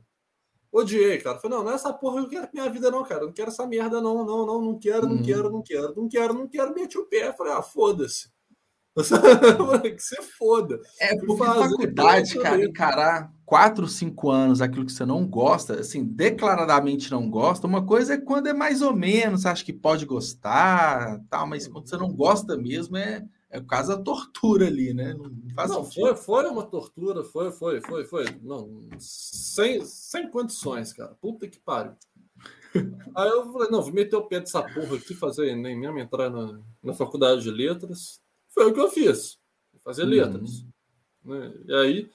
Odiei, 0.77 1.17
cara. 1.17 1.39
Falei, 1.39 1.57
não, 1.57 1.63
não 1.63 1.71
é 1.71 1.75
essa 1.75 1.91
porra 1.91 2.21
que 2.21 2.35
eu 2.35 2.41
quero 2.41 2.49
minha 2.53 2.69
vida, 2.69 2.91
não, 2.91 3.03
cara. 3.03 3.25
não 3.25 3.33
quero 3.33 3.49
essa 3.49 3.65
merda, 3.65 3.99
não, 3.99 4.23
não, 4.23 4.45
não, 4.45 4.61
não 4.61 4.77
quero, 4.77 5.07
não 5.07 5.15
uhum. 5.15 5.23
quero, 5.23 5.49
não 5.49 5.61
quero, 5.61 5.93
não 5.95 6.07
quero, 6.07 6.33
não 6.33 6.47
quero. 6.47 6.73
Meti 6.73 6.97
o 6.97 7.05
pé. 7.05 7.33
Falei, 7.33 7.53
ah, 7.53 7.61
foda-se. 7.61 8.29
que 9.83 9.99
você 9.99 10.21
foda. 10.21 10.79
É, 10.99 11.15
porque 11.15 11.37
faculdade, 11.37 12.39
cara, 12.39 12.63
encarar 12.63 13.31
quatro, 13.45 13.87
cinco 13.87 14.31
anos 14.31 14.59
aquilo 14.59 14.85
que 14.85 14.91
você 14.91 15.05
não 15.05 15.25
gosta, 15.25 15.79
assim, 15.79 16.03
declaradamente 16.03 17.11
não 17.11 17.29
gosta, 17.29 17.67
uma 17.67 17.85
coisa 17.85 18.15
é 18.15 18.17
quando 18.17 18.47
é 18.47 18.53
mais 18.53 18.81
ou 18.81 18.95
menos, 18.95 19.45
acha 19.45 19.63
que 19.63 19.71
pode 19.71 20.05
gostar, 20.05 21.21
tal, 21.29 21.45
mas 21.45 21.67
quando 21.67 21.87
você 21.87 21.95
não 21.95 22.11
gosta 22.11 22.57
mesmo, 22.57 22.97
é, 22.97 23.23
é 23.49 23.59
o 23.59 23.65
caso 23.65 23.95
da 23.95 24.01
tortura 24.01 24.67
ali, 24.67 24.93
né? 24.93 25.13
Não, 25.13 25.31
faz 25.55 25.71
não 25.71 25.83
foi, 25.83 26.15
foi 26.15 26.45
uma 26.47 26.65
tortura, 26.65 27.23
foi, 27.23 27.51
foi, 27.51 27.81
foi, 27.81 28.05
foi. 28.05 28.25
Não, 28.41 28.89
sem, 28.99 29.83
sem 29.85 30.29
condições, 30.29 30.93
cara. 30.93 31.15
Puta 31.21 31.47
que 31.47 31.59
pariu. 31.59 31.93
Aí 33.15 33.29
eu 33.29 33.51
falei, 33.51 33.69
não, 33.71 33.81
vou 33.81 33.93
meter 33.93 34.15
o 34.15 34.27
pé 34.27 34.39
dessa 34.39 34.61
porra 34.61 34.97
aqui, 34.97 35.15
fazer 35.15 35.55
nem 35.55 35.79
mesmo 35.79 35.97
entrar 35.97 36.29
na, 36.29 36.59
na 36.83 36.93
faculdade 36.93 37.41
de 37.41 37.49
letras 37.49 38.21
foi 38.57 38.65
o 38.65 38.73
que 38.73 38.79
eu 38.79 38.89
fiz, 38.89 39.37
fazer 39.83 40.01
uhum. 40.01 40.09
letras. 40.09 40.65
Né? 41.23 41.53
E 41.67 41.75
aí, 41.75 42.09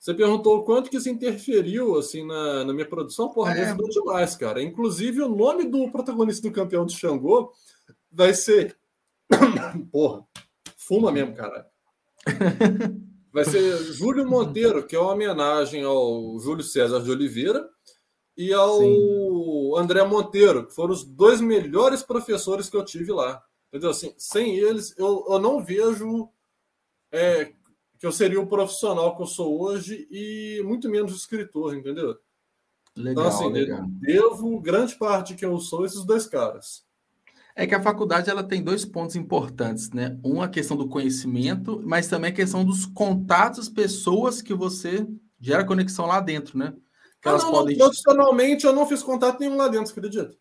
você 0.00 0.12
perguntou 0.12 0.58
o 0.58 0.64
quanto 0.64 0.90
que 0.90 0.96
isso 0.96 1.08
interferiu 1.08 1.96
assim 1.96 2.26
na, 2.26 2.64
na 2.64 2.72
minha 2.72 2.88
produção. 2.88 3.28
Porra, 3.28 3.56
é. 3.56 3.66
ajudou 3.66 3.88
demais, 3.88 4.34
cara. 4.34 4.60
Inclusive, 4.60 5.22
o 5.22 5.28
nome 5.28 5.64
do 5.64 5.88
protagonista 5.92 6.48
do 6.48 6.52
campeão 6.52 6.84
de 6.84 6.96
Xangô 6.96 7.52
vai 8.10 8.34
ser. 8.34 8.76
Porra, 9.92 10.26
fuma 10.86 11.10
mesmo, 11.10 11.34
caralho. 11.34 11.66
Vai 13.32 13.44
ser 13.44 13.76
Júlio 13.92 14.26
Monteiro, 14.26 14.86
que 14.86 14.96
é 14.96 14.98
uma 14.98 15.12
homenagem 15.12 15.84
ao 15.84 16.38
Júlio 16.38 16.62
César 16.62 17.02
de 17.02 17.10
Oliveira 17.10 17.68
e 18.36 18.52
ao 18.52 18.78
Sim. 18.78 19.72
André 19.76 20.04
Monteiro, 20.04 20.66
que 20.66 20.74
foram 20.74 20.92
os 20.92 21.04
dois 21.04 21.40
melhores 21.40 22.02
professores 22.02 22.70
que 22.70 22.76
eu 22.76 22.84
tive 22.84 23.12
lá. 23.12 23.42
Entendeu? 23.68 23.90
Assim, 23.90 24.14
sem 24.16 24.56
eles, 24.56 24.96
eu, 24.96 25.26
eu 25.28 25.38
não 25.38 25.62
vejo 25.62 26.30
é, 27.12 27.52
que 27.98 28.06
eu 28.06 28.12
seria 28.12 28.40
o 28.40 28.46
profissional 28.46 29.14
que 29.16 29.22
eu 29.22 29.26
sou 29.26 29.60
hoje 29.60 30.06
e 30.10 30.62
muito 30.64 30.88
menos 30.88 31.14
escritor, 31.14 31.76
entendeu? 31.76 32.16
Legal, 32.96 33.26
então, 33.26 33.26
assim, 33.26 33.52
legal. 33.52 33.84
devo 34.00 34.58
grande 34.60 34.94
parte 34.96 35.34
que 35.34 35.44
eu 35.44 35.58
sou 35.58 35.84
esses 35.84 36.04
dois 36.04 36.26
caras. 36.26 36.85
É 37.58 37.66
que 37.66 37.74
a 37.74 37.82
faculdade 37.82 38.28
ela 38.28 38.44
tem 38.44 38.62
dois 38.62 38.84
pontos 38.84 39.16
importantes, 39.16 39.90
né? 39.90 40.18
Um, 40.22 40.42
a 40.42 40.48
questão 40.48 40.76
do 40.76 40.90
conhecimento, 40.90 41.82
mas 41.82 42.06
também 42.06 42.30
a 42.30 42.34
questão 42.34 42.62
dos 42.62 42.84
contatos, 42.84 43.66
pessoas 43.66 44.42
que 44.42 44.52
você 44.52 45.06
gera 45.40 45.64
conexão 45.64 46.04
lá 46.04 46.20
dentro, 46.20 46.58
né? 46.58 46.74
Que 47.22 47.28
ah, 47.28 47.30
elas 47.30 47.44
não, 47.44 47.52
podem... 47.52 47.78
Profissionalmente, 47.78 48.66
eu 48.66 48.74
não 48.74 48.86
fiz 48.86 49.02
contato 49.02 49.40
nenhum 49.40 49.56
lá 49.56 49.68
dentro, 49.68 49.90
acredita? 49.90 50.36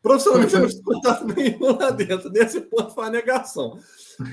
Profissionalmente, 0.00 0.54
eu 0.54 0.60
não 0.60 0.68
fiz 0.70 0.80
contato 0.82 1.26
nenhum 1.26 1.78
lá 1.78 1.90
dentro. 1.90 2.30
Nesse 2.30 2.60
ponto 2.62 2.94
foi 2.94 3.06
a 3.06 3.10
negação. 3.10 3.78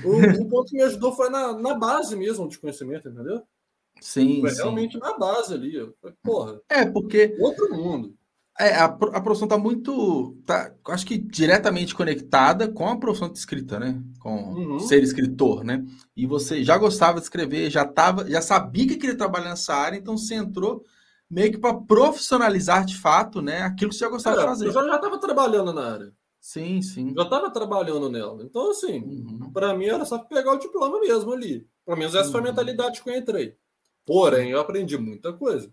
O, 0.02 0.42
o 0.42 0.48
ponto 0.48 0.70
que 0.70 0.76
me 0.76 0.82
ajudou 0.84 1.12
foi 1.12 1.28
na, 1.28 1.52
na 1.52 1.74
base 1.74 2.16
mesmo 2.16 2.48
de 2.48 2.58
conhecimento, 2.58 3.10
entendeu? 3.10 3.42
Sim. 4.00 4.40
Foi 4.40 4.50
sim. 4.50 4.56
realmente 4.56 4.98
na 4.98 5.18
base 5.18 5.52
ali. 5.52 5.92
Porra. 6.22 6.60
É, 6.66 6.86
porque. 6.86 7.36
Outro 7.38 7.70
mundo. 7.74 8.16
É, 8.60 8.76
a, 8.76 8.84
a 8.84 9.20
profissão 9.20 9.46
está 9.46 9.56
muito. 9.56 10.36
Tá, 10.44 10.70
acho 10.88 11.06
que 11.06 11.16
diretamente 11.16 11.94
conectada 11.94 12.68
com 12.68 12.86
a 12.86 12.98
profissão 12.98 13.32
de 13.32 13.38
escrita, 13.38 13.80
né? 13.80 14.00
Com 14.18 14.52
uhum. 14.52 14.78
ser 14.78 15.02
escritor, 15.02 15.64
né? 15.64 15.84
E 16.14 16.26
você 16.26 16.62
já 16.62 16.76
gostava 16.76 17.18
de 17.18 17.24
escrever, 17.24 17.70
já 17.70 17.86
tava, 17.86 18.28
já 18.28 18.42
sabia 18.42 18.86
que 18.86 18.96
queria 18.96 19.16
trabalhar 19.16 19.48
nessa 19.48 19.74
área, 19.74 19.96
então 19.96 20.18
você 20.18 20.34
entrou 20.34 20.84
meio 21.30 21.52
que 21.52 21.58
para 21.58 21.74
profissionalizar 21.74 22.84
de 22.84 22.98
fato, 22.98 23.40
né, 23.40 23.62
aquilo 23.62 23.90
que 23.90 23.96
você 23.96 24.04
já 24.04 24.10
gostava 24.10 24.36
é, 24.36 24.40
de 24.40 24.46
fazer. 24.46 24.66
Eu 24.66 24.72
já 24.72 24.96
estava 24.96 25.18
trabalhando 25.18 25.72
na 25.72 25.92
área. 25.92 26.12
Sim, 26.40 26.82
sim. 26.82 27.14
Já 27.14 27.22
estava 27.22 27.50
trabalhando 27.50 28.10
nela. 28.10 28.42
Então, 28.42 28.70
assim, 28.70 28.98
uhum. 28.98 29.52
para 29.52 29.74
mim 29.74 29.86
era 29.86 30.04
só 30.04 30.18
pegar 30.18 30.52
o 30.52 30.58
diploma 30.58 30.98
mesmo 30.98 31.32
ali. 31.32 31.66
Pelo 31.86 31.98
menos 31.98 32.14
essa 32.14 32.26
uhum. 32.26 32.32
foi 32.32 32.40
a 32.40 32.42
uhum. 32.42 32.48
mentalidade 32.50 33.02
que 33.02 33.08
eu 33.10 33.16
entrei. 33.16 33.56
Porém, 34.04 34.50
eu 34.50 34.58
aprendi 34.58 34.98
muita 34.98 35.32
coisa. 35.32 35.70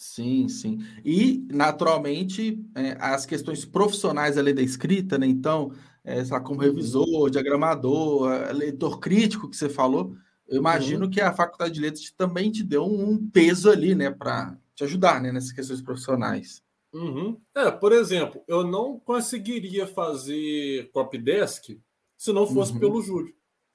Sim, 0.00 0.48
sim. 0.48 0.78
E, 1.04 1.46
naturalmente, 1.52 2.58
é, 2.74 2.96
as 2.98 3.26
questões 3.26 3.66
profissionais 3.66 4.38
ali 4.38 4.54
da 4.54 4.62
escrita, 4.62 5.18
né? 5.18 5.26
Então, 5.26 5.72
é, 6.02 6.24
lá, 6.24 6.40
como 6.40 6.58
revisor, 6.58 7.28
diagramador, 7.28 8.32
é, 8.32 8.50
leitor 8.50 8.98
crítico 8.98 9.50
que 9.50 9.54
você 9.54 9.68
falou, 9.68 10.16
eu 10.48 10.56
imagino 10.56 11.04
uhum. 11.04 11.10
que 11.10 11.20
a 11.20 11.34
faculdade 11.34 11.74
de 11.74 11.82
letras 11.82 12.10
também 12.16 12.50
te 12.50 12.64
deu 12.64 12.82
um 12.82 13.28
peso 13.28 13.68
ali, 13.68 13.94
né, 13.94 14.10
para 14.10 14.56
te 14.74 14.84
ajudar, 14.84 15.20
né, 15.20 15.30
nessas 15.30 15.52
questões 15.52 15.82
profissionais. 15.82 16.62
Uhum. 16.94 17.38
É, 17.54 17.70
por 17.70 17.92
exemplo, 17.92 18.42
eu 18.48 18.66
não 18.66 18.98
conseguiria 18.98 19.86
fazer 19.86 20.90
copydesk 20.94 21.78
se 22.16 22.32
não 22.32 22.46
fosse 22.46 22.72
uhum. 22.72 22.80
pelo 22.80 23.02
Júlio, 23.02 23.34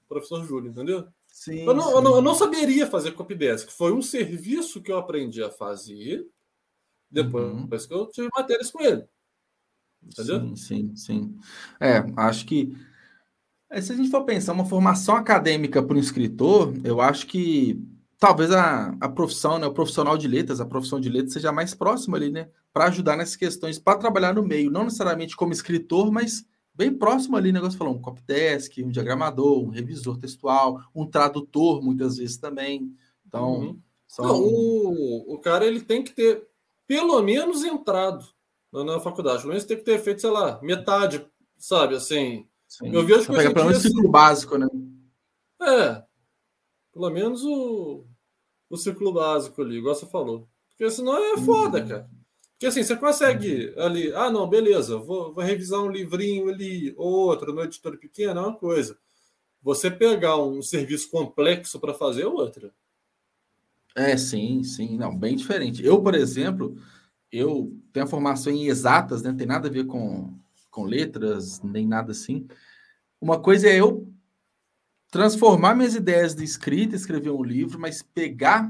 professor 0.09 0.43
Júlio, 0.43 0.71
entendeu? 0.71 1.07
Sim 1.35 1.63
eu, 1.67 1.73
não, 1.73 1.83
sim. 1.83 1.91
Eu, 1.91 2.01
não, 2.01 2.15
eu 2.15 2.21
não 2.21 2.33
saberia 2.33 2.87
fazer 2.87 3.11
copydesk. 3.11 3.69
Foi 3.69 3.91
um 3.91 4.01
serviço 4.01 4.81
que 4.81 4.89
eu 4.89 4.97
aprendi 4.97 5.43
a 5.43 5.51
fazer 5.51 6.25
depois, 7.11 7.45
uhum. 7.45 7.63
depois 7.63 7.85
que 7.85 7.93
eu 7.93 8.07
tive 8.07 8.29
matérias 8.33 8.71
com 8.71 8.81
ele. 8.81 9.05
Entendeu? 10.01 10.39
Sim, 10.39 10.55
sim, 10.55 10.95
sim. 10.95 11.37
É, 11.77 12.05
acho 12.15 12.45
que 12.45 12.73
é, 13.69 13.81
se 13.81 13.91
a 13.91 13.95
gente 13.97 14.09
for 14.09 14.23
pensar 14.23 14.53
uma 14.53 14.63
formação 14.63 15.17
acadêmica 15.17 15.83
para 15.83 15.97
um 15.97 15.99
escritor, 15.99 16.73
eu 16.85 17.01
acho 17.01 17.27
que 17.27 17.83
talvez 18.17 18.49
a, 18.51 18.95
a 19.01 19.09
profissão, 19.09 19.59
né, 19.59 19.67
o 19.67 19.73
profissional 19.73 20.17
de 20.17 20.29
letras, 20.29 20.61
a 20.61 20.65
profissão 20.65 21.01
de 21.01 21.09
letras 21.09 21.33
seja 21.33 21.51
mais 21.51 21.75
próxima 21.75 22.15
ali, 22.15 22.31
né, 22.31 22.47
para 22.71 22.85
ajudar 22.85 23.17
nessas 23.17 23.35
questões, 23.35 23.77
para 23.77 23.99
trabalhar 23.99 24.33
no 24.33 24.41
meio, 24.41 24.71
não 24.71 24.85
necessariamente 24.85 25.35
como 25.35 25.51
escritor, 25.51 26.09
mas 26.13 26.45
bem 26.75 26.93
próximo 26.93 27.37
ali, 27.37 27.51
negócio 27.51 27.77
falou, 27.77 27.95
um 27.95 28.01
copydesk, 28.01 28.77
um 28.79 28.89
diagramador, 28.89 29.63
um 29.63 29.69
revisor 29.69 30.17
textual, 30.17 30.81
um 30.93 31.05
tradutor, 31.05 31.81
muitas 31.81 32.17
vezes 32.17 32.37
também. 32.37 32.93
Então, 33.25 33.59
uhum. 33.59 33.79
são... 34.07 34.25
não, 34.25 34.43
o, 34.43 35.33
o 35.33 35.39
cara 35.39 35.65
ele 35.65 35.81
tem 35.81 36.03
que 36.03 36.13
ter 36.13 36.47
pelo 36.87 37.21
menos 37.21 37.63
entrado 37.63 38.25
na, 38.71 38.99
faculdade, 38.99 39.39
pelo 39.39 39.49
menos 39.49 39.63
tem 39.63 39.77
que 39.77 39.83
ter 39.83 39.99
feito, 39.99 40.21
sei 40.21 40.29
lá, 40.29 40.59
metade, 40.61 41.25
sabe, 41.57 41.95
assim, 41.95 42.45
Sim. 42.67 42.93
Eu 42.93 43.05
vejo 43.05 43.27
que 43.31 43.53
pelo 43.53 43.67
menos 43.67 43.77
o 43.77 43.87
ciclo 43.87 44.09
básico, 44.09 44.57
né? 44.57 44.67
É. 45.61 46.03
Pelo 46.91 47.09
menos 47.09 47.43
o, 47.43 48.05
o 48.69 48.77
ciclo 48.77 49.13
básico 49.13 49.61
ali, 49.61 49.77
igual 49.77 49.95
você 49.95 50.05
falou. 50.05 50.47
Porque 50.69 50.89
senão 50.89 51.15
é 51.17 51.37
foda, 51.37 51.79
uhum. 51.79 51.87
cara. 51.87 52.09
Porque 52.65 52.79
assim, 52.79 52.83
você 52.83 52.95
consegue 52.95 53.75
ali, 53.77 54.11
ah, 54.15 54.31
não, 54.31 54.49
beleza, 54.49 54.97
vou, 54.97 55.31
vou 55.31 55.43
revisar 55.43 55.79
um 55.81 55.87
livrinho 55.87 56.49
ali, 56.49 56.95
outro, 56.97 57.53
no 57.53 57.61
editor 57.61 57.95
pequeno, 57.95 58.39
é 58.39 58.43
uma 58.43 58.55
coisa. 58.55 58.97
Você 59.61 59.91
pegar 59.91 60.41
um 60.41 60.63
serviço 60.63 61.11
complexo 61.11 61.79
para 61.79 61.93
fazer 61.93 62.23
é 62.23 62.27
outra. 62.27 62.73
É, 63.95 64.17
sim, 64.17 64.63
sim, 64.63 64.97
não, 64.97 65.15
bem 65.15 65.35
diferente. 65.35 65.85
Eu, 65.85 66.01
por 66.01 66.15
exemplo, 66.15 66.75
eu 67.31 67.71
tenho 67.93 68.07
a 68.07 68.09
formação 68.09 68.51
em 68.51 68.65
exatas, 68.65 69.21
né? 69.21 69.29
Não 69.29 69.37
tem 69.37 69.45
nada 69.45 69.67
a 69.67 69.71
ver 69.71 69.85
com, 69.85 70.33
com 70.71 70.85
letras, 70.85 71.61
nem 71.61 71.85
nada 71.85 72.13
assim. 72.13 72.47
Uma 73.21 73.39
coisa 73.39 73.69
é 73.69 73.79
eu 73.79 74.11
transformar 75.11 75.75
minhas 75.75 75.93
ideias 75.93 76.33
de 76.33 76.43
escrita, 76.43 76.95
escrever 76.95 77.29
um 77.29 77.43
livro, 77.43 77.79
mas 77.79 78.01
pegar 78.01 78.67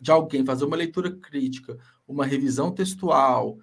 de 0.00 0.10
alguém, 0.10 0.44
fazer 0.44 0.64
uma 0.64 0.76
leitura 0.76 1.12
crítica, 1.12 1.78
uma 2.10 2.26
revisão 2.26 2.70
textual. 2.70 3.58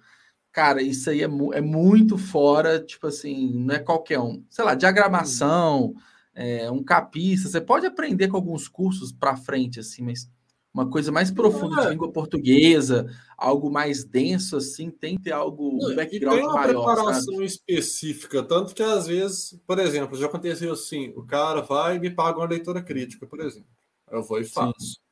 Cara, 0.52 0.82
isso 0.82 1.10
aí 1.10 1.22
é, 1.22 1.28
mu 1.28 1.52
é 1.52 1.60
muito 1.60 2.16
fora, 2.16 2.80
tipo 2.80 3.06
assim, 3.06 3.52
não 3.54 3.74
é 3.74 3.78
qualquer 3.78 4.18
um. 4.18 4.42
Sei 4.48 4.64
lá, 4.64 4.74
diagramação, 4.74 5.94
é, 6.34 6.70
um 6.70 6.82
capista. 6.82 7.48
Você 7.48 7.60
pode 7.60 7.86
aprender 7.86 8.28
com 8.28 8.36
alguns 8.36 8.66
cursos 8.68 9.12
para 9.12 9.36
frente, 9.36 9.78
assim, 9.80 10.02
mas 10.02 10.28
uma 10.72 10.88
coisa 10.88 11.10
mais 11.10 11.30
profunda 11.30 11.82
de 11.82 11.88
língua 11.88 12.12
portuguesa, 12.12 13.06
algo 13.36 13.70
mais 13.70 14.04
denso 14.04 14.56
assim, 14.56 14.90
tem 14.90 15.16
que 15.16 15.24
ter 15.24 15.32
algo 15.32 15.74
um 15.74 15.94
background 15.94 16.36
e 16.36 16.40
tem 16.40 16.48
uma 16.48 16.54
maior, 16.54 16.84
preparação 16.84 17.34
sabe? 17.34 17.44
específica, 17.44 18.42
tanto 18.42 18.74
que 18.74 18.82
às 18.82 19.06
vezes, 19.06 19.58
por 19.66 19.78
exemplo, 19.78 20.16
já 20.16 20.26
aconteceu 20.26 20.72
assim, 20.72 21.12
o 21.16 21.24
cara 21.24 21.62
vai 21.62 21.96
e 21.96 22.00
me 22.00 22.10
paga 22.10 22.38
uma 22.38 22.46
leitura 22.46 22.82
crítica, 22.82 23.26
por 23.26 23.40
exemplo. 23.40 23.68
Eu 24.10 24.22
vou 24.22 24.40
e 24.40 24.44
faço. 24.44 24.74
Sim. 24.78 25.07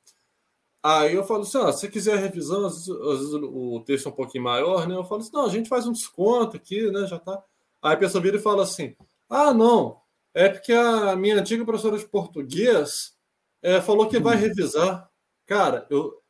Aí 0.86 1.14
eu 1.14 1.24
falo 1.24 1.42
assim, 1.42 1.58
ah, 1.58 1.72
se 1.72 1.88
quiser 1.88 2.16
revisão, 2.16 2.64
às 2.64 2.86
vezes, 2.86 2.90
às 2.90 3.18
vezes, 3.18 3.34
o 3.34 3.82
texto 3.84 4.06
é 4.06 4.12
um 4.12 4.14
pouquinho 4.14 4.44
maior, 4.44 4.86
né? 4.86 4.94
Eu 4.94 5.02
falo 5.02 5.20
assim, 5.20 5.32
não, 5.32 5.44
a 5.44 5.48
gente 5.48 5.68
faz 5.68 5.84
um 5.84 5.90
desconto 5.92 6.56
aqui, 6.56 6.88
né? 6.92 7.08
Já 7.08 7.18
tá. 7.18 7.42
Aí 7.82 7.94
a 7.94 7.96
pessoa 7.96 8.22
vira 8.22 8.36
e 8.36 8.40
fala 8.40 8.62
assim: 8.62 8.94
ah, 9.28 9.52
não, 9.52 10.00
é 10.32 10.48
porque 10.48 10.72
a 10.72 11.16
minha 11.16 11.40
antiga 11.40 11.64
professora 11.64 11.98
de 11.98 12.06
português 12.06 13.16
é, 13.60 13.80
falou 13.80 14.08
que 14.08 14.20
vai 14.20 14.36
hum. 14.36 14.40
revisar. 14.40 15.10
cara, 15.44 15.88
eu 15.90 16.22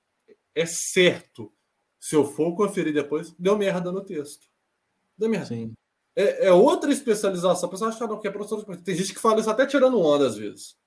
é 0.54 0.64
certo. 0.64 1.52
Se 2.00 2.16
eu 2.16 2.24
for 2.24 2.56
conferir 2.56 2.94
depois, 2.94 3.34
deu 3.38 3.58
merda 3.58 3.92
no 3.92 4.02
texto. 4.02 4.46
Deu 5.18 5.28
merda. 5.28 5.48
Sim. 5.48 5.74
É, 6.16 6.46
é 6.46 6.52
outra 6.52 6.90
especialização. 6.90 7.68
A 7.68 7.72
pessoa 7.72 7.90
acha 7.90 8.18
que 8.18 8.28
é 8.28 8.30
professor 8.30 8.64
de 8.64 8.82
Tem 8.82 8.94
gente 8.94 9.12
que 9.12 9.20
fala 9.20 9.38
isso 9.38 9.50
até 9.50 9.66
tirando 9.66 10.00
onda 10.00 10.26
às 10.26 10.36
vezes. 10.36 10.78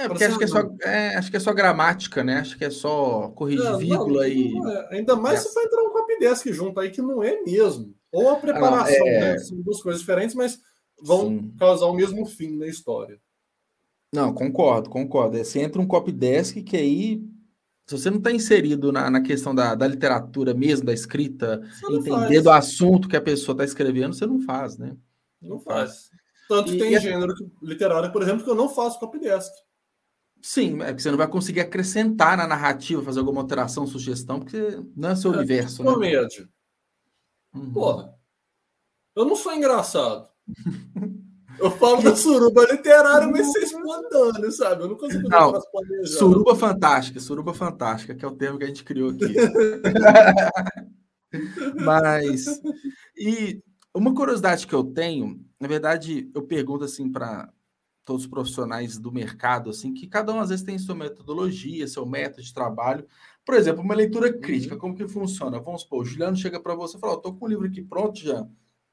É, 0.00 0.08
porque 0.08 0.24
acho 0.24 0.38
que 0.38 0.44
é, 0.44 0.46
só, 0.46 0.58
é, 0.82 1.16
acho 1.16 1.30
que 1.30 1.36
é 1.36 1.40
só 1.40 1.52
gramática, 1.52 2.24
né? 2.24 2.38
Acho 2.38 2.56
que 2.56 2.64
é 2.64 2.70
só 2.70 3.28
corrigir 3.28 3.66
é, 3.66 3.76
vírgula 3.76 4.22
não, 4.22 4.28
e. 4.28 4.52
É. 4.56 4.96
Ainda 4.96 5.14
mais 5.14 5.40
é. 5.40 5.42
se 5.42 5.52
for 5.52 5.62
entrar 5.62 5.82
um 5.82 5.90
copydesk 5.90 6.52
junto 6.52 6.80
aí, 6.80 6.90
que 6.90 7.02
não 7.02 7.22
é 7.22 7.42
mesmo. 7.42 7.94
Ou 8.10 8.30
a 8.30 8.36
preparação, 8.36 9.06
ah, 9.06 9.10
né? 9.10 9.38
São 9.38 9.60
duas 9.60 9.82
coisas 9.82 10.00
diferentes, 10.00 10.34
mas 10.34 10.58
vão 11.02 11.28
Sim. 11.28 11.54
causar 11.58 11.86
o 11.86 11.94
mesmo 11.94 12.24
fim 12.24 12.56
na 12.56 12.66
história. 12.66 13.20
Não, 14.12 14.32
concordo, 14.32 14.88
concordo. 14.88 15.36
É, 15.36 15.44
você 15.44 15.60
entra 15.60 15.80
um 15.80 15.86
copydesk 15.86 16.62
que 16.62 16.76
aí, 16.76 17.22
se 17.86 17.98
você 17.98 18.10
não 18.10 18.18
está 18.18 18.32
inserido 18.32 18.90
na, 18.90 19.10
na 19.10 19.20
questão 19.20 19.54
da, 19.54 19.74
da 19.74 19.86
literatura 19.86 20.54
mesmo, 20.54 20.86
da 20.86 20.94
escrita, 20.94 21.60
entender 21.90 22.10
faz. 22.10 22.42
do 22.42 22.50
assunto 22.50 23.08
que 23.08 23.16
a 23.16 23.20
pessoa 23.20 23.54
está 23.54 23.64
escrevendo, 23.64 24.14
você 24.14 24.26
não 24.26 24.40
faz, 24.40 24.78
né? 24.78 24.96
Não, 25.40 25.50
não 25.50 25.60
faz. 25.60 26.08
faz. 26.08 26.10
Tanto 26.48 26.74
e, 26.74 26.78
tem 26.78 26.94
e 26.94 26.98
gênero 26.98 27.32
literário, 27.62 28.10
por 28.10 28.22
exemplo, 28.22 28.42
que 28.42 28.50
eu 28.50 28.56
não 28.56 28.68
faço 28.68 28.98
copydesk. 28.98 29.52
Sim, 30.42 30.80
é 30.82 30.94
que 30.94 31.02
você 31.02 31.10
não 31.10 31.18
vai 31.18 31.28
conseguir 31.28 31.60
acrescentar 31.60 32.36
na 32.36 32.46
narrativa, 32.46 33.02
fazer 33.02 33.20
alguma 33.20 33.42
alteração, 33.42 33.86
sugestão, 33.86 34.40
porque 34.40 34.80
não 34.96 35.10
é 35.10 35.16
seu 35.16 35.32
é, 35.32 35.36
universo. 35.36 35.84
Né? 35.84 35.92
Comédia. 35.92 36.48
Uhum. 37.54 37.72
Porra. 37.72 38.14
Eu 39.14 39.24
não 39.24 39.36
sou 39.36 39.52
engraçado. 39.52 40.28
Eu 41.60 41.70
falo 41.72 42.02
da 42.02 42.16
suruba 42.16 42.66
literária, 42.70 43.28
mas 43.28 43.52
ser 43.52 43.64
espontâneo, 43.64 44.50
sabe? 44.50 44.82
Eu 44.82 44.88
não 44.88 44.96
consigo 44.96 45.28
não, 45.28 45.60
Suruba 46.06 46.56
fantástica, 46.56 47.20
suruba 47.20 47.52
fantástica, 47.52 48.14
que 48.14 48.24
é 48.24 48.28
o 48.28 48.34
termo 48.34 48.56
que 48.56 48.64
a 48.64 48.66
gente 48.66 48.82
criou 48.82 49.10
aqui. 49.10 49.34
mas. 51.84 52.46
E 53.14 53.62
uma 53.94 54.14
curiosidade 54.14 54.66
que 54.66 54.74
eu 54.74 54.84
tenho, 54.84 55.38
na 55.60 55.68
verdade, 55.68 56.30
eu 56.34 56.42
pergunto 56.42 56.84
assim 56.84 57.12
para 57.12 57.52
todos 58.04 58.24
os 58.24 58.28
profissionais 58.28 58.98
do 58.98 59.12
mercado, 59.12 59.70
assim, 59.70 59.92
que 59.92 60.06
cada 60.06 60.32
um 60.32 60.40
às 60.40 60.48
vezes 60.48 60.64
tem 60.64 60.78
sua 60.78 60.94
metodologia, 60.94 61.86
seu 61.86 62.04
método 62.06 62.42
de 62.42 62.52
trabalho. 62.52 63.06
Por 63.44 63.54
exemplo, 63.54 63.82
uma 63.82 63.94
leitura 63.94 64.32
crítica, 64.32 64.74
uhum. 64.74 64.80
como 64.80 64.94
que 64.96 65.06
funciona? 65.06 65.60
Vamos 65.60 65.82
supor, 65.82 66.02
o 66.02 66.04
Juliano 66.04 66.36
chega 66.36 66.60
para 66.60 66.74
você 66.74 66.96
e 66.96 67.00
fala, 67.00 67.14
estou 67.14 67.34
com 67.34 67.44
o 67.44 67.48
livro 67.48 67.66
aqui 67.66 67.82
pronto 67.82 68.18
já, 68.18 68.46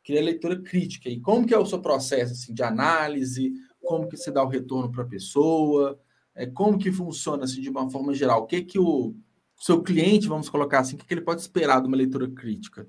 queria 0.03 0.23
leitura 0.23 0.61
crítica. 0.61 1.09
E 1.09 1.19
como 1.19 1.45
que 1.45 1.53
é 1.53 1.57
o 1.57 1.65
seu 1.65 1.81
processo 1.81 2.33
assim, 2.33 2.53
de 2.53 2.63
análise? 2.63 3.53
Como 3.81 4.07
que 4.07 4.17
se 4.17 4.31
dá 4.31 4.43
o 4.43 4.47
retorno 4.47 4.91
para 4.91 5.03
a 5.03 5.07
pessoa? 5.07 5.99
É, 6.33 6.45
como 6.45 6.77
que 6.77 6.91
funciona 6.91 7.43
assim, 7.43 7.61
de 7.61 7.69
uma 7.69 7.89
forma 7.89 8.13
geral? 8.13 8.43
O 8.43 8.45
que 8.45 8.61
que 8.61 8.79
o 8.79 9.15
seu 9.59 9.81
cliente, 9.81 10.27
vamos 10.27 10.49
colocar 10.49 10.79
assim, 10.79 10.95
o 10.95 10.99
que, 10.99 11.05
que 11.05 11.13
ele 11.13 11.21
pode 11.21 11.41
esperar 11.41 11.81
de 11.81 11.87
uma 11.87 11.97
leitura 11.97 12.29
crítica? 12.29 12.87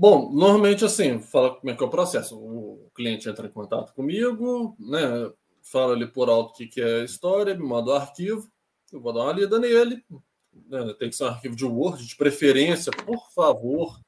Bom, 0.00 0.30
normalmente 0.32 0.84
assim, 0.84 1.18
fala 1.20 1.56
como 1.56 1.72
é 1.72 1.74
que 1.74 1.82
é 1.82 1.86
o 1.86 1.90
processo. 1.90 2.38
O 2.38 2.88
cliente 2.94 3.28
entra 3.28 3.48
em 3.48 3.50
contato 3.50 3.92
comigo, 3.94 4.76
né? 4.78 5.28
Fala 5.60 5.92
ali 5.92 6.06
por 6.06 6.30
alto 6.30 6.50
o 6.50 6.52
que, 6.54 6.68
que 6.68 6.80
é 6.80 7.00
a 7.00 7.04
história, 7.04 7.52
me 7.52 7.66
manda 7.66 7.90
o 7.90 7.94
arquivo, 7.94 8.48
eu 8.92 9.00
vou 9.00 9.12
dar 9.12 9.24
uma 9.24 9.32
lida 9.32 9.58
nele. 9.58 10.04
Né? 10.68 10.94
Tem 11.00 11.10
que 11.10 11.16
ser 11.16 11.24
um 11.24 11.28
arquivo 11.28 11.56
de 11.56 11.64
Word, 11.64 12.06
de 12.06 12.14
preferência, 12.14 12.92
por 13.04 13.28
favor. 13.34 14.00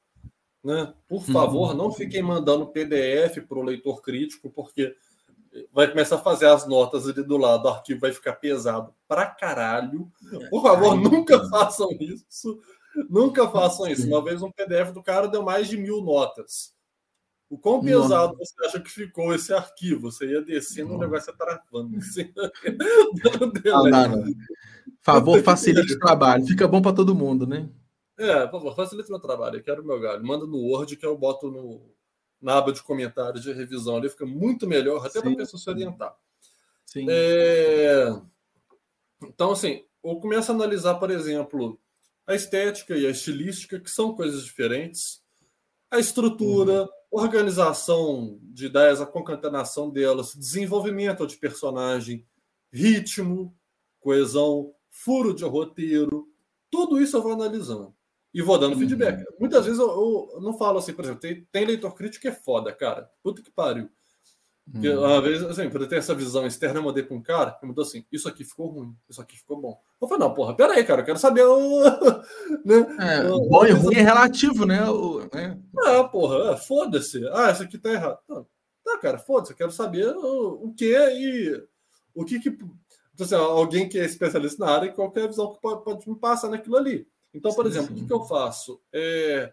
Né? 0.63 0.93
Por 1.09 1.25
favor, 1.25 1.71
uhum. 1.71 1.77
não 1.77 1.91
fiquem 1.91 2.21
mandando 2.21 2.67
PDF 2.67 3.45
para 3.45 3.59
o 3.59 3.63
leitor 3.63 4.01
crítico, 4.01 4.49
porque 4.49 4.95
vai 5.73 5.89
começar 5.89 6.15
a 6.15 6.19
fazer 6.19 6.45
as 6.45 6.65
notas 6.65 7.05
ali 7.05 7.21
do 7.21 7.35
lado, 7.35 7.65
o 7.65 7.69
arquivo 7.69 7.99
vai 7.99 8.13
ficar 8.13 8.35
pesado 8.35 8.95
pra 9.09 9.25
caralho. 9.25 10.09
Por 10.49 10.61
favor, 10.61 10.95
nunca 10.95 11.45
façam 11.51 11.89
isso. 11.99 12.61
Nunca 13.09 13.49
façam 13.49 13.87
isso. 13.87 14.07
Uma 14.07 14.23
vez 14.23 14.41
um 14.41 14.51
PDF 14.51 14.91
do 14.91 15.03
cara 15.03 15.27
deu 15.27 15.43
mais 15.43 15.67
de 15.67 15.77
mil 15.77 16.01
notas. 16.01 16.73
O 17.49 17.57
quão 17.57 17.83
pesado 17.83 18.37
você 18.37 18.65
acha 18.65 18.79
que 18.79 18.89
ficou 18.89 19.35
esse 19.35 19.53
arquivo? 19.53 20.09
Você 20.09 20.25
ia 20.25 20.41
descendo, 20.41 20.93
o 20.93 20.97
negócio 20.97 21.31
ia 21.31 21.37
travando. 21.37 21.97
Assim. 21.99 22.31
não, 23.65 23.83
não. 23.83 24.25
Favor, 25.01 25.41
facilite 25.43 25.93
o 25.93 25.99
trabalho. 25.99 26.45
Fica 26.45 26.65
bom 26.67 26.81
para 26.81 26.95
todo 26.95 27.13
mundo, 27.13 27.45
né? 27.45 27.69
É, 28.17 28.45
por 28.45 28.59
favor, 28.59 28.75
facilite 28.75 29.09
meu 29.09 29.19
trabalho. 29.19 29.57
Eu 29.57 29.63
quero 29.63 29.83
meu 29.83 29.99
galho. 29.99 30.25
Manda 30.25 30.45
no 30.45 30.59
Word 30.59 30.95
que 30.95 31.05
eu 31.05 31.17
boto 31.17 31.51
no, 31.51 31.81
na 32.41 32.57
aba 32.57 32.71
de 32.71 32.81
comentários 32.83 33.43
de 33.43 33.51
revisão 33.51 33.97
ali. 33.97 34.09
Fica 34.09 34.25
muito 34.25 34.65
melhor, 34.65 35.05
até 35.05 35.19
para 35.19 35.31
a 35.31 35.35
pessoa 35.35 35.59
se 35.59 35.69
orientar. 35.69 36.15
Sim. 36.85 37.05
É... 37.09 38.15
Então, 39.23 39.51
assim, 39.51 39.83
eu 40.03 40.15
começo 40.17 40.51
a 40.51 40.55
analisar, 40.55 40.95
por 40.95 41.11
exemplo, 41.11 41.80
a 42.31 42.35
estética 42.35 42.95
e 42.95 43.05
a 43.05 43.09
estilística, 43.09 43.79
que 43.79 43.89
são 43.89 44.15
coisas 44.15 44.43
diferentes, 44.43 45.21
a 45.89 45.99
estrutura, 45.99 46.83
uhum. 46.83 46.89
organização 47.11 48.39
de 48.41 48.67
ideias, 48.67 49.01
a 49.01 49.05
concatenação 49.05 49.89
delas, 49.89 50.33
desenvolvimento 50.35 51.27
de 51.27 51.37
personagem, 51.37 52.25
ritmo, 52.71 53.55
coesão, 53.99 54.73
furo 54.89 55.33
de 55.33 55.43
roteiro, 55.43 56.27
tudo 56.69 57.01
isso 57.01 57.17
eu 57.17 57.21
vou 57.21 57.33
analisando 57.33 57.93
e 58.33 58.41
vou 58.41 58.57
dando 58.57 58.73
uhum. 58.73 58.79
feedback. 58.79 59.23
Muitas 59.39 59.65
vezes 59.65 59.79
eu, 59.79 60.29
eu, 60.33 60.41
não 60.41 60.57
falo 60.57 60.79
assim, 60.79 60.93
por 60.93 61.03
exemplo, 61.03 61.19
tem, 61.19 61.45
tem 61.51 61.65
leitor 61.65 61.93
crítico 61.93 62.21
que 62.21 62.27
é 62.29 62.31
foda, 62.31 62.71
cara. 62.73 63.11
Puta 63.21 63.41
que 63.41 63.51
pariu. 63.51 63.89
Uhum. 64.73 64.99
Uma 64.99 65.21
vez, 65.21 65.43
assim, 65.43 65.69
para 65.69 65.85
ter 65.85 65.97
essa 65.97 66.15
visão 66.15 66.47
externa, 66.47 66.79
eu 66.79 66.83
mandei 66.83 67.03
para 67.03 67.15
um 67.15 67.21
cara 67.21 67.51
que 67.51 67.65
mudou 67.65 67.83
assim: 67.83 68.05
Isso 68.11 68.29
aqui 68.29 68.43
ficou 68.45 68.67
ruim, 68.67 68.95
isso 69.09 69.21
aqui 69.21 69.37
ficou 69.37 69.59
bom. 69.59 69.77
Eu 70.01 70.07
falei: 70.07 70.25
Não, 70.25 70.33
porra, 70.33 70.55
pera 70.55 70.73
aí, 70.73 70.83
cara, 70.85 71.01
eu 71.01 71.05
quero 71.05 71.19
saber 71.19 71.43
o. 71.43 71.83
né? 72.63 72.97
É, 72.99 73.29
o 73.29 73.41
bom 73.49 73.65
e 73.65 73.71
ruim 73.71 73.95
é 73.95 74.01
relativo, 74.01 74.65
né? 74.65 74.89
O, 74.89 75.27
né? 75.33 75.59
Ah, 75.77 76.05
porra, 76.05 76.53
é, 76.53 76.57
foda-se. 76.57 77.27
Ah, 77.33 77.51
isso 77.51 77.63
aqui 77.63 77.77
tá 77.77 77.91
errado. 77.91 78.19
Não, 78.29 78.45
tá, 78.83 78.97
cara, 78.97 79.17
foda-se, 79.17 79.51
eu 79.51 79.57
quero 79.57 79.71
saber 79.71 80.07
o, 80.15 80.67
o 80.67 80.73
que 80.73 80.95
e 80.95 81.63
o 82.15 82.23
que 82.23 82.39
que. 82.39 82.49
Então, 83.13 83.25
assim, 83.25 83.35
alguém 83.35 83.89
que 83.89 83.99
é 83.99 84.05
especialista 84.05 84.63
na 84.63 84.71
área, 84.71 84.91
qualquer 84.91 85.27
visão 85.27 85.51
que 85.53 85.59
pode, 85.59 85.83
pode 85.83 86.09
me 86.09 86.15
passar 86.15 86.49
naquilo 86.49 86.77
ali. 86.77 87.05
Então, 87.33 87.53
por 87.53 87.65
sim, 87.65 87.71
exemplo, 87.71 87.97
sim. 87.97 88.03
o 88.03 88.07
que, 88.07 88.13
eu 88.13 88.23
faço? 88.23 88.81
É, 88.93 89.51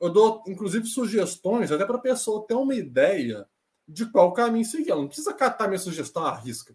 eu 0.00 0.10
dou, 0.10 0.42
inclusive, 0.46 0.86
sugestões 0.86 1.72
até 1.72 1.84
para 1.84 1.96
a 1.96 2.00
pessoa 2.00 2.46
ter 2.46 2.54
uma 2.54 2.74
ideia 2.74 3.46
de 3.92 4.06
qual 4.06 4.32
caminho 4.32 4.64
seguir. 4.64 4.90
Ela 4.90 5.00
não 5.00 5.08
precisa 5.08 5.34
catar 5.34 5.68
minha 5.68 5.78
sugestão 5.78 6.24
à 6.24 6.34
risca. 6.34 6.74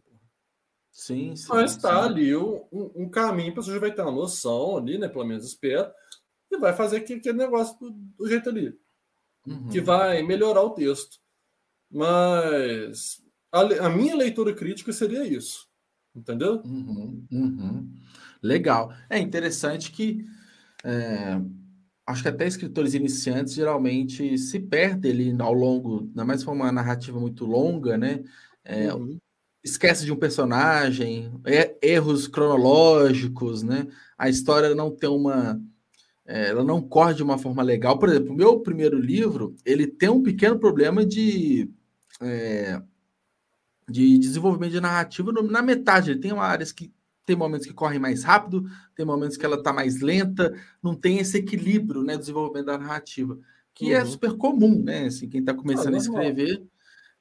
Sim, 0.91 1.35
sim. 1.35 1.47
Mas 1.49 1.71
está 1.71 2.05
ali 2.05 2.35
um, 2.35 2.65
um, 2.71 3.09
caminho, 3.09 3.51
a 3.51 3.55
pessoa 3.55 3.73
já 3.73 3.79
vai 3.81 3.93
ter 3.93 4.01
uma 4.01 4.11
noção 4.11 4.77
ali, 4.77 4.97
né? 4.97 5.09
Pelo 5.09 5.25
menos 5.25 5.45
espera, 5.45 5.93
e 6.49 6.57
vai 6.57 6.73
fazer 6.73 6.97
aquele, 6.97 7.19
aquele 7.19 7.37
negócio 7.37 7.77
do, 7.79 7.91
do 7.91 8.27
jeito 8.27 8.49
ali. 8.49 8.77
Uhum. 9.45 9.67
Que 9.69 9.81
vai 9.81 10.23
melhorar 10.23 10.61
o 10.61 10.69
texto. 10.69 11.19
Mas 11.91 13.21
a, 13.51 13.61
a, 13.85 13.89
minha 13.89 14.15
leitura 14.15 14.53
crítica 14.53 14.93
seria 14.93 15.25
isso. 15.25 15.67
Entendeu? 16.15 16.61
Uhum, 16.63 17.27
uhum. 17.29 17.93
Legal. 18.41 18.93
É 19.09 19.19
interessante 19.19 19.91
que 19.91 20.25
é, 20.83 21.41
acho 22.05 22.21
que 22.21 22.29
até 22.29 22.47
escritores 22.47 22.93
iniciantes 22.93 23.53
geralmente 23.53 24.37
se 24.37 24.59
perdem 24.59 25.11
ali 25.11 25.35
ao 25.39 25.53
longo, 25.53 26.01
ainda 26.01 26.23
mais 26.25 26.39
se 26.39 26.45
for 26.45 26.53
uma 26.53 26.71
narrativa 26.71 27.19
muito 27.19 27.45
longa, 27.45 27.97
né? 27.97 28.23
É, 28.63 28.93
uhum. 28.93 29.17
Esquece 29.63 30.05
de 30.05 30.11
um 30.11 30.15
personagem, 30.15 31.31
é, 31.45 31.75
erros 31.81 32.27
cronológicos, 32.27 33.63
né? 33.63 33.87
A 34.17 34.29
história 34.29 34.75
não 34.75 34.91
tem 34.91 35.09
uma. 35.09 35.59
É, 36.25 36.49
ela 36.49 36.63
não 36.63 36.81
corre 36.81 37.15
de 37.15 37.23
uma 37.23 37.37
forma 37.37 37.63
legal. 37.63 37.97
Por 37.97 38.09
exemplo, 38.09 38.31
o 38.33 38.35
meu 38.35 38.59
primeiro 38.59 38.99
livro 38.99 39.55
ele 39.65 39.87
tem 39.87 40.09
um 40.09 40.21
pequeno 40.21 40.59
problema 40.59 41.05
de. 41.05 41.71
É, 42.21 42.81
de 43.87 44.17
desenvolvimento 44.17 44.71
de 44.71 44.81
narrativa 44.81 45.31
na 45.31 45.61
metade. 45.61 46.11
Ele 46.11 46.19
tem 46.19 46.31
áreas 46.31 46.71
que 46.71 46.91
tem 47.25 47.35
momentos 47.35 47.65
que 47.65 47.73
correm 47.73 47.99
mais 47.99 48.23
rápido, 48.23 48.65
tem 48.95 49.05
momentos 49.05 49.35
que 49.35 49.45
ela 49.45 49.57
está 49.57 49.73
mais 49.73 49.99
lenta, 49.99 50.53
não 50.81 50.95
tem 50.95 51.17
esse 51.17 51.37
equilíbrio, 51.37 52.03
né, 52.03 52.13
do 52.13 52.19
desenvolvimento 52.19 52.67
da 52.67 52.77
narrativa, 52.77 53.37
que 53.73 53.91
é 53.91 53.97
uhum. 53.97 54.03
é 54.03 54.05
super 54.05 54.33
comum, 54.37 54.83
né, 54.83 55.05
assim, 55.05 55.27
quem 55.27 55.39
está 55.39 55.53
começando 55.53 55.95
ah, 55.95 55.97
a 55.97 55.99
escrever, 55.99 56.63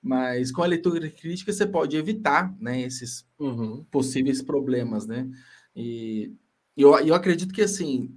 mas 0.02 0.52
com 0.52 0.62
a 0.62 0.66
leitura 0.66 1.08
crítica 1.08 1.52
você 1.52 1.66
pode 1.66 1.96
evitar, 1.96 2.54
né, 2.60 2.82
esses 2.82 3.26
uhum. 3.38 3.84
possíveis 3.90 4.42
problemas, 4.42 5.06
né, 5.06 5.28
e 5.74 6.32
eu, 6.76 6.96
eu 6.98 7.14
acredito 7.14 7.54
que, 7.54 7.62
assim, 7.62 8.14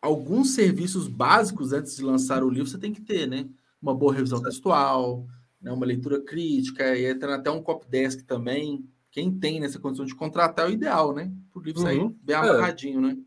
alguns 0.00 0.54
serviços 0.54 1.08
básicos 1.08 1.72
antes 1.72 1.96
de 1.96 2.02
lançar 2.02 2.44
o 2.44 2.50
livro 2.50 2.68
você 2.68 2.78
tem 2.78 2.92
que 2.92 3.00
ter, 3.00 3.26
né, 3.26 3.48
uma 3.82 3.94
boa 3.94 4.14
revisão 4.14 4.40
textual, 4.40 5.26
né, 5.60 5.72
uma 5.72 5.84
leitura 5.84 6.20
crítica, 6.22 6.96
e 6.96 7.10
até 7.10 7.50
um 7.50 7.62
copy 7.62 7.88
desk 7.88 8.22
também, 8.24 8.88
quem 9.18 9.36
tem 9.36 9.58
nessa 9.58 9.80
condição 9.80 10.06
de 10.06 10.14
contratar 10.14 10.66
é 10.66 10.68
o 10.68 10.72
ideal, 10.72 11.12
né? 11.12 11.32
Para 11.52 11.60
o 11.60 11.64
livro 11.64 11.82
sair 11.82 11.98
uhum. 11.98 12.16
bem 12.22 12.36
é. 12.36 12.38
amarradinho, 12.38 13.00
é. 13.00 13.02
né? 13.02 13.18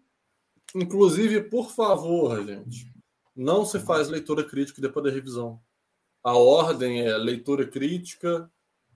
Inclusive, 0.74 1.44
por 1.50 1.70
favor, 1.70 2.46
gente, 2.46 2.89
não 3.36 3.66
se 3.66 3.78
faz 3.78 4.08
leitura 4.08 4.42
crítica 4.42 4.82
depois 4.82 5.06
da 5.06 5.12
revisão. 5.12 5.62
A 6.24 6.34
ordem 6.34 7.02
é 7.02 7.18
leitura 7.18 7.68
crítica, 7.68 8.50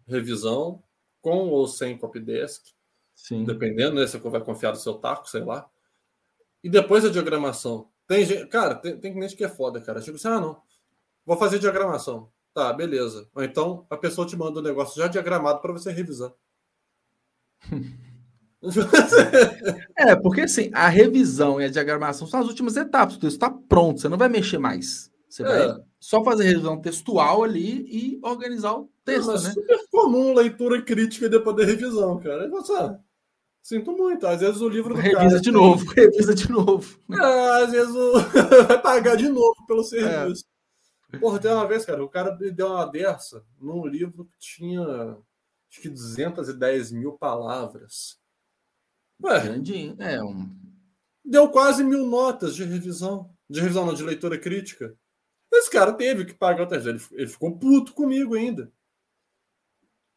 revisão, 0.08 0.82
com 1.22 1.50
ou 1.50 1.68
sem 1.68 1.98
copydesk. 1.98 2.64
Sim. 3.14 3.44
Dependendo, 3.44 3.96
né? 3.96 4.08
Se 4.08 4.18
você 4.18 4.30
vai 4.30 4.42
confiar 4.42 4.72
no 4.72 4.78
seu 4.78 4.94
taco, 4.94 5.30
sei 5.30 5.44
lá. 5.44 5.70
E 6.64 6.70
depois 6.70 7.04
a 7.04 7.10
diagramação. 7.10 7.90
Tem 8.08 8.24
gente, 8.24 8.48
cara, 8.48 8.74
tem, 8.74 8.98
tem 8.98 9.12
cliente 9.12 9.36
que 9.36 9.44
é 9.44 9.50
foda, 9.50 9.82
cara. 9.82 10.00
Tipo 10.00 10.16
assim, 10.16 10.30
ah, 10.30 10.40
não. 10.40 10.62
Vou 11.26 11.36
fazer 11.36 11.60
diagramação. 11.60 12.32
Tá, 12.54 12.72
beleza. 12.72 13.30
Ou 13.36 13.44
então 13.44 13.86
a 13.90 13.98
pessoa 13.98 14.26
te 14.26 14.38
manda 14.38 14.62
um 14.62 14.64
negócio 14.64 14.98
já 14.98 15.10
diagramado 15.10 15.60
para 15.60 15.74
você 15.74 15.92
revisar. 15.92 16.32
é, 19.98 20.16
porque 20.16 20.42
assim, 20.42 20.70
a 20.74 20.88
revisão 20.88 21.62
e 21.62 21.66
a 21.66 21.70
diagramação 21.70 22.28
são 22.28 22.40
as 22.40 22.48
últimas 22.48 22.76
etapas. 22.76 23.16
O 23.16 23.20
texto 23.20 23.36
está 23.36 23.50
pronto, 23.50 24.02
você 24.02 24.10
não 24.10 24.18
vai 24.18 24.30
mexer 24.30 24.58
mais. 24.58 25.12
Você 25.30 25.44
é. 25.44 25.46
vai 25.46 25.78
só 26.00 26.24
fazer 26.24 26.46
revisão 26.46 26.80
textual 26.80 27.44
ali 27.44 27.86
e 27.90 28.20
organizar 28.24 28.74
o 28.74 28.90
texto, 29.04 29.32
é, 29.32 29.34
né? 29.34 29.50
É 29.50 29.52
super 29.52 29.80
comum 29.92 30.34
leitura 30.34 30.82
crítica 30.82 31.26
e 31.26 31.30
depois 31.30 31.56
da 31.56 31.66
revisão, 31.66 32.20
cara. 32.20 32.50
você, 32.50 32.96
sinto 33.62 33.92
muito. 33.92 34.26
Às 34.26 34.42
vezes 34.42 34.62
o 34.62 34.70
livro 34.70 34.94
do 34.94 35.00
Revisa 35.00 35.20
cara, 35.20 35.42
de 35.42 35.52
novo, 35.52 35.86
revisa 35.94 36.34
de 36.34 36.50
novo. 36.50 37.00
É, 37.12 37.64
às 37.64 37.72
vezes 37.72 37.94
o... 37.94 38.14
vai 38.68 38.82
pagar 38.82 39.18
de 39.18 39.28
novo 39.28 39.56
pelo 39.68 39.84
serviço. 39.84 40.46
É. 41.12 41.18
Porra, 41.18 41.40
tem 41.40 41.52
uma 41.52 41.68
vez, 41.68 41.86
cara, 41.86 42.04
o 42.04 42.10
cara 42.10 42.36
me 42.38 42.52
deu 42.52 42.68
uma 42.68 42.86
dessa 42.86 43.44
num 43.60 43.86
livro 43.86 44.26
que 44.26 44.40
tinha 44.40 45.18
acho 45.76 45.82
que 45.82 45.90
210 45.90 46.92
mil 46.92 47.14
palavras. 47.14 48.18
Ué, 49.22 49.40
Grandinho, 49.42 49.96
é 50.00 50.24
um. 50.24 50.50
Deu 51.24 51.50
quase 51.50 51.84
mil 51.84 52.06
notas 52.06 52.56
de 52.56 52.64
revisão. 52.64 53.30
De 53.50 53.60
revisão, 53.60 53.86
não, 53.86 53.94
de 53.94 54.04
leitura 54.04 54.38
crítica. 54.38 54.96
Esse 55.54 55.70
cara 55.70 55.94
teve 55.94 56.26
que 56.26 56.34
pagar 56.34 56.64
o 56.64 56.68
terceiro. 56.68 56.98
Ele, 56.98 57.22
ele 57.22 57.28
ficou 57.28 57.58
puto 57.58 57.94
comigo 57.94 58.36
ainda. 58.36 58.72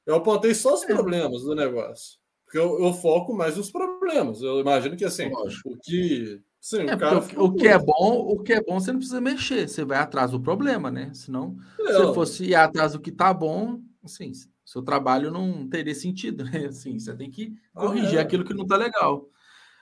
Eu 0.07 0.17
apontei 0.17 0.55
só 0.55 0.75
os 0.75 0.83
é. 0.83 0.87
problemas 0.87 1.43
do 1.43 1.55
negócio. 1.55 2.19
Porque 2.45 2.59
eu, 2.59 2.83
eu, 2.83 2.95
foco 2.95 3.35
mais 3.35 3.57
nos 3.57 3.71
problemas. 3.71 4.41
Eu 4.41 4.61
imagino 4.61 4.97
que 4.97 5.05
assim, 5.05 5.29
Lógico. 5.29 5.71
o 5.71 5.79
que. 5.79 6.43
Sim, 6.61 6.89
é, 6.89 6.95
o, 6.95 6.99
cara 6.99 7.19
o, 7.19 7.45
o 7.45 7.55
que 7.55 7.69
é 7.69 7.79
bom, 7.79 8.27
o 8.31 8.43
que 8.43 8.53
é 8.53 8.63
bom, 8.63 8.81
você 8.81 8.91
não 8.91 8.99
precisa 8.99 9.21
mexer, 9.21 9.69
você 9.69 9.85
vai 9.85 9.99
atrás 9.99 10.33
do 10.33 10.41
problema, 10.41 10.91
né? 10.91 11.13
Senão, 11.15 11.57
é, 11.79 11.93
se 11.93 12.15
fosse 12.15 12.45
ir 12.47 12.55
atrás 12.55 12.93
do 12.93 13.01
que 13.01 13.13
tá 13.13 13.33
bom, 13.33 13.81
assim, 14.03 14.33
seu 14.69 14.83
trabalho 14.83 15.31
não 15.31 15.67
teria 15.67 15.95
sentido, 15.95 16.45
né? 16.45 16.67
Assim, 16.69 16.99
você 16.99 17.17
tem 17.17 17.31
que 17.31 17.55
corrigir 17.75 18.19
ah, 18.19 18.21
é. 18.21 18.23
aquilo 18.23 18.45
que 18.45 18.53
não 18.53 18.67
tá 18.67 18.77
legal. 18.77 19.27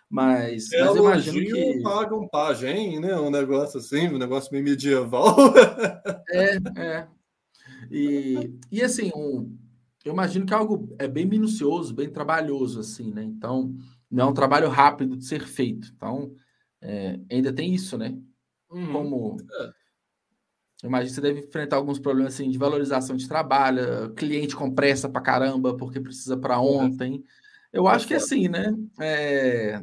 Mas, 0.09 0.71
é, 0.73 0.85
mas 0.85 0.95
eu 0.95 1.03
imagino 1.03 1.45
que. 1.45 1.83
Pagam 1.83 2.29
pajem, 2.29 3.01
né? 3.01 3.19
Um 3.19 3.29
negócio 3.29 3.81
assim, 3.81 4.07
um 4.07 4.19
negócio 4.19 4.53
meio 4.53 4.63
medieval. 4.63 5.35
é, 6.31 6.57
é. 6.81 7.09
E, 7.91 8.55
e 8.71 8.81
assim, 8.85 9.11
um, 9.17 9.59
eu 10.05 10.13
imagino 10.13 10.47
que 10.47 10.55
é 10.55 10.57
algo 10.57 10.95
é 11.01 11.09
bem 11.09 11.27
minucioso, 11.27 11.93
bem 11.93 12.09
trabalhoso, 12.09 12.79
assim, 12.79 13.13
né? 13.13 13.25
Então, 13.25 13.75
não 14.09 14.27
é 14.27 14.29
um 14.29 14.35
trabalho 14.35 14.69
rápido 14.69 15.17
de 15.17 15.25
ser 15.25 15.45
feito. 15.45 15.91
Então, 15.97 16.33
é, 16.81 17.19
ainda 17.29 17.53
tem 17.53 17.75
isso, 17.75 17.99
né? 17.99 18.17
Uhum. 18.71 18.93
Como. 18.93 19.37
É. 19.61 19.71
Eu 20.83 20.89
imagino 20.89 21.09
que 21.09 21.15
você 21.15 21.21
deve 21.21 21.41
enfrentar 21.41 21.77
alguns 21.77 21.99
problemas 21.99 22.35
assim, 22.35 22.51
de 22.51 22.59
valorização 22.59 23.17
de 23.17 23.27
trabalho, 23.27 24.13
cliente 24.15 24.55
com 24.55 24.71
pressa 24.71 25.09
pra 25.09 25.21
caramba, 25.21 25.77
porque 25.77 26.01
precisa 26.01 26.37
para 26.37 26.61
ontem. 26.61 27.25
Eu 27.73 27.89
acho 27.89 28.07
que 28.07 28.15
é 28.15 28.19
assim, 28.19 28.49
né? 28.49 28.75
É... 29.01 29.83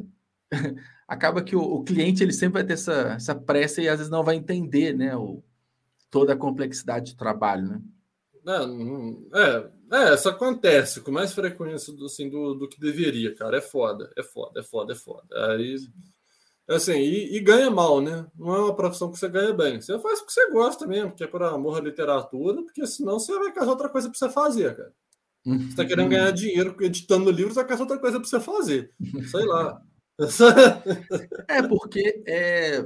Acaba 1.08 1.44
que 1.44 1.56
o, 1.56 1.62
o, 1.62 1.84
cliente 1.84 2.24
ele 2.24 2.32
sempre 2.32 2.54
vai 2.54 2.64
ter 2.64 2.74
essa, 2.74 3.14
essa 3.16 3.36
pressa 3.36 3.82
e 3.82 3.90
às 3.90 3.98
vezes 3.98 4.12
não 4.12 4.24
vai 4.24 4.36
entender 4.36 4.96
né, 4.96 5.16
o, 5.16 5.44
toda 6.10 6.34
a 6.34 6.38
complexidade 6.38 7.14
do 7.14 7.18
trabalho, 7.18 7.68
né? 7.68 7.82
Não, 8.44 9.26
é, 9.34 9.70
é, 9.92 10.14
isso 10.14 10.28
acontece 10.28 11.02
com 11.02 11.12
mais 11.12 11.34
frequência 11.34 11.94
do, 11.94 12.06
assim, 12.06 12.30
do, 12.30 12.54
do 12.54 12.68
que 12.68 12.80
deveria, 12.80 13.34
cara. 13.36 13.58
É 13.58 13.62
foda, 13.62 14.12
é 14.18 14.24
foda, 14.24 14.60
é 14.60 14.64
foda, 14.64 14.94
é 14.94 14.96
foda. 14.96 15.54
Aí, 15.54 15.76
assim, 16.70 16.94
e, 16.94 17.38
e, 17.38 17.40
ganha 17.40 17.70
mal, 17.70 18.02
né? 18.02 18.26
Não 18.38 18.56
é 18.56 18.60
uma 18.60 18.76
profissão 18.76 19.12
que 19.12 19.20
você 19.20 19.28
ganha 19.28 19.54
bem. 19.54 19.82
Você 19.82 20.00
faz 20.00 20.20
porque 20.20 20.34
você 20.34 20.52
gosta 20.52 20.88
mesmo, 20.88 21.10
porque 21.10 21.24
é 21.24 21.28
por 21.28 21.44
amor 21.44 21.78
à 21.78 21.82
literatura, 21.82 22.64
porque 22.64 22.86
senão 22.88 23.20
você 23.20 23.38
vai 23.38 23.52
casar 23.52 23.72
outra 23.72 23.90
coisa 23.90 24.10
para 24.10 24.18
você 24.18 24.30
fazer, 24.30 24.76
cara. 24.76 24.94
Você 25.46 25.68
está 25.70 25.86
querendo 25.86 26.10
ganhar 26.10 26.32
dinheiro 26.32 26.76
editando 26.80 27.30
livros, 27.30 27.56
vai 27.56 27.66
caçar 27.66 27.82
outra 27.82 28.00
coisa 28.00 28.18
para 28.20 28.30
você 28.30 28.40
fazer. 28.40 28.92
Sei 29.30 29.46
lá. 29.46 29.82
é, 31.50 31.62
porque 31.64 32.24
é, 32.26 32.86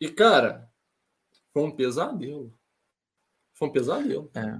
E, 0.00 0.08
cara, 0.08 0.70
foi 1.52 1.62
um 1.62 1.70
pesadelo. 1.70 2.52
Foi 3.52 3.68
um 3.68 3.72
pesadelo. 3.72 4.30
É. 4.34 4.58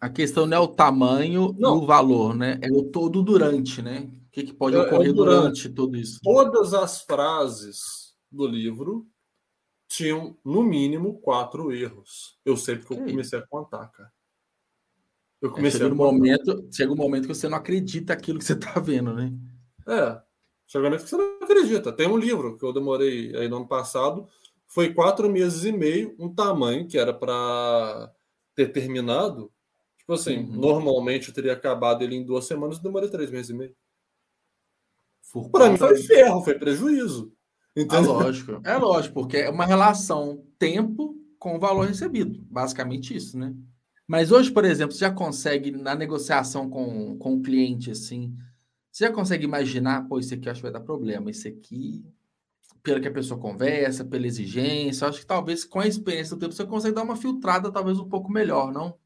A 0.00 0.08
questão 0.08 0.46
não 0.46 0.56
é 0.56 0.60
o 0.60 0.68
tamanho 0.68 1.54
não. 1.58 1.76
e 1.76 1.82
o 1.82 1.86
valor, 1.86 2.34
né? 2.34 2.58
É 2.62 2.70
o 2.70 2.84
todo 2.84 3.22
durante, 3.22 3.80
né? 3.80 4.10
O 4.26 4.30
que, 4.30 4.42
que 4.42 4.52
pode 4.52 4.76
é, 4.76 4.80
ocorrer 4.80 5.10
é 5.10 5.12
durante, 5.12 5.40
durante 5.40 5.68
tudo 5.70 5.96
isso? 5.96 6.20
Todas 6.22 6.74
as 6.74 7.02
frases 7.02 8.14
do 8.30 8.46
livro 8.46 9.06
tinham, 9.88 10.36
no 10.44 10.62
mínimo, 10.62 11.20
quatro 11.20 11.72
erros. 11.72 12.38
Eu 12.44 12.56
sei 12.56 12.76
porque 12.76 12.94
eu 12.94 12.98
comecei 12.98 13.38
a 13.38 13.46
contar, 13.46 13.86
cara. 13.88 14.12
Eu 15.40 15.50
é, 15.50 15.52
comecei 15.52 15.80
é, 15.80 15.84
chega, 15.84 15.90
a 15.90 15.94
um 15.94 15.96
momento, 15.96 16.68
chega 16.72 16.92
um 16.92 16.96
momento 16.96 17.28
que 17.28 17.34
você 17.34 17.48
não 17.48 17.58
acredita 17.58 18.12
aquilo 18.12 18.38
que 18.38 18.44
você 18.44 18.54
está 18.54 18.78
vendo, 18.80 19.14
né? 19.14 19.32
É. 19.86 20.20
Chega 20.74 20.86
um 20.86 20.90
momento 20.90 21.04
que 21.04 21.10
você 21.10 21.16
não 21.16 21.36
acredita. 21.40 21.92
Tem 21.92 22.08
um 22.08 22.16
livro 22.16 22.58
que 22.58 22.64
eu 22.64 22.72
demorei 22.72 23.32
aí 23.36 23.48
no 23.48 23.58
ano 23.58 23.68
passado 23.68 24.28
foi 24.66 24.92
quatro 24.92 25.30
meses 25.30 25.62
e 25.62 25.70
meio, 25.70 26.16
um 26.18 26.28
tamanho 26.28 26.88
que 26.88 26.98
era 26.98 27.14
para 27.14 28.12
ter 28.56 28.72
terminado. 28.72 29.52
Tipo 29.98 30.14
assim, 30.14 30.38
uhum. 30.38 30.56
normalmente 30.56 31.28
eu 31.28 31.34
teria 31.34 31.52
acabado 31.52 32.02
ele 32.02 32.16
em 32.16 32.24
duas 32.24 32.46
semanas, 32.46 32.80
demorei 32.80 33.08
três 33.08 33.30
meses 33.30 33.50
e 33.50 33.54
meio. 33.54 33.76
Para 35.52 35.70
mim 35.70 35.76
foi 35.76 35.96
ferro, 35.98 36.42
foi 36.42 36.58
prejuízo. 36.58 37.32
É 37.76 37.98
lógico, 38.00 38.60
é 38.66 38.76
lógico, 38.76 39.14
porque 39.14 39.36
é 39.36 39.50
uma 39.50 39.64
relação 39.64 40.44
tempo 40.58 41.16
com 41.38 41.54
o 41.54 41.60
valor 41.60 41.86
recebido, 41.86 42.44
basicamente 42.50 43.14
isso, 43.14 43.38
né? 43.38 43.54
Mas 44.08 44.32
hoje, 44.32 44.50
por 44.50 44.64
exemplo, 44.64 44.92
você 44.92 45.04
já 45.04 45.12
consegue, 45.12 45.70
na 45.70 45.94
negociação 45.94 46.68
com, 46.68 47.16
com 47.16 47.34
o 47.34 47.42
cliente, 47.42 47.92
assim, 47.92 48.34
você 48.94 49.06
já 49.06 49.12
consegue 49.12 49.44
imaginar, 49.44 50.06
pô, 50.06 50.20
isso 50.20 50.32
aqui 50.32 50.46
eu 50.46 50.52
acho 50.52 50.60
que 50.60 50.70
vai 50.70 50.72
dar 50.72 50.78
problema, 50.78 51.28
isso 51.28 51.48
aqui 51.48 52.06
pela 52.80 53.00
que 53.00 53.08
a 53.08 53.12
pessoa 53.12 53.40
conversa, 53.40 54.04
pela 54.04 54.24
exigência. 54.24 55.08
Acho 55.08 55.18
que 55.18 55.26
talvez 55.26 55.64
com 55.64 55.80
a 55.80 55.86
experiência 55.88 56.36
do 56.36 56.38
tempo 56.38 56.52
você 56.52 56.64
consegue 56.64 56.94
dar 56.94 57.02
uma 57.02 57.16
filtrada 57.16 57.72
talvez 57.72 57.98
um 57.98 58.08
pouco 58.08 58.30
melhor, 58.30 58.72
não? 58.72 58.96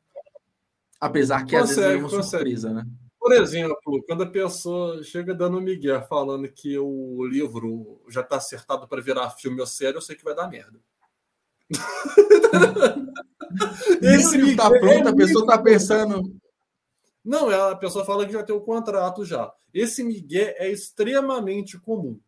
Apesar 1.01 1.47
que 1.47 1.57
consegue, 1.57 1.63
às 1.63 1.77
vezes 1.77 1.91
é 1.91 1.97
uma 1.97 2.11
consegue. 2.11 2.29
surpresa, 2.29 2.75
né? 2.75 2.87
Por 3.19 3.33
exemplo, 3.33 4.05
quando 4.07 4.25
a 4.25 4.31
pessoa 4.31 5.03
chega 5.03 5.35
dando 5.35 5.59
migué 5.59 5.99
falando 6.03 6.47
que 6.49 6.79
o 6.79 7.25
livro 7.25 8.03
já 8.11 8.21
está 8.21 8.37
acertado 8.37 8.87
para 8.87 9.01
virar 9.01 9.31
filme 9.31 9.59
ou 9.59 9.67
série, 9.67 9.97
eu 9.97 10.03
sei 10.03 10.17
que 10.17 10.25
vai 10.25 10.35
dar 10.35 10.51
merda. 10.51 10.79
Esse 14.03 14.37
livro 14.37 14.51
está 14.51 14.69
pronto, 14.69 15.09
a 15.09 15.17
pessoa 15.17 15.45
está 15.45 15.57
pensando. 15.57 16.39
Não, 17.29 17.51
a 17.51 17.77
pessoa 17.77 18.07
fala 18.07 18.25
que 18.25 18.33
já 18.33 18.43
tem 18.43 18.57
o 18.57 18.61
contrato 18.63 19.23
já. 19.23 19.53
Esse 19.75 20.03
migué 20.03 20.55
é 20.57 20.71
extremamente 20.73 21.79
comum. 21.79 22.19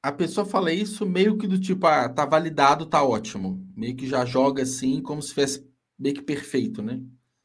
a 0.00 0.12
pessoa 0.12 0.46
fala 0.46 0.72
isso 0.72 1.04
meio 1.04 1.36
que 1.36 1.48
do 1.48 1.58
tipo, 1.58 1.84
ah, 1.88 2.08
tá 2.08 2.24
validado, 2.24 2.86
tá 2.86 3.02
ótimo. 3.02 3.66
Meio 3.76 3.96
que 3.96 4.06
já 4.06 4.24
joga 4.24 4.62
assim, 4.62 5.02
como 5.02 5.20
se 5.20 5.34
fosse 5.34 5.68
meio 5.98 6.14
que 6.14 6.22
perfeito, 6.22 6.80
né? 6.80 7.02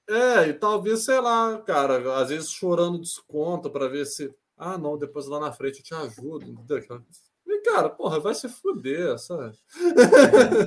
É, 0.08 0.50
e 0.50 0.54
talvez, 0.54 1.04
sei 1.04 1.20
lá, 1.20 1.60
cara, 1.64 2.22
às 2.22 2.30
vezes 2.30 2.52
chorando 2.52 3.00
desconto 3.02 3.72
para 3.72 3.88
ver 3.88 4.06
se. 4.06 4.32
Ah, 4.56 4.78
não, 4.78 5.00
depois 5.00 5.26
lá 5.26 5.40
na 5.40 5.52
frente 5.52 5.80
eu 5.80 5.84
te 5.84 5.96
ajudo. 5.96 6.64
Cara, 7.64 7.90
porra, 7.90 8.20
vai 8.20 8.34
se 8.34 8.50
fuder, 8.50 9.18
sabe? 9.20 9.58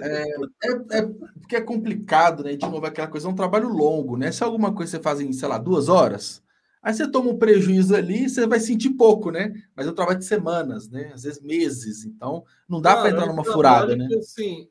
É, 0.03 0.23
é, 0.65 0.99
é, 0.99 1.03
porque 1.41 1.57
é 1.57 1.61
complicado, 1.61 2.45
né? 2.45 2.55
De 2.55 2.67
novo, 2.67 2.87
aquela 2.87 3.09
coisa 3.09 3.27
é 3.27 3.31
um 3.31 3.35
trabalho 3.35 3.69
longo, 3.69 4.17
né? 4.17 4.31
Se 4.31 4.43
é 4.43 4.47
alguma 4.47 4.73
coisa 4.73 4.93
você 4.93 5.03
faz 5.03 5.21
em, 5.21 5.33
sei 5.33 5.49
lá, 5.49 5.59
duas 5.59 5.89
horas, 5.89 6.43
Aí 6.85 6.93
você 6.93 7.11
toma 7.11 7.31
um 7.31 7.39
prejuízo 7.39 7.97
ali, 7.97 8.29
você 8.29 8.47
vai 8.47 8.61
sentir 8.61 8.91
pouco, 8.91 9.31
né? 9.31 9.55
Mas 9.75 9.87
eu 9.87 9.95
trabalho 9.95 10.19
de 10.19 10.27
semanas, 10.27 10.87
né? 10.91 11.11
Às 11.15 11.23
vezes 11.23 11.41
meses. 11.41 12.05
Então, 12.05 12.45
não 12.69 12.79
dá 12.79 12.95
para 12.95 13.09
entrar 13.09 13.27
numa 13.27 13.43
furada, 13.43 13.97
né? 13.97 14.07
Que, 14.07 14.19
assim, 14.19 14.69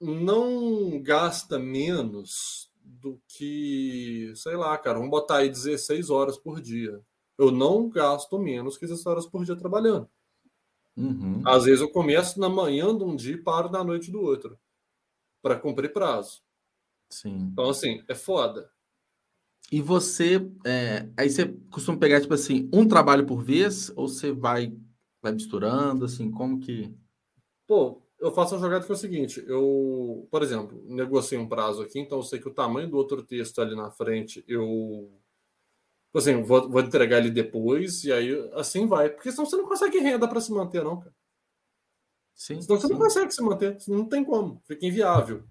não 0.00 0.98
gasta 1.02 1.58
menos 1.58 2.70
do 2.82 3.20
que, 3.28 4.32
sei 4.36 4.56
lá, 4.56 4.76
cara, 4.78 4.96
vamos 4.96 5.10
botar 5.10 5.36
aí 5.36 5.50
16 5.50 6.08
horas 6.08 6.38
por 6.38 6.62
dia. 6.62 6.98
Eu 7.36 7.50
não 7.50 7.90
gasto 7.90 8.38
menos 8.38 8.78
que 8.78 8.86
16 8.86 9.06
horas 9.06 9.26
por 9.26 9.44
dia 9.44 9.54
trabalhando. 9.54 10.08
Uhum. 10.96 11.42
Às 11.46 11.64
vezes 11.64 11.80
eu 11.80 11.90
começo 11.90 12.38
na 12.38 12.48
manhã 12.48 12.96
de 12.96 13.04
um 13.04 13.16
dia 13.16 13.34
e 13.34 13.42
paro 13.42 13.70
na 13.70 13.82
noite 13.82 14.10
do 14.10 14.20
outro 14.20 14.58
para 15.42 15.58
cumprir 15.58 15.92
prazo. 15.92 16.42
Sim. 17.10 17.48
Então, 17.52 17.70
assim, 17.70 18.02
é 18.08 18.14
foda. 18.14 18.70
E 19.72 19.80
você, 19.80 20.40
é, 20.64 21.08
aí 21.16 21.30
você 21.30 21.46
costuma 21.70 21.98
pegar, 21.98 22.20
tipo 22.20 22.34
assim, 22.34 22.68
um 22.72 22.86
trabalho 22.86 23.26
por 23.26 23.42
vez, 23.42 23.92
ou 23.96 24.08
você 24.08 24.32
vai, 24.32 24.76
vai 25.22 25.32
misturando, 25.32 26.04
assim, 26.04 26.30
como 26.30 26.58
que... 26.58 26.92
Pô, 27.66 28.02
eu 28.18 28.32
faço 28.32 28.54
uma 28.54 28.60
jogada 28.60 28.84
que 28.84 28.90
é 28.90 28.94
o 28.94 28.98
seguinte, 28.98 29.44
eu, 29.46 30.26
por 30.30 30.42
exemplo, 30.42 30.82
negocio 30.86 31.40
um 31.40 31.48
prazo 31.48 31.82
aqui, 31.82 32.00
então 32.00 32.18
eu 32.18 32.22
sei 32.22 32.40
que 32.40 32.48
o 32.48 32.54
tamanho 32.54 32.90
do 32.90 32.96
outro 32.96 33.22
texto 33.22 33.60
ali 33.60 33.76
na 33.76 33.90
frente, 33.90 34.44
eu, 34.46 35.10
assim, 36.18 36.42
vou, 36.42 36.68
vou 36.68 36.80
entregar 36.80 37.18
ele 37.18 37.30
depois, 37.30 38.04
e 38.04 38.12
aí 38.12 38.50
assim 38.54 38.86
vai, 38.86 39.08
porque 39.10 39.30
senão 39.30 39.46
você 39.46 39.56
não 39.56 39.68
consegue 39.68 39.98
renda 39.98 40.26
para 40.26 40.40
se 40.40 40.52
manter, 40.52 40.82
não, 40.82 40.98
cara. 40.98 41.14
Sim, 42.34 42.60
senão 42.60 42.80
sim. 42.80 42.86
você 42.86 42.92
não 42.92 43.00
consegue 43.00 43.30
se 43.30 43.42
manter, 43.42 43.76
não 43.88 44.08
tem 44.08 44.24
como, 44.24 44.60
fica 44.66 44.84
inviável. 44.86 45.44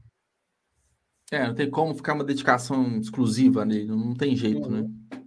É, 1.31 1.47
não 1.47 1.55
tem 1.55 1.69
como 1.69 1.93
ficar 1.93 2.13
uma 2.15 2.23
dedicação 2.23 2.97
exclusiva 2.97 3.63
nele, 3.63 3.87
não 3.87 4.15
tem 4.15 4.35
jeito, 4.35 4.67
uhum. 4.67 4.81
né? 4.81 5.19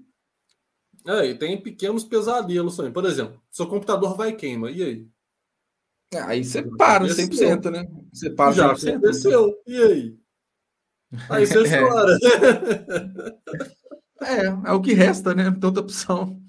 É, 1.07 1.27
e 1.27 1.39
tem 1.39 1.61
pequenos 1.61 2.05
pesadelos 2.05 2.77
também. 2.77 2.93
Por 2.93 3.05
exemplo, 3.05 3.41
seu 3.51 3.67
computador 3.67 4.17
vai 4.17 4.35
queima, 4.35 4.71
e 4.71 4.83
aí? 4.83 5.09
É, 6.13 6.21
aí 6.21 6.45
você 6.45 6.63
para 6.77 7.07
100%, 7.07 7.71
né? 7.71 7.89
Você 8.13 8.31
para 8.31 8.53
Já 8.53 8.75
100%. 8.75 8.91
aconteceu, 8.91 9.63
e 9.67 9.83
aí? 9.83 10.19
Aí 11.31 11.47
você 11.47 11.63
é. 11.67 11.81
chora. 11.81 12.19
É, 14.25 14.47
é 14.47 14.73
o 14.73 14.81
que 14.81 14.93
resta, 14.93 15.35
né? 15.35 15.51
Toda 15.61 15.81
opção. 15.81 16.41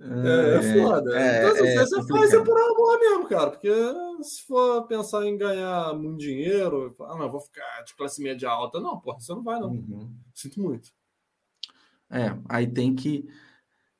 É, 0.00 0.56
é 0.56 0.80
foda. 0.80 1.18
É, 1.18 1.38
então, 1.38 1.66
é, 1.66 1.76
você 1.76 2.06
faz 2.06 2.32
é 2.32 2.40
por 2.40 2.58
amor 2.58 3.00
mesmo, 3.00 3.28
cara. 3.28 3.50
Porque 3.50 3.70
se 4.22 4.46
for 4.46 4.86
pensar 4.86 5.26
em 5.26 5.36
ganhar 5.36 5.92
muito 5.94 6.18
dinheiro, 6.18 6.94
ah, 7.00 7.16
não, 7.16 7.30
vou 7.30 7.40
ficar 7.40 7.82
de 7.82 7.94
classe 7.94 8.22
média 8.22 8.48
alta. 8.48 8.80
Não, 8.80 8.98
porra, 9.00 9.20
você 9.20 9.32
não 9.32 9.42
vai, 9.42 9.60
não. 9.60 9.70
Uhum. 9.70 10.10
Sinto 10.34 10.60
muito. 10.60 10.90
É, 12.10 12.34
aí 12.48 12.66
tem 12.66 12.94
que 12.94 13.28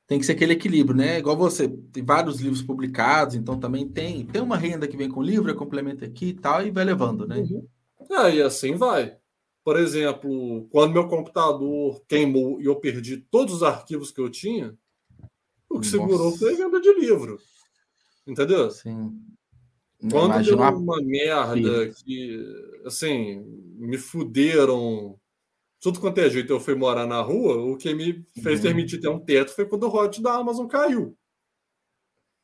tem 0.07 0.17
que 0.17 0.25
ser 0.25 0.31
aquele 0.31 0.53
equilíbrio, 0.53 0.97
né? 0.97 1.19
Igual 1.19 1.37
você, 1.37 1.67
tem 1.67 2.03
vários 2.03 2.39
livros 2.39 2.63
publicados, 2.63 3.35
então 3.35 3.59
também 3.59 3.87
tem 3.87 4.25
tem 4.25 4.41
uma 4.41 4.57
renda 4.57 4.87
que 4.87 4.97
vem 4.97 5.07
com 5.07 5.21
livro, 5.21 5.51
é 5.51 5.53
complementa 5.53 6.05
aqui 6.05 6.29
e 6.29 6.33
tal, 6.33 6.65
e 6.65 6.71
vai 6.71 6.83
levando, 6.83 7.27
né? 7.27 7.37
Uhum. 7.37 7.67
É, 8.09 8.35
e 8.35 8.41
assim 8.41 8.75
vai. 8.75 9.18
Por 9.69 9.79
exemplo, 9.79 10.67
quando 10.71 10.93
meu 10.93 11.07
computador 11.07 12.01
queimou 12.07 12.59
e 12.59 12.65
eu 12.65 12.77
perdi 12.77 13.17
todos 13.17 13.53
os 13.53 13.61
arquivos 13.61 14.11
que 14.11 14.19
eu 14.19 14.27
tinha, 14.27 14.75
o 15.69 15.79
que 15.79 15.85
Nossa. 15.85 15.91
segurou 15.91 16.35
foi 16.35 16.55
a 16.55 16.57
venda 16.57 16.81
de 16.81 16.91
livro. 16.91 17.39
Entendeu? 18.25 18.71
Sim. 18.71 19.15
Quando 20.09 20.43
deu 20.43 20.57
uma 20.57 20.99
merda 21.03 21.93
que, 22.03 22.43
assim, 22.83 23.45
me 23.77 23.99
fuderam 23.99 25.19
tudo 25.79 25.99
quanto 25.99 26.17
é 26.17 26.27
jeito, 26.31 26.51
eu 26.51 26.59
fui 26.59 26.73
morar 26.73 27.05
na 27.05 27.21
rua, 27.21 27.57
o 27.57 27.77
que 27.77 27.93
me 27.93 28.25
fez 28.41 28.57
uhum. 28.57 28.65
permitir 28.65 28.99
ter 28.99 29.09
um 29.09 29.19
teto 29.19 29.53
foi 29.53 29.67
quando 29.67 29.83
o 29.83 29.95
hot 29.95 30.19
da 30.19 30.33
Amazon 30.33 30.65
caiu. 30.65 31.15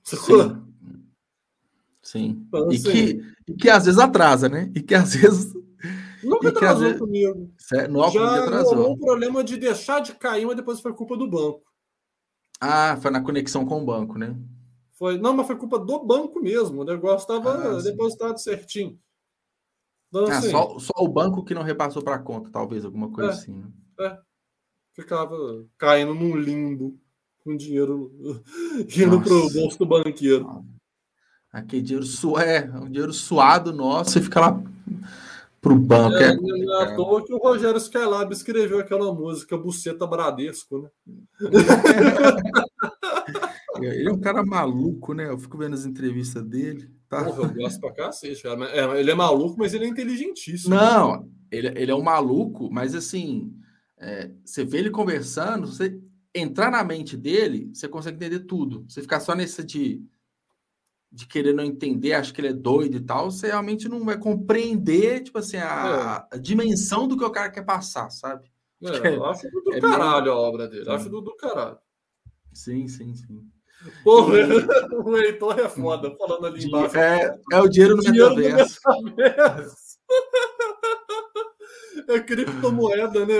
Sim. 0.03 0.15
Sim. 2.03 2.45
Então, 2.47 2.71
e, 2.71 2.75
assim, 2.75 2.91
que, 2.91 3.21
e 3.47 3.55
que 3.55 3.67
às 3.67 3.85
vezes 3.85 3.99
atrasa, 3.99 4.47
né? 4.47 4.71
E 4.75 4.83
que 4.83 4.93
às 4.93 5.15
vezes. 5.17 5.64
Nunca 6.25 6.49
atrasou 6.49 6.81
vezes... 6.81 6.99
comigo. 6.99 7.53
Não, 7.89 8.11
Já 8.11 8.61
rolou 8.61 8.93
um 8.93 8.99
problema 8.99 9.43
de 9.43 9.57
deixar 9.57 9.99
de 9.99 10.13
cair, 10.15 10.45
mas 10.45 10.55
depois 10.55 10.81
foi 10.81 10.93
culpa 10.93 11.15
do 11.15 11.29
banco. 11.29 11.63
Ah, 12.59 12.97
foi 13.01 13.11
na 13.11 13.21
conexão 13.21 13.65
com 13.65 13.81
o 13.81 13.85
banco, 13.85 14.17
né? 14.17 14.35
Foi, 14.97 15.17
não, 15.17 15.33
mas 15.33 15.45
foi 15.45 15.57
culpa 15.57 15.77
do 15.77 16.03
banco 16.03 16.39
mesmo. 16.41 16.81
O 16.81 16.85
negócio 16.85 17.23
estava 17.23 17.77
ah, 17.77 17.81
depositado 17.81 18.39
certinho. 18.39 18.97
Então, 20.07 20.25
ah, 20.27 20.37
assim, 20.37 20.49
só, 20.49 20.79
só, 20.79 20.93
o 20.97 21.07
banco 21.07 21.43
que 21.43 21.53
não 21.53 21.63
repassou 21.63 22.01
para 22.01 22.15
a 22.15 22.19
conta, 22.19 22.49
talvez, 22.49 22.85
alguma 22.85 23.11
coisa 23.11 23.31
é, 23.31 23.33
assim. 23.33 23.53
Né? 23.53 23.67
É. 23.99 24.17
Ficava 24.93 25.35
caindo 25.77 26.13
num 26.13 26.37
limbo 26.37 26.97
com 27.43 27.55
dinheiro 27.55 28.11
indo 28.97 29.21
para 29.21 29.33
o 29.33 29.51
bolso 29.51 29.77
do 29.77 29.85
banqueiro. 29.85 30.65
Aquele 31.51 31.81
dinheiro, 31.81 32.05
su 32.05 32.37
é, 32.37 32.63
um 32.65 32.89
dinheiro 32.89 33.13
suado 33.13 33.73
nosso 33.73 34.17
e 34.17 34.21
fica 34.21 34.39
lá 34.39 34.63
pro 35.65 35.75
banco. 35.75 36.15
É, 36.17 36.29
é, 36.29 36.35
é 36.35 36.83
à 36.83 36.95
toa 36.95 37.25
que 37.25 37.33
o 37.33 37.39
Rogério 37.39 37.77
Skylab 37.77 38.31
escreveu 38.31 38.77
aquela 38.77 39.11
música 39.11 39.57
Buceta 39.57 40.05
Bradesco, 40.05 40.83
né? 40.83 40.89
Ele 43.81 44.07
é 44.07 44.11
um 44.11 44.21
cara 44.21 44.45
maluco, 44.45 45.15
né? 45.15 45.27
Eu 45.27 45.39
fico 45.39 45.57
vendo 45.57 45.73
as 45.73 45.83
entrevistas 45.83 46.43
dele. 46.43 46.89
Tá? 47.09 47.23
Porra, 47.23 47.49
eu 47.49 47.53
gosto 47.55 47.79
pra 47.81 47.91
cacete, 47.93 48.43
cara. 48.43 48.63
É, 48.65 48.99
ele 48.99 49.09
é 49.09 49.15
maluco, 49.15 49.55
mas 49.57 49.73
ele 49.73 49.85
é 49.85 49.87
inteligentíssimo. 49.87 50.75
Não, 50.75 51.27
ele, 51.51 51.67
ele 51.75 51.91
é 51.91 51.95
um 51.95 52.03
maluco, 52.03 52.69
mas 52.71 52.93
assim, 52.93 53.51
é, 53.97 54.29
você 54.45 54.63
vê 54.63 54.77
ele 54.77 54.91
conversando, 54.91 55.65
você 55.65 55.99
entrar 56.33 56.69
na 56.69 56.83
mente 56.83 57.17
dele, 57.17 57.71
você 57.73 57.87
consegue 57.87 58.17
entender 58.17 58.41
tudo. 58.41 58.85
Você 58.87 59.01
ficar 59.01 59.19
só 59.19 59.33
nessa 59.33 59.63
de, 59.63 59.99
de 61.15 61.25
querer 61.25 61.53
não 61.53 61.63
entender, 61.63 62.11
acho 62.11 62.33
que 62.33 62.41
ele 62.41 62.49
é 62.49 62.53
doido 62.53 62.97
e 62.97 62.99
tal, 62.99 63.31
você 63.31 63.47
realmente 63.47 63.87
não 63.87 64.03
vai 64.03 64.17
compreender, 64.17 65.23
tipo 65.23 65.37
assim, 65.37 65.55
a, 65.55 66.27
é. 66.29 66.35
a 66.35 66.37
dimensão 66.37 67.07
do 67.07 67.17
que 67.17 67.23
o 67.23 67.31
cara 67.31 67.49
quer 67.49 67.63
passar, 67.63 68.09
sabe? 68.09 68.51
É, 68.83 69.15
eu 69.15 69.25
acho 69.25 69.49
do, 69.49 69.73
é 69.73 69.79
caralho 69.79 70.33
a 70.33 70.35
obra 70.35 70.67
dele. 70.67 70.89
Acho 70.89 71.09
do, 71.09 71.21
do 71.21 71.33
caralho. 71.37 71.77
Sim, 72.53 72.89
sim, 72.89 73.15
sim. 73.15 73.47
Porra, 74.03 74.33
o 75.05 75.17
Heitor 75.17 75.57
é 75.57 75.69
foda, 75.69 76.13
falando 76.17 76.47
ali 76.47 76.65
embaixo. 76.65 76.97
É, 76.97 77.39
é 77.53 77.61
o 77.61 77.69
dinheiro 77.69 77.95
no 77.95 78.03
dinheiro 78.03 78.35
metaverso. 78.35 78.79
é 82.09 82.19
criptomoeda, 82.19 83.25
né? 83.25 83.35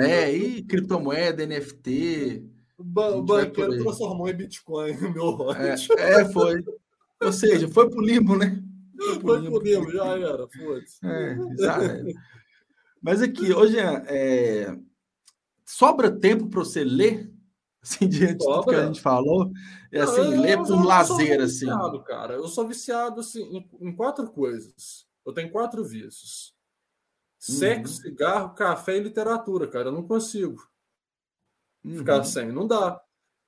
É, 0.00 0.32
e 0.32 0.64
criptomoeda, 0.64 1.46
NFT. 1.46 2.57
O 2.78 3.22
banqueiro 3.22 3.82
transformou 3.82 4.28
em 4.28 4.34
Bitcoin 4.34 4.92
o 4.92 5.10
meu 5.12 5.52
é, 5.52 5.74
é, 5.98 6.24
foi. 6.26 6.64
Ou 7.20 7.32
seja, 7.32 7.66
foi 7.68 7.90
pro 7.90 8.00
limbo, 8.00 8.36
né? 8.36 8.62
Foi 8.96 9.18
pro, 9.18 9.26
foi 9.26 9.40
limbo. 9.40 9.58
pro 9.58 9.68
limbo, 9.68 9.90
já 9.90 10.06
era, 10.06 10.48
foda-se. 10.48 10.98
É, 11.04 11.36
era. 11.60 12.04
Mas 13.02 13.20
aqui, 13.20 13.52
hoje 13.52 13.78
é, 13.78 14.76
sobra 15.64 16.10
tempo 16.10 16.48
para 16.48 16.60
você 16.60 16.84
ler 16.84 17.32
assim, 17.82 18.08
diante 18.08 18.44
Sobra. 18.44 18.60
do 18.60 18.68
que 18.68 18.74
a 18.76 18.86
gente 18.86 19.00
falou, 19.00 19.50
é 19.90 20.00
assim, 20.00 20.34
não, 20.34 20.40
ler 20.40 20.58
por 20.58 20.84
lazer, 20.84 21.40
assim. 21.40 21.66
Viciado, 21.66 22.02
cara. 22.04 22.34
Eu 22.34 22.46
sou 22.46 22.66
viciado 22.66 23.20
assim, 23.20 23.42
em, 23.42 23.88
em, 23.88 23.94
quatro 23.94 24.30
coisas. 24.30 25.06
Eu 25.26 25.32
tenho 25.32 25.50
quatro 25.50 25.84
vícios: 25.84 26.54
sexo, 27.38 27.96
uhum. 27.96 28.02
cigarro, 28.02 28.54
café 28.54 28.96
e 28.96 29.00
literatura, 29.00 29.66
cara. 29.66 29.88
Eu 29.88 29.92
não 29.92 30.06
consigo 30.06 30.62
uhum. 31.84 31.98
ficar 31.98 32.24
sem, 32.24 32.52
não 32.52 32.66
dá. 32.66 33.00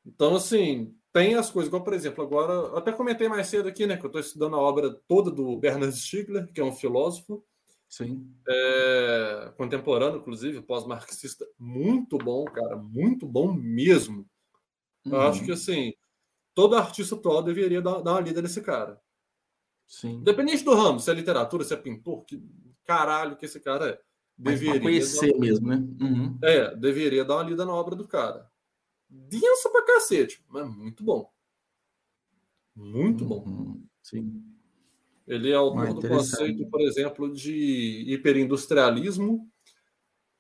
Então, 0.05 0.37
assim, 0.37 0.95
tem 1.13 1.35
as 1.35 1.51
coisas, 1.51 1.69
igual, 1.69 1.83
por 1.83 1.93
exemplo, 1.93 2.25
agora, 2.25 2.79
até 2.79 2.93
comentei 2.93 3.29
mais 3.29 3.49
cedo 3.49 3.69
aqui, 3.69 3.87
né, 3.87 3.97
que 3.97 4.05
eu 4.05 4.09
estou 4.09 4.21
estudando 4.21 4.57
a 4.57 4.61
obra 4.61 4.93
toda 5.09 5.31
do 5.31 5.57
Bernard 5.57 5.97
Stiegler, 5.97 6.51
que 6.53 6.61
é 6.61 6.65
um 6.65 6.73
filósofo. 6.73 7.45
Sim. 7.89 8.33
É, 8.49 9.53
contemporâneo, 9.57 10.21
inclusive, 10.21 10.63
pós-marxista, 10.63 11.45
muito 11.59 12.17
bom, 12.19 12.45
cara, 12.45 12.77
muito 12.77 13.27
bom 13.27 13.53
mesmo. 13.53 14.25
Uhum. 15.05 15.13
Eu 15.13 15.21
acho 15.23 15.45
que 15.45 15.51
assim, 15.51 15.93
todo 16.55 16.77
artista 16.77 17.17
atual 17.17 17.43
deveria 17.43 17.83
dar, 17.83 18.01
dar 18.01 18.13
uma 18.13 18.21
lida 18.21 18.41
nesse 18.41 18.61
cara. 18.61 19.01
Sim. 19.87 20.19
Independente 20.19 20.63
do 20.63 20.73
ramo, 20.73 21.01
se 21.01 21.11
é 21.11 21.15
literatura, 21.15 21.65
se 21.65 21.75
é 21.75 21.77
pintor, 21.77 22.25
que 22.25 22.41
caralho 22.85 23.37
que 23.37 23.47
esse 23.47 23.59
cara 23.59 23.89
é. 23.89 24.01
Deveria. 24.43 24.81
conhecer 24.81 25.33
dar... 25.33 25.39
mesmo, 25.39 25.69
né? 25.69 25.77
Uhum. 26.01 26.39
É, 26.43 26.75
deveria 26.75 27.25
dar 27.25 27.37
uma 27.37 27.43
lida 27.43 27.65
na 27.65 27.75
obra 27.75 27.95
do 27.95 28.09
cara. 28.09 28.51
Denso 29.09 29.71
pra 29.71 29.85
cacete, 29.85 30.43
mas 30.49 30.67
muito 30.69 31.05
bom. 31.05 31.31
Muito 32.75 33.25
bom. 33.25 33.45
Uhum, 33.45 33.85
sim. 34.03 34.43
Ele 35.27 35.51
é 35.51 35.55
autor 35.55 35.89
ah, 35.89 35.93
do 35.93 36.09
conceito, 36.09 36.67
por 36.71 36.81
exemplo, 36.81 37.33
de 37.33 38.05
hiperindustrialismo, 38.09 39.47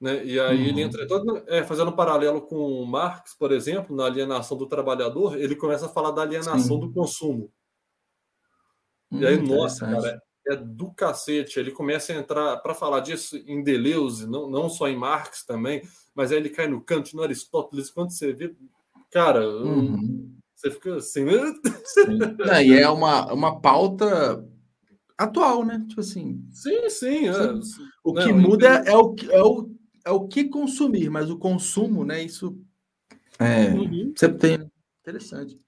né? 0.00 0.24
E 0.24 0.40
aí 0.40 0.56
uhum. 0.56 0.64
ele 0.64 0.80
entra 0.80 1.06
todo, 1.06 1.44
é, 1.46 1.62
fazendo 1.62 1.90
um 1.90 1.96
paralelo 1.96 2.40
com 2.40 2.84
Marx, 2.86 3.34
por 3.34 3.52
exemplo, 3.52 3.94
na 3.94 4.06
alienação 4.06 4.56
do 4.56 4.66
trabalhador, 4.66 5.38
ele 5.38 5.54
começa 5.54 5.86
a 5.86 5.90
falar 5.90 6.12
da 6.12 6.22
alienação 6.22 6.58
Sim. 6.58 6.80
do 6.80 6.92
consumo. 6.92 7.52
Hum, 9.12 9.20
e 9.20 9.26
aí, 9.26 9.36
hum, 9.36 9.46
nossa, 9.46 9.84
cara, 9.84 10.22
é 10.46 10.56
do 10.56 10.90
cacete. 10.90 11.58
Ele 11.58 11.70
começa 11.70 12.12
a 12.12 12.16
entrar 12.16 12.56
para 12.58 12.74
falar 12.74 13.00
disso 13.00 13.36
em 13.46 13.62
Deleuze, 13.62 14.26
não, 14.26 14.48
não 14.48 14.68
só 14.68 14.88
em 14.88 14.96
Marx 14.96 15.44
também, 15.44 15.82
mas 16.14 16.32
aí 16.32 16.38
ele 16.38 16.50
cai 16.50 16.66
no 16.68 16.80
Kant, 16.80 17.14
no 17.14 17.22
Aristóteles. 17.22 17.90
Quando 17.90 18.10
você 18.10 18.32
vê, 18.32 18.54
cara, 19.10 19.48
uhum. 19.48 20.34
você 20.54 20.70
fica 20.70 20.96
assim. 20.96 21.24
Não, 21.24 22.60
e 22.62 22.72
é 22.72 22.88
uma, 22.88 23.32
uma 23.32 23.60
pauta 23.60 24.44
atual, 25.16 25.64
né? 25.64 25.84
Tipo 25.88 26.00
assim. 26.00 26.44
Sim, 26.50 26.88
sim. 26.88 27.28
É. 27.28 27.32
O 28.02 28.14
que 28.14 28.32
não, 28.32 28.38
muda 28.38 28.66
é 28.66 28.96
o, 28.96 29.14
é, 29.30 29.42
o, 29.42 29.70
é 30.06 30.10
o 30.10 30.26
que 30.26 30.44
consumir, 30.44 31.10
mas 31.10 31.30
o 31.30 31.38
consumo, 31.38 32.04
né? 32.04 32.22
Isso 32.22 32.58
é, 33.38 33.70
uhum. 33.70 34.12
sempre 34.16 34.38
tem. 34.38 34.70
Interessante. 35.00 35.58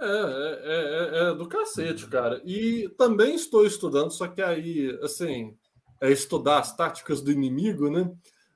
É, 0.00 0.06
é, 0.06 1.24
é, 1.24 1.30
é, 1.30 1.34
do 1.34 1.46
cacete, 1.46 2.06
cara. 2.06 2.40
E 2.44 2.88
também 2.96 3.34
estou 3.34 3.66
estudando, 3.66 4.10
só 4.10 4.26
que 4.26 4.40
aí, 4.40 4.98
assim, 5.02 5.54
é 6.00 6.10
estudar 6.10 6.60
as 6.60 6.74
táticas 6.74 7.20
do 7.20 7.30
inimigo, 7.30 7.90
né? 7.90 8.10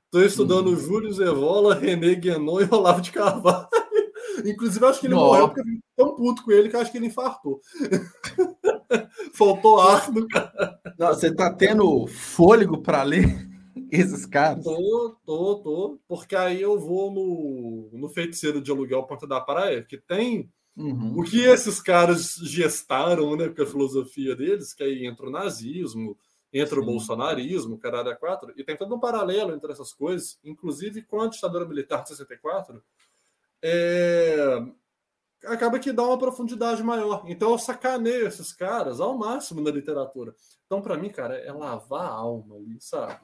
Estou 0.05 0.23
estudando 0.23 0.69
uhum. 0.69 0.77
Júlio 0.77 1.13
Zevola, 1.13 1.75
René 1.75 2.15
Guénon 2.15 2.61
e 2.61 2.69
Olavo 2.71 3.03
de 3.03 3.13
Carvalho. 3.13 3.69
Inclusive, 4.47 4.87
acho 4.87 5.01
que 5.01 5.07
ele 5.07 5.15
Nossa. 5.15 5.27
morreu 5.27 5.49
porque 5.49 5.61
eu 5.61 5.65
fiquei 5.65 5.81
tão 5.97 6.17
puto 6.17 6.45
com 6.45 6.53
ele 6.53 6.69
que 6.69 6.77
acho 6.77 6.91
que 6.91 6.99
ele 6.99 7.07
infartou. 7.09 7.61
Faltou 9.35 9.81
ar 9.81 10.11
do 10.11 10.27
cara. 10.29 10.81
Não, 10.99 11.09
você 11.09 11.35
tá 11.35 11.53
tendo 11.53 12.07
fôlego 12.07 12.81
para 12.81 13.03
ler 13.03 13.49
esses 13.91 14.25
caras? 14.25 14.65
Tô, 14.65 15.17
tô, 15.27 15.55
tô. 15.57 15.99
Porque 16.09 16.35
aí 16.35 16.63
eu 16.63 16.79
vou 16.79 17.13
no, 17.13 17.91
no 17.99 18.09
Feiticeiro 18.09 18.63
de 18.63 18.71
Aluguel 18.71 19.03
Ponta 19.03 19.27
da 19.27 19.41
Praia, 19.41 19.83
que 19.83 19.99
tem 19.99 20.49
uhum. 20.77 21.19
o 21.19 21.25
que 21.25 21.41
esses 21.41 21.81
caras 21.81 22.35
gestaram, 22.43 23.37
né? 23.37 23.49
Com 23.49 23.63
a 23.63 23.67
filosofia 23.67 24.35
deles, 24.35 24.73
que 24.73 24.83
aí 24.83 25.07
entra 25.07 25.27
o 25.27 25.31
nazismo, 25.31 26.17
entra 26.53 26.77
Sim. 26.77 26.83
o 26.83 26.85
bolsonarismo, 26.85 27.79
caralho, 27.79 28.11
é 28.11 28.15
quatro, 28.15 28.53
e 28.57 28.63
tem 28.63 28.77
todo 28.77 28.95
um 28.95 29.01
paralelo 29.01 29.53
entre 29.53 29.73
essas 29.73 29.93
coisas, 29.93 30.39
inclusive 30.45 31.03
com 31.03 31.21
a 31.21 31.29
ditadura 31.29 31.67
militar 31.67 32.03
de 32.03 32.11
64. 32.11 32.83
É, 33.63 34.63
acaba 35.47 35.79
que 35.79 35.93
dá 35.93 36.03
uma 36.05 36.19
profundidade 36.19 36.83
maior. 36.83 37.25
Então 37.27 37.51
eu 37.51 37.59
sacaneio 37.59 38.27
esses 38.27 38.53
caras 38.53 39.01
ao 39.01 39.17
máximo 39.17 39.61
na 39.61 39.71
literatura. 39.71 40.35
Então, 40.67 40.81
para 40.81 40.97
mim, 40.97 41.11
cara, 41.11 41.37
é 41.37 41.53
lavar 41.53 42.07
a 42.07 42.09
alma 42.09 42.57
ali, 42.57 42.77
sabe? 42.81 43.19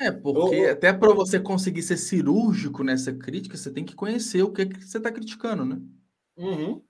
É, 0.00 0.10
porque 0.10 0.56
eu, 0.56 0.72
até 0.72 0.92
para 0.92 1.14
você 1.14 1.38
conseguir 1.38 1.82
ser 1.82 1.96
cirúrgico 1.96 2.82
nessa 2.82 3.12
crítica, 3.12 3.56
você 3.56 3.70
tem 3.70 3.84
que 3.84 3.94
conhecer 3.94 4.42
o 4.42 4.52
que, 4.52 4.66
que 4.66 4.84
você 4.84 4.98
está 4.98 5.12
criticando, 5.12 5.64
né? 5.64 5.80
Uhum. 6.36 6.82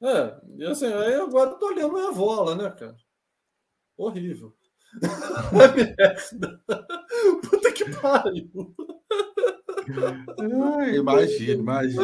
É, 0.00 0.40
e 0.56 0.64
assim, 0.64 0.86
aí 0.86 1.14
agora 1.14 1.50
eu 1.50 1.58
tô 1.58 1.66
olhando 1.66 1.98
a 1.98 2.10
vola, 2.10 2.54
né, 2.54 2.70
cara? 2.70 2.96
Horrível. 3.96 4.56
Puta 7.50 7.72
que 7.72 7.84
pariu. 8.00 8.74
imagina, 10.94 11.52
imagina. 11.52 12.02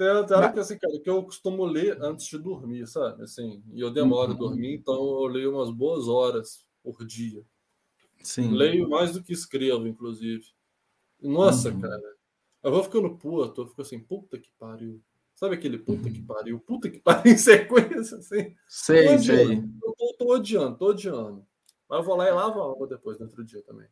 Tem, 0.00 0.26
tem 0.26 0.36
hora 0.36 0.52
que, 0.52 0.60
assim, 0.60 0.78
cara, 0.78 0.98
que 0.98 1.10
eu 1.10 1.22
costumo 1.22 1.64
ler 1.66 2.02
antes 2.02 2.26
de 2.26 2.38
dormir, 2.38 2.86
sabe? 2.86 3.22
Assim, 3.22 3.62
e 3.72 3.80
eu 3.80 3.90
demoro 3.90 4.30
uhum. 4.30 4.36
a 4.36 4.38
dormir, 4.38 4.74
então 4.74 4.94
eu 4.94 5.26
leio 5.26 5.54
umas 5.54 5.70
boas 5.70 6.08
horas 6.08 6.64
por 6.82 7.04
dia. 7.04 7.44
Sim. 8.22 8.52
Leio 8.52 8.88
mais 8.88 9.12
do 9.12 9.22
que 9.22 9.32
escrevo, 9.32 9.86
inclusive. 9.86 10.44
Nossa, 11.20 11.70
uhum. 11.70 11.80
cara. 11.80 12.16
Eu 12.62 12.70
vou 12.70 12.82
ficando 12.82 13.16
puto, 13.16 13.60
eu 13.60 13.66
fico 13.66 13.82
assim, 13.82 13.98
puta 13.98 14.38
que 14.38 14.50
pariu. 14.58 15.02
Sabe 15.40 15.54
aquele 15.54 15.78
puta 15.78 16.06
uhum. 16.06 16.12
que 16.12 16.20
pariu? 16.20 16.60
Puta 16.60 16.90
que 16.90 16.98
pariu 17.00 17.32
em 17.32 17.38
sequência, 17.38 18.18
assim. 18.18 18.54
Sei, 18.68 19.16
tô 19.16 19.22
sei. 19.22 19.64
Eu 19.82 19.94
tô, 19.96 20.14
tô 20.18 20.34
odiando, 20.34 20.76
tô 20.76 20.88
odiando. 20.90 21.46
Mas 21.88 22.00
eu 22.00 22.04
vou 22.04 22.14
lá 22.14 22.28
e 22.28 22.30
lavo 22.30 22.60
a 22.60 22.64
alma 22.64 22.86
depois, 22.86 23.18
no 23.18 23.24
outro 23.24 23.42
dia 23.42 23.62
também. 23.62 23.86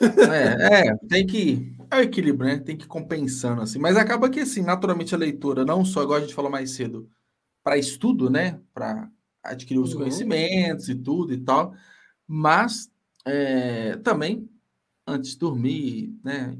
É, 0.00 0.90
é, 0.90 0.96
tem 1.08 1.26
que. 1.26 1.74
É 1.90 1.96
o 1.96 2.02
equilíbrio, 2.02 2.48
né? 2.48 2.60
Tem 2.60 2.76
que 2.76 2.84
ir 2.84 2.88
compensando, 2.88 3.60
assim. 3.60 3.80
Mas 3.80 3.96
acaba 3.96 4.30
que, 4.30 4.38
assim, 4.38 4.62
naturalmente 4.62 5.12
a 5.16 5.18
leitura, 5.18 5.64
não 5.64 5.84
só, 5.84 6.04
igual 6.04 6.18
a 6.18 6.20
gente 6.20 6.34
falou 6.34 6.50
mais 6.50 6.70
cedo, 6.70 7.10
para 7.64 7.76
estudo, 7.76 8.30
né? 8.30 8.60
Para 8.72 9.10
adquirir 9.42 9.80
os 9.80 9.94
uhum. 9.94 10.00
conhecimentos 10.00 10.88
e 10.88 10.94
tudo 10.94 11.32
e 11.32 11.38
tal, 11.38 11.74
mas 12.24 12.88
é, 13.26 13.96
também 13.96 14.48
antes 15.06 15.32
de 15.32 15.38
dormir, 15.38 16.14
né? 16.22 16.56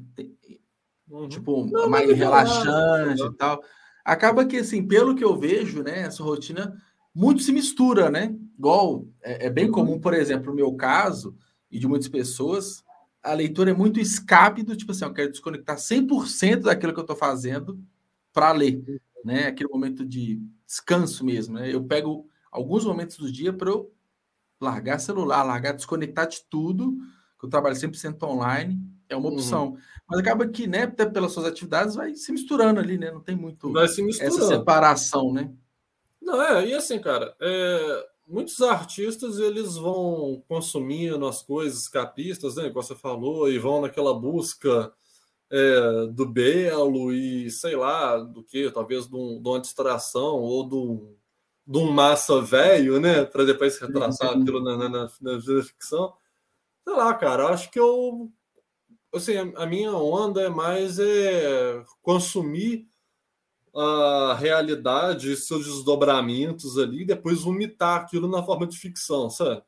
Uhum. 1.08 1.28
Tipo, 1.28 1.66
não, 1.66 1.88
mais 1.88 2.10
relaxante 2.10 3.20
não. 3.20 3.30
e 3.30 3.36
tal. 3.36 3.62
Acaba 4.08 4.46
que, 4.46 4.56
assim, 4.56 4.82
pelo 4.88 5.14
que 5.14 5.22
eu 5.22 5.36
vejo, 5.36 5.82
né? 5.82 6.00
Essa 6.00 6.22
rotina 6.22 6.80
muito 7.14 7.42
se 7.42 7.52
mistura, 7.52 8.08
né? 8.08 8.34
Igual 8.58 9.06
é, 9.22 9.48
é 9.48 9.50
bem 9.50 9.70
comum, 9.70 10.00
por 10.00 10.14
exemplo, 10.14 10.46
no 10.46 10.56
meu 10.56 10.72
caso 10.72 11.36
e 11.70 11.78
de 11.78 11.86
muitas 11.86 12.08
pessoas, 12.08 12.82
a 13.22 13.34
leitura 13.34 13.70
é 13.70 13.74
muito 13.74 14.00
escape 14.00 14.62
do 14.62 14.74
tipo 14.74 14.92
assim, 14.92 15.04
eu 15.04 15.12
quero 15.12 15.30
desconectar 15.30 15.76
100% 15.76 16.62
daquilo 16.62 16.94
que 16.94 16.98
eu 17.00 17.02
estou 17.02 17.16
fazendo 17.16 17.78
para 18.32 18.50
ler, 18.52 18.82
né? 19.22 19.48
Aquele 19.48 19.68
momento 19.68 20.06
de 20.06 20.40
descanso 20.66 21.22
mesmo, 21.22 21.58
né? 21.58 21.70
Eu 21.70 21.84
pego 21.84 22.26
alguns 22.50 22.86
momentos 22.86 23.18
do 23.18 23.30
dia 23.30 23.52
para 23.52 23.68
eu 23.68 23.92
largar 24.58 25.00
celular, 25.00 25.42
largar, 25.42 25.74
desconectar 25.74 26.26
de 26.26 26.42
tudo, 26.48 26.96
que 27.38 27.44
eu 27.44 27.50
trabalho 27.50 27.76
100% 27.76 28.22
online, 28.22 28.80
é 29.08 29.16
uma 29.16 29.28
uhum. 29.28 29.34
opção. 29.34 29.66
Uhum. 29.68 29.78
Mas 30.08 30.20
acaba 30.20 30.46
que, 30.46 30.66
né, 30.66 30.84
até 30.84 31.04
pelas 31.04 31.32
suas 31.32 31.46
atividades, 31.46 31.94
vai 31.94 32.14
se 32.14 32.32
misturando 32.32 32.80
ali, 32.80 32.96
né? 32.96 33.10
Não 33.10 33.20
tem 33.20 33.36
muito 33.36 33.76
essa 33.78 34.46
separação, 34.46 35.32
né? 35.32 35.52
Não, 36.20 36.42
é, 36.42 36.66
e 36.66 36.74
assim, 36.74 36.98
cara, 36.98 37.34
é, 37.40 38.06
muitos 38.26 38.60
artistas 38.60 39.38
eles 39.38 39.76
vão 39.76 40.42
consumindo 40.46 41.26
as 41.26 41.42
coisas 41.42 41.82
escapistas, 41.82 42.56
né, 42.56 42.68
como 42.68 42.82
você 42.82 42.94
falou, 42.94 43.50
e 43.50 43.58
vão 43.58 43.80
naquela 43.80 44.12
busca 44.12 44.92
é, 45.50 46.06
do 46.10 46.26
belo 46.26 47.12
e 47.12 47.50
sei 47.50 47.74
lá 47.74 48.18
do 48.18 48.42
que, 48.44 48.70
talvez 48.70 49.08
de, 49.08 49.16
um, 49.16 49.40
de 49.40 49.48
uma 49.48 49.60
distração 49.60 50.36
ou 50.36 50.68
de 50.68 50.74
um, 50.74 51.16
de 51.66 51.78
um 51.78 51.90
massa 51.90 52.40
velho, 52.42 53.00
né, 53.00 53.24
para 53.24 53.44
depois 53.44 53.78
retratar 53.78 54.32
aquilo 54.32 54.62
na, 54.62 54.76
na, 54.76 54.88
na, 54.88 55.10
na 55.20 55.62
ficção. 55.62 56.12
Sei 56.86 56.94
lá, 56.94 57.14
cara, 57.14 57.48
acho 57.48 57.70
que 57.70 57.80
eu 57.80 58.30
assim, 59.14 59.36
a 59.56 59.66
minha 59.66 59.92
onda 59.92 60.42
é 60.42 60.48
mais 60.48 60.98
é 60.98 61.82
consumir 62.02 62.86
a 63.74 64.34
realidade 64.38 65.36
seus 65.36 65.64
desdobramentos 65.66 66.78
ali, 66.78 67.02
e 67.02 67.06
depois 67.06 67.42
vomitar 67.42 68.00
aquilo 68.00 68.28
na 68.28 68.42
forma 68.42 68.66
de 68.66 68.76
ficção, 68.76 69.30
sabe? 69.30 69.62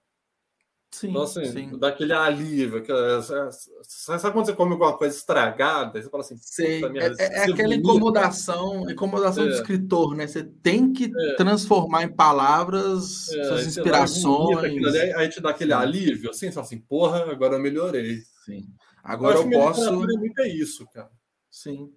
Sim, 0.93 1.11
então, 1.11 1.23
assim, 1.23 1.45
sim. 1.45 1.79
daquele 1.79 2.13
alívio. 2.13 2.79
Aquela, 2.79 3.23
sabe 3.23 4.33
quando 4.33 4.47
você 4.47 4.53
come 4.53 4.73
alguma 4.73 4.97
coisa 4.97 5.17
estragada? 5.17 6.03
Você 6.03 6.11
fala 6.11 6.25
assim, 6.25 6.37
Sei. 6.41 6.83
É, 6.85 7.07
é, 7.07 7.39
é 7.39 7.45
aquela 7.45 7.75
incomodação, 7.77 8.91
incomodação 8.91 9.45
é. 9.45 9.47
do 9.47 9.55
escritor, 9.55 10.17
né? 10.17 10.27
Você 10.27 10.43
tem 10.43 10.93
que 10.93 11.05
é. 11.05 11.35
transformar 11.35 12.03
em 12.03 12.13
palavras 12.13 13.31
é, 13.33 13.45
suas 13.45 13.67
inspirações. 13.69 14.85
Ali, 14.85 15.15
aí 15.15 15.29
te 15.29 15.41
dá 15.41 15.51
aquele 15.51 15.73
alívio, 15.73 16.31
assim, 16.31 16.47
você 16.47 16.53
fala 16.53 16.67
assim, 16.67 16.81
porra, 16.81 17.31
agora 17.31 17.55
eu 17.55 17.61
melhorei. 17.61 18.19
Sim. 18.45 18.65
Agora 19.03 19.37
eu, 19.37 19.43
eu 19.43 19.51
posso. 19.51 19.89
É 19.89 19.93
muito 19.93 20.43
isso, 20.43 20.87
cara. 20.93 21.11
Sim. 21.51 21.93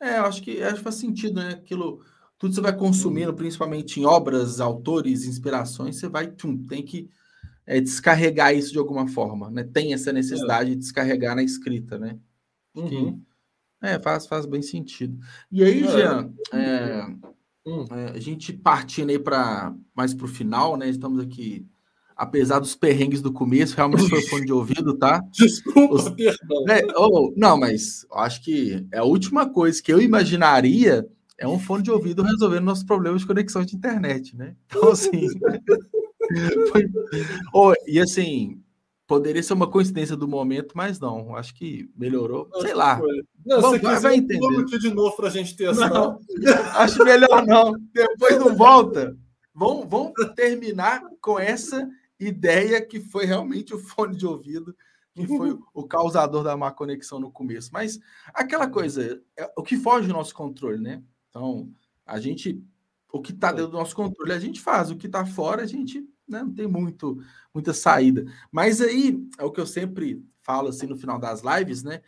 É, 0.00 0.18
eu 0.18 0.24
acho 0.24 0.42
que, 0.42 0.62
acho 0.62 0.76
que 0.76 0.82
faz 0.82 0.96
sentido, 0.96 1.40
né? 1.40 1.50
Aquilo, 1.50 2.02
tudo 2.38 2.54
você 2.54 2.60
vai 2.60 2.76
consumindo, 2.76 3.32
principalmente 3.34 4.00
em 4.00 4.04
obras, 4.04 4.60
autores, 4.60 5.24
inspirações, 5.24 5.96
você 5.96 6.08
vai, 6.08 6.28
tchum, 6.28 6.66
tem 6.66 6.84
que 6.84 7.08
é, 7.66 7.80
descarregar 7.80 8.54
isso 8.54 8.72
de 8.72 8.78
alguma 8.78 9.08
forma, 9.08 9.50
né? 9.50 9.64
Tem 9.64 9.94
essa 9.94 10.12
necessidade 10.12 10.70
é. 10.70 10.74
de 10.74 10.80
descarregar 10.80 11.34
na 11.34 11.42
escrita, 11.42 11.98
né? 11.98 12.18
Uhum. 12.74 13.22
é, 13.82 13.98
faz, 13.98 14.26
faz 14.26 14.44
bem 14.44 14.60
sentido. 14.60 15.18
E 15.50 15.64
aí, 15.64 15.82
é. 15.82 15.90
Jean, 15.90 16.34
é, 16.52 17.06
hum. 17.66 17.84
É, 17.90 18.10
a 18.10 18.20
gente 18.20 18.52
partindo 18.52 19.10
aí 19.10 19.18
para 19.18 19.74
mais 19.94 20.12
para 20.12 20.26
o 20.26 20.28
final, 20.28 20.76
né? 20.76 20.88
Estamos 20.88 21.18
aqui 21.18 21.66
apesar 22.16 22.58
dos 22.58 22.74
perrengues 22.74 23.20
do 23.20 23.32
começo, 23.32 23.76
realmente 23.76 24.08
foi 24.08 24.22
fone 24.22 24.46
de 24.46 24.52
ouvido, 24.52 24.96
tá? 24.96 25.22
Desculpa, 25.30 25.94
Os... 25.94 26.08
perdão. 26.08 26.64
Oh, 26.96 27.32
não, 27.36 27.58
mas 27.58 28.06
acho 28.12 28.42
que 28.42 28.86
é 28.90 28.98
a 28.98 29.04
última 29.04 29.48
coisa 29.48 29.82
que 29.82 29.92
eu 29.92 30.00
imaginaria 30.00 31.06
é 31.38 31.46
um 31.46 31.58
fone 31.58 31.82
de 31.82 31.90
ouvido 31.90 32.22
resolvendo 32.22 32.64
nossos 32.64 32.84
problemas 32.84 33.20
de 33.20 33.26
conexão 33.26 33.62
de 33.62 33.76
internet, 33.76 34.34
né? 34.34 34.56
Então, 34.66 34.88
assim. 34.88 35.28
foi... 36.72 36.88
oh, 37.52 37.74
e 37.86 38.00
assim, 38.00 38.58
poderia 39.06 39.42
ser 39.42 39.52
uma 39.52 39.70
coincidência 39.70 40.16
do 40.16 40.26
momento, 40.26 40.72
mas 40.74 40.98
não. 40.98 41.36
Acho 41.36 41.54
que 41.54 41.90
melhorou. 41.94 42.48
Sei 42.62 42.72
lá. 42.72 42.98
Não, 43.44 43.60
vamos, 43.60 43.80
você 43.80 44.00
vai 44.00 44.16
entender. 44.16 44.60
aqui 44.60 44.78
de 44.78 44.94
novo 44.94 45.14
para 45.14 45.28
a 45.28 45.30
gente 45.30 45.54
testar. 45.54 45.90
Não, 45.90 46.18
acho 46.76 47.04
melhor 47.04 47.46
não. 47.46 47.74
Depois 47.92 48.38
não 48.38 48.56
volta. 48.56 49.14
Vamos, 49.54 49.86
vamos 49.88 50.12
terminar 50.34 51.02
com 51.20 51.38
essa 51.38 51.86
ideia 52.18 52.84
que 52.84 53.00
foi 53.00 53.24
realmente 53.24 53.74
o 53.74 53.78
fone 53.78 54.16
de 54.16 54.26
ouvido 54.26 54.74
que 55.16 55.26
foi 55.26 55.58
o 55.72 55.84
causador 55.84 56.44
da 56.44 56.56
má 56.56 56.70
conexão 56.70 57.18
no 57.18 57.30
começo. 57.30 57.70
Mas 57.72 57.98
aquela 58.34 58.68
coisa, 58.68 59.22
é 59.36 59.50
o 59.56 59.62
que 59.62 59.76
foge 59.76 60.06
do 60.06 60.12
nosso 60.12 60.34
controle, 60.34 60.78
né? 60.78 61.02
Então, 61.30 61.72
a 62.04 62.20
gente, 62.20 62.62
o 63.10 63.20
que 63.20 63.32
está 63.32 63.50
dentro 63.50 63.70
do 63.70 63.78
nosso 63.78 63.96
controle, 63.96 64.32
a 64.32 64.38
gente 64.38 64.60
faz, 64.60 64.90
o 64.90 64.96
que 64.96 65.06
está 65.06 65.24
fora, 65.24 65.62
a 65.62 65.66
gente 65.66 66.00
né, 66.28 66.42
não 66.42 66.52
tem 66.52 66.66
muito, 66.66 67.18
muita 67.54 67.72
saída. 67.72 68.24
Mas 68.52 68.80
aí, 68.80 69.18
é 69.38 69.44
o 69.44 69.50
que 69.50 69.60
eu 69.60 69.66
sempre 69.66 70.22
falo 70.42 70.68
assim 70.68 70.86
no 70.86 70.96
final 70.96 71.18
das 71.18 71.42
lives, 71.42 71.82
né? 71.82 72.02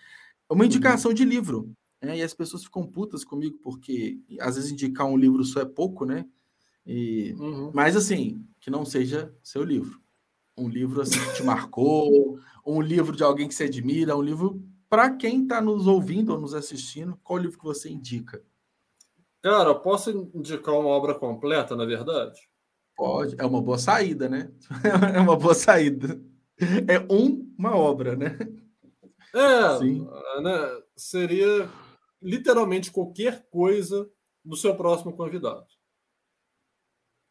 É 0.48 0.52
uma 0.52 0.66
indicação 0.66 1.12
de 1.12 1.24
livro. 1.24 1.72
Né? 2.00 2.18
E 2.18 2.22
as 2.22 2.34
pessoas 2.34 2.62
ficam 2.62 2.86
putas 2.86 3.24
comigo, 3.24 3.58
porque 3.62 4.20
às 4.40 4.56
vezes 4.56 4.70
indicar 4.70 5.06
um 5.06 5.16
livro 5.16 5.44
só 5.44 5.60
é 5.60 5.64
pouco, 5.64 6.04
né? 6.04 6.26
E, 6.88 7.34
uhum. 7.38 7.70
Mas 7.74 7.94
assim, 7.94 8.42
que 8.58 8.70
não 8.70 8.82
seja 8.82 9.30
seu 9.42 9.62
livro. 9.62 10.00
Um 10.56 10.70
livro 10.70 11.02
assim 11.02 11.20
que 11.20 11.34
te 11.34 11.42
marcou, 11.42 12.40
um 12.66 12.80
livro 12.80 13.14
de 13.14 13.22
alguém 13.22 13.46
que 13.46 13.54
você 13.54 13.64
admira, 13.64 14.16
um 14.16 14.22
livro 14.22 14.66
para 14.88 15.14
quem 15.14 15.42
está 15.42 15.60
nos 15.60 15.86
ouvindo 15.86 16.32
ou 16.32 16.40
nos 16.40 16.54
assistindo, 16.54 17.20
qual 17.22 17.38
livro 17.38 17.58
que 17.58 17.64
você 17.64 17.90
indica? 17.90 18.42
Cara, 19.42 19.74
posso 19.74 20.30
indicar 20.34 20.74
uma 20.74 20.88
obra 20.88 21.14
completa, 21.14 21.76
na 21.76 21.84
verdade? 21.84 22.40
Pode, 22.96 23.36
é 23.38 23.44
uma 23.44 23.60
boa 23.60 23.78
saída, 23.78 24.26
né? 24.26 24.50
É 25.14 25.20
uma 25.20 25.36
boa 25.36 25.54
saída. 25.54 26.18
É 26.88 27.00
um, 27.12 27.54
uma 27.56 27.76
obra, 27.76 28.16
né? 28.16 28.36
É, 29.34 29.78
Sim. 29.78 30.08
Né? 30.42 30.82
seria 30.96 31.68
literalmente 32.20 32.90
qualquer 32.90 33.46
coisa 33.50 34.10
do 34.42 34.56
seu 34.56 34.74
próximo 34.74 35.12
convidado. 35.12 35.66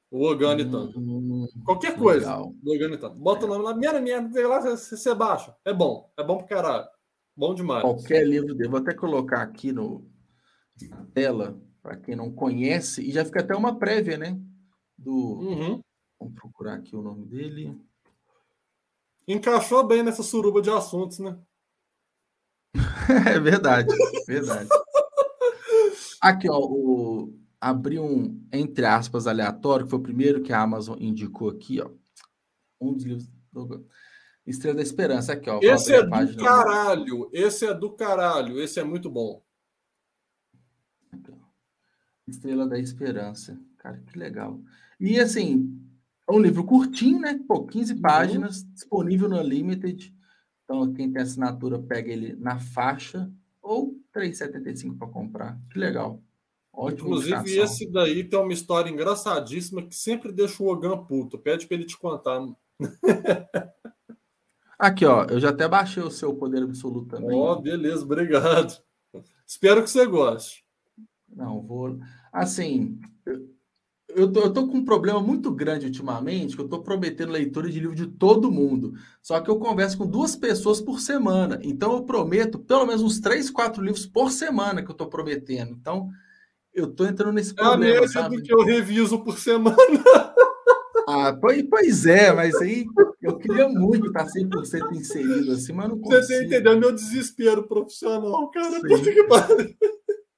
O 0.10 0.26
Ogani 0.26 0.64
hum, 0.64 0.72
tanto. 0.72 1.64
Qualquer 1.66 1.98
coisa 1.98 2.38
do 2.62 2.72
Ogani 2.72 2.98
tanto. 2.98 3.20
Bota 3.20 3.46
o 3.46 3.50
nome 3.50 3.64
lá, 3.64 3.76
minha, 3.76 4.00
minha, 4.00 4.48
lá, 4.48 4.62
você, 4.62 4.96
você 4.96 5.14
baixa. 5.14 5.56
É 5.66 5.74
bom, 5.74 6.12
é 6.18 6.24
bom 6.24 6.38
pro 6.38 6.48
caralho. 6.48 6.88
Bom 7.36 7.54
demais. 7.54 7.82
Qualquer 7.82 8.26
livro 8.26 8.56
dele. 8.56 8.70
Vou 8.70 8.80
até 8.80 8.94
colocar 8.94 9.42
aqui 9.42 9.72
no, 9.72 10.10
na 10.90 11.06
tela, 11.14 11.62
para 11.82 11.98
quem 11.98 12.16
não 12.16 12.32
conhece, 12.32 13.02
e 13.02 13.12
já 13.12 13.26
fica 13.26 13.42
até 13.42 13.56
uma 13.56 13.78
prévia, 13.78 14.18
né? 14.18 14.40
Do. 14.98 15.12
Uhum. 15.12 15.82
Vamos 16.20 16.36
procurar 16.36 16.76
aqui 16.76 16.96
o 16.96 17.02
nome 17.02 17.26
dele. 17.26 17.78
Encaixou 19.28 19.86
bem 19.86 20.04
nessa 20.04 20.24
suruba 20.24 20.62
de 20.62 20.70
assuntos, 20.70 21.20
né? 21.20 21.38
é 23.36 23.40
verdade, 23.40 23.94
verdade. 24.26 24.70
Aqui, 26.20 26.50
ó, 26.50 26.58
o 26.58 27.32
abri 27.60 28.00
um, 28.00 28.42
entre 28.52 28.86
aspas, 28.86 29.28
aleatório, 29.28 29.86
que 29.86 29.90
foi 29.90 30.00
o 30.00 30.04
primeiro 30.04 30.42
que 30.42 30.54
a 30.54 30.62
Amazon 30.62 30.98
indicou 31.00 31.50
aqui, 31.50 31.82
ó. 31.82 31.90
Um 32.80 32.94
dos 32.94 33.04
livros 33.04 33.30
do... 33.52 33.88
Estrela 34.46 34.76
da 34.78 34.82
Esperança, 34.82 35.34
aqui, 35.34 35.50
ó. 35.50 35.60
Esse 35.62 35.94
é 35.94 36.04
do 36.04 36.38
caralho, 36.38 37.30
esse 37.34 37.66
é 37.66 37.74
do 37.74 37.92
caralho, 37.92 38.60
esse 38.62 38.80
é 38.80 38.84
muito 38.84 39.10
bom. 39.10 39.44
Estrela 42.28 42.68
da 42.68 42.80
Esperança. 42.80 43.60
Cara, 43.78 43.98
que 44.06 44.18
legal. 44.18 44.62
E 45.00 45.20
assim, 45.20 45.80
é 46.28 46.32
um 46.32 46.40
livro 46.40 46.64
curtinho, 46.64 47.20
né? 47.20 47.40
Pô, 47.48 47.66
15 47.66 47.94
uhum. 47.94 48.02
páginas, 48.02 48.64
disponível 48.74 49.30
no 49.30 49.38
Unlimited. 49.38 50.14
Então, 50.64 50.94
quem 50.94 51.12
tem 51.12 51.22
assinatura 51.22 51.80
pega 51.80 52.12
ele 52.12 52.36
na 52.36 52.60
faixa 52.60 53.32
ou 53.62 53.96
3,75 54.14 54.98
para 54.98 55.08
comprar. 55.08 55.60
Que 55.72 55.80
legal. 55.80 56.22
Ótimo. 56.78 57.10
Inclusive, 57.10 57.58
esse 57.58 57.90
daí 57.90 58.24
tem 58.24 58.40
uma 58.40 58.54
história 58.54 58.92
engraçadíssima 58.92 59.82
que 59.82 59.96
sempre 59.96 60.32
deixa 60.32 60.62
o 60.62 60.68
Ogan 60.68 60.96
puto. 61.06 61.40
Pede 61.40 61.66
para 61.66 61.76
ele 61.76 61.86
te 61.86 61.98
contar. 61.98 62.40
Aqui, 64.78 65.04
ó, 65.04 65.24
eu 65.24 65.40
já 65.40 65.50
até 65.50 65.68
baixei 65.68 66.04
o 66.04 66.12
seu 66.12 66.36
poder 66.36 66.62
absoluto 66.62 67.08
também. 67.08 67.36
Ó, 67.36 67.54
oh, 67.54 67.60
beleza, 67.60 68.04
obrigado. 68.04 68.80
Espero 69.44 69.82
que 69.84 69.90
você 69.90 70.06
goste. 70.06 70.64
Não, 71.28 71.64
vou. 71.64 71.98
Assim, 72.32 73.00
eu 74.10 74.32
tô, 74.32 74.42
eu 74.42 74.54
tô 74.54 74.68
com 74.68 74.78
um 74.78 74.86
problema 74.86 75.20
muito 75.20 75.50
grande 75.50 75.88
ultimamente, 75.88 76.56
que 76.56 76.62
eu 76.62 76.70
tô 76.70 76.84
prometendo 76.84 77.32
leitura 77.32 77.72
de 77.72 77.80
livro 77.80 77.96
de 77.96 78.06
todo 78.06 78.52
mundo. 78.52 78.94
Só 79.20 79.42
que 79.42 79.50
eu 79.50 79.58
converso 79.58 79.98
com 79.98 80.06
duas 80.06 80.36
pessoas 80.36 80.80
por 80.80 81.00
semana. 81.00 81.58
Então 81.64 81.94
eu 81.94 82.04
prometo 82.04 82.60
pelo 82.60 82.86
menos 82.86 83.02
uns 83.02 83.20
três, 83.20 83.50
quatro 83.50 83.82
livros 83.84 84.06
por 84.06 84.30
semana 84.30 84.84
que 84.84 84.92
eu 84.92 84.96
tô 84.96 85.08
prometendo. 85.08 85.72
Então, 85.72 86.12
eu 86.78 86.88
tô 86.88 87.06
entrando 87.06 87.34
nesse 87.34 87.54
problema. 87.54 88.02
É 88.02 88.06
a 88.06 88.08
sabe? 88.08 88.38
do 88.38 88.44
que 88.44 88.54
eu 88.54 88.64
reviso 88.64 89.20
por 89.24 89.38
semana. 89.38 89.76
Ah, 91.10 91.32
pois 91.32 92.06
é, 92.06 92.34
mas 92.34 92.54
aí 92.56 92.86
eu 93.22 93.38
queria 93.38 93.70
muito 93.70 94.08
estar 94.08 94.26
100% 94.26 94.92
inserido 94.92 95.54
assim, 95.54 95.72
mas 95.72 95.88
não 95.88 96.00
consigo. 96.00 96.22
Você 96.22 96.40
tá 96.40 96.44
entendendo 96.44 96.80
meu 96.82 96.92
desespero 96.92 97.66
profissional, 97.66 98.52
cara? 98.52 98.82
Que 98.82 99.26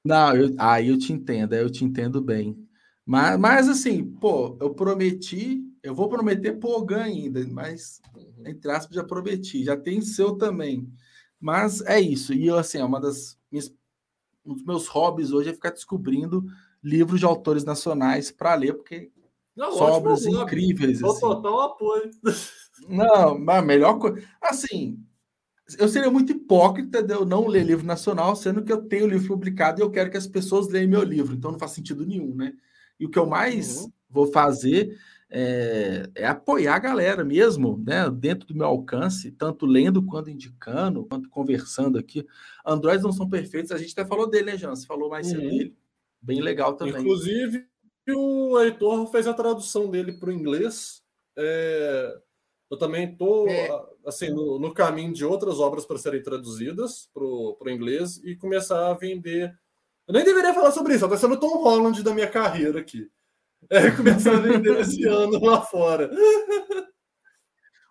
não, 0.06 0.36
eu, 0.36 0.54
aí 0.60 0.90
eu 0.90 0.98
te 1.00 1.12
entendo, 1.12 1.56
eu 1.56 1.72
te 1.72 1.84
entendo 1.84 2.22
bem. 2.22 2.56
Mas, 3.04 3.40
mas 3.40 3.68
assim, 3.68 4.04
pô, 4.04 4.56
eu 4.62 4.72
prometi, 4.76 5.64
eu 5.82 5.96
vou 5.96 6.08
prometer 6.08 6.60
Pogan 6.60 7.02
ainda, 7.02 7.44
mas 7.50 8.00
entre 8.46 8.70
aspas 8.70 8.96
já 8.96 9.04
prometi, 9.04 9.64
já 9.64 9.76
tem 9.76 10.02
seu 10.02 10.36
também. 10.36 10.88
Mas 11.40 11.82
é 11.82 12.00
isso, 12.00 12.32
e 12.32 12.46
eu 12.46 12.60
assim, 12.60 12.78
é 12.78 12.86
uma 12.86 13.02
das 13.02 13.40
minhas 13.52 13.74
um 14.52 14.56
dos 14.56 14.64
meus 14.64 14.88
hobbies 14.88 15.32
hoje 15.32 15.50
é 15.50 15.54
ficar 15.54 15.72
descobrindo 15.72 16.46
livros 16.84 17.20
de 17.20 17.26
autores 17.26 17.64
nacionais 17.64 18.32
para 18.32 18.56
ler, 18.56 18.74
porque 18.74 19.12
não, 19.56 19.72
são 19.72 19.88
obras 19.88 20.26
incríveis. 20.26 21.04
Assim. 21.04 21.20
total 21.20 21.62
apoio. 21.62 22.12
Não, 22.88 23.38
mas 23.38 23.58
a 23.58 23.62
melhor 23.62 24.00
coisa. 24.00 24.26
Assim, 24.42 25.04
eu 25.78 25.90
seria 25.90 26.10
muito 26.10 26.32
hipócrita 26.32 27.04
de 27.04 27.14
eu 27.14 27.26
não 27.26 27.46
ler 27.46 27.66
livro 27.66 27.86
nacional, 27.86 28.34
sendo 28.38 28.64
que 28.64 28.72
eu 28.72 28.82
tenho 28.84 29.06
livro 29.06 29.28
publicado 29.28 29.82
e 29.82 29.84
eu 29.84 29.92
quero 29.92 30.10
que 30.10 30.16
as 30.16 30.26
pessoas 30.26 30.70
leiam 30.70 30.90
meu 30.90 31.04
livro, 31.04 31.36
então 31.36 31.52
não 31.52 31.60
faz 31.60 31.72
sentido 31.74 32.06
nenhum, 32.06 32.34
né? 32.34 32.54
E 32.98 33.06
o 33.06 33.10
que 33.10 33.20
eu 33.20 33.26
mais 33.26 33.82
uhum. 33.82 33.92
vou 34.10 34.28
fazer 34.28 34.98
é, 35.32 36.10
é, 36.16 36.26
apoiar 36.26 36.76
a 36.76 36.80
galera 36.80 37.24
mesmo, 37.24 37.82
né? 37.86 38.10
Dentro 38.10 38.48
do 38.48 38.56
meu 38.56 38.66
alcance, 38.66 39.32
tanto 39.32 39.66
lendo 39.66 40.04
quanto 40.04 40.30
indicando, 40.30 41.06
quanto 41.06 41.30
conversando 41.30 42.00
aqui. 42.00 42.26
Androids 42.66 43.04
não 43.04 43.12
são 43.12 43.30
perfeitos, 43.30 43.72
a 43.72 43.78
gente 43.78 43.92
até 43.92 44.06
falou 44.06 44.28
dele, 44.28 44.52
né, 44.52 44.58
Jean? 44.58 44.76
Você 44.76 44.88
falou 44.88 45.10
mais 45.10 45.28
cedo 45.28 45.42
uhum. 45.42 45.50
dele. 45.50 45.78
Bem 46.22 46.42
legal 46.42 46.74
também. 46.74 47.02
Inclusive, 47.02 47.66
o 48.10 48.60
Heitor 48.60 49.08
fez 49.12 49.28
a 49.28 49.34
tradução 49.34 49.90
dele 49.90 50.14
para 50.14 50.30
o 50.30 50.34
inglês. 50.34 51.04
É, 51.38 52.18
eu 52.70 52.78
também 52.78 53.12
estou 53.12 53.48
é. 53.48 53.70
assim, 54.06 54.30
no, 54.30 54.60
no, 54.60 54.74
caminho 54.74 55.14
de 55.14 55.24
outras 55.24 55.60
obras 55.60 55.86
para 55.86 55.98
serem 55.98 56.22
traduzidas 56.22 57.10
para 57.14 57.24
o 57.24 57.70
inglês 57.70 58.20
e 58.24 58.36
começar 58.36 58.90
a 58.90 58.94
vender. 58.96 59.56
Eu 60.08 60.14
nem 60.14 60.24
deveria 60.24 60.54
falar 60.54 60.72
sobre 60.72 60.96
isso, 60.96 61.06
está 61.06 61.18
sendo 61.18 61.40
Tom 61.40 61.62
Holland 61.62 62.02
da 62.04 62.14
minha 62.14 62.30
carreira 62.30 62.80
aqui. 62.80 63.10
É, 63.70 63.92
começar 63.92 64.36
a 64.36 64.40
vender 64.40 64.80
esse 64.80 65.06
ano 65.06 65.40
lá 65.44 65.62
fora. 65.62 66.10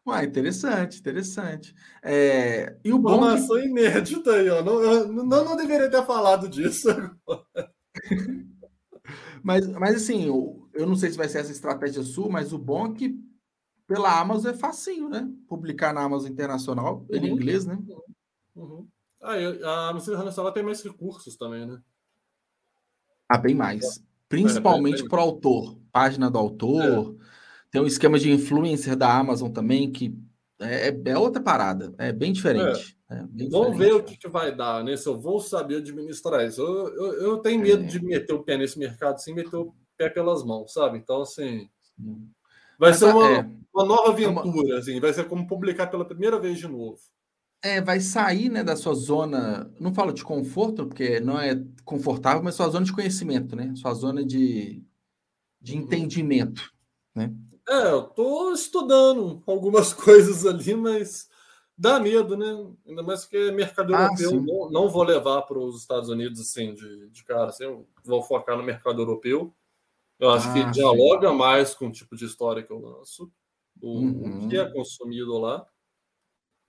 Uai, 0.06 0.24
interessante, 0.24 1.00
interessante. 1.00 1.74
É, 2.02 2.78
e 2.82 2.92
o 2.92 2.96
Informação 2.96 3.48
bom 3.48 3.54
que... 3.54 3.68
inédita 3.68 4.32
aí, 4.32 4.48
ó. 4.48 4.62
Não, 4.62 5.06
não, 5.08 5.44
não 5.44 5.56
deveria 5.56 5.90
ter 5.90 6.04
falado 6.06 6.48
disso 6.48 6.88
agora. 6.90 7.70
mas, 9.44 9.66
mas 9.66 9.96
assim, 9.96 10.26
eu, 10.26 10.68
eu 10.72 10.86
não 10.86 10.96
sei 10.96 11.10
se 11.10 11.16
vai 11.18 11.28
ser 11.28 11.40
essa 11.40 11.52
estratégia 11.52 12.02
sua, 12.02 12.30
mas 12.30 12.54
o 12.54 12.58
bom 12.58 12.86
é 12.86 12.94
que 12.94 13.28
pela 13.86 14.18
Amazon 14.18 14.52
é 14.52 14.56
facinho, 14.56 15.10
né? 15.10 15.28
Publicar 15.46 15.92
na 15.92 16.02
Amazon 16.02 16.30
Internacional, 16.30 17.04
ele 17.10 17.26
uhum. 17.26 17.32
em 17.32 17.36
inglês, 17.36 17.66
né? 17.66 17.78
Uhum. 18.56 18.88
Ah, 19.20 19.34
a 19.34 19.88
Amazon 19.90 20.14
Internacional 20.14 20.52
tem 20.52 20.62
mais 20.62 20.82
recursos 20.82 21.36
também, 21.36 21.66
né? 21.66 21.82
Ah, 23.28 23.36
bem 23.36 23.54
mais. 23.54 24.02
Principalmente 24.28 25.02
é, 25.02 25.08
para 25.08 25.18
o 25.18 25.22
autor, 25.22 25.78
página 25.90 26.30
do 26.30 26.38
autor. 26.38 27.14
É. 27.14 27.28
Tem 27.70 27.80
um 27.80 27.86
esquema 27.86 28.18
de 28.18 28.30
influencer 28.30 28.96
da 28.96 29.12
Amazon 29.12 29.50
também, 29.50 29.90
que 29.90 30.14
é, 30.60 30.88
é, 30.88 31.00
é 31.06 31.18
outra 31.18 31.42
parada, 31.42 31.94
é 31.98 32.12
bem 32.12 32.32
diferente. 32.32 32.96
É. 33.10 33.22
Bem 33.24 33.48
Vamos 33.48 33.72
diferente. 33.72 33.78
ver 33.78 33.94
o 33.94 34.02
que, 34.02 34.16
que, 34.16 34.28
vai 34.28 34.54
dar, 34.54 34.84
né? 34.84 34.96
Se 34.96 35.08
eu 35.08 35.18
vou 35.18 35.40
saber 35.40 35.76
administrar 35.76 36.46
isso. 36.46 36.60
Eu, 36.60 36.88
eu, 36.94 37.12
eu 37.22 37.38
tenho 37.38 37.60
medo 37.60 37.84
de 37.84 38.04
meter 38.04 38.32
o 38.32 38.42
pé 38.42 38.58
nesse 38.58 38.78
mercado 38.78 39.18
sem 39.18 39.34
meter 39.34 39.56
o 39.56 39.74
pé 39.96 40.10
pelas 40.10 40.44
mãos, 40.44 40.72
sabe? 40.72 40.98
Então, 40.98 41.22
assim. 41.22 41.68
Vai 42.78 42.90
Mas, 42.90 42.98
ser 42.98 43.06
uma, 43.06 43.50
uma 43.74 43.84
nova 43.84 44.10
aventura, 44.10 44.74
uma... 44.74 44.78
assim, 44.78 45.00
vai 45.00 45.12
ser 45.12 45.26
como 45.26 45.46
publicar 45.46 45.88
pela 45.88 46.04
primeira 46.04 46.38
vez 46.38 46.58
de 46.58 46.68
novo. 46.68 46.98
É, 47.62 47.80
vai 47.80 47.98
sair 48.00 48.48
né, 48.48 48.62
da 48.62 48.76
sua 48.76 48.94
zona, 48.94 49.72
não 49.80 49.92
falo 49.92 50.12
de 50.12 50.22
conforto, 50.22 50.86
porque 50.86 51.18
não 51.18 51.40
é 51.40 51.60
confortável, 51.84 52.42
mas 52.42 52.54
sua 52.54 52.68
zona 52.68 52.84
de 52.84 52.92
conhecimento, 52.92 53.56
né? 53.56 53.74
Sua 53.74 53.92
zona 53.94 54.24
de, 54.24 54.84
de 55.60 55.74
uhum. 55.74 55.80
entendimento, 55.80 56.72
né? 57.14 57.34
É, 57.68 57.90
eu 57.90 58.02
tô 58.02 58.52
estudando 58.52 59.42
algumas 59.46 59.92
coisas 59.94 60.46
ali, 60.46 60.74
mas 60.74 61.28
dá 61.76 62.00
medo, 62.00 62.36
né? 62.36 62.46
Ainda 62.86 63.02
mais 63.02 63.24
que 63.24 63.36
é 63.36 63.50
mercado 63.52 63.94
ah, 63.94 64.08
europeu. 64.18 64.42
Não, 64.42 64.70
não, 64.70 64.88
vou 64.88 65.02
levar 65.02 65.42
para 65.42 65.58
os 65.58 65.80
Estados 65.80 66.08
Unidos 66.08 66.40
assim, 66.40 66.74
de, 66.74 67.08
de 67.10 67.24
cara. 67.24 67.48
Assim, 67.48 67.84
vou 68.04 68.22
focar 68.22 68.56
no 68.56 68.64
mercado 68.64 69.02
europeu. 69.02 69.54
Eu 70.18 70.30
acho 70.30 70.48
ah, 70.48 70.52
que 70.52 70.70
dialoga 70.72 71.30
sim. 71.30 71.36
mais 71.36 71.74
com 71.74 71.86
o 71.86 71.92
tipo 71.92 72.16
de 72.16 72.24
história 72.24 72.62
que 72.62 72.72
eu 72.72 72.80
lanço, 72.80 73.30
o, 73.80 74.00
uhum. 74.00 74.46
o 74.46 74.48
que 74.48 74.56
é 74.56 74.64
consumido 74.68 75.38
lá. 75.38 75.64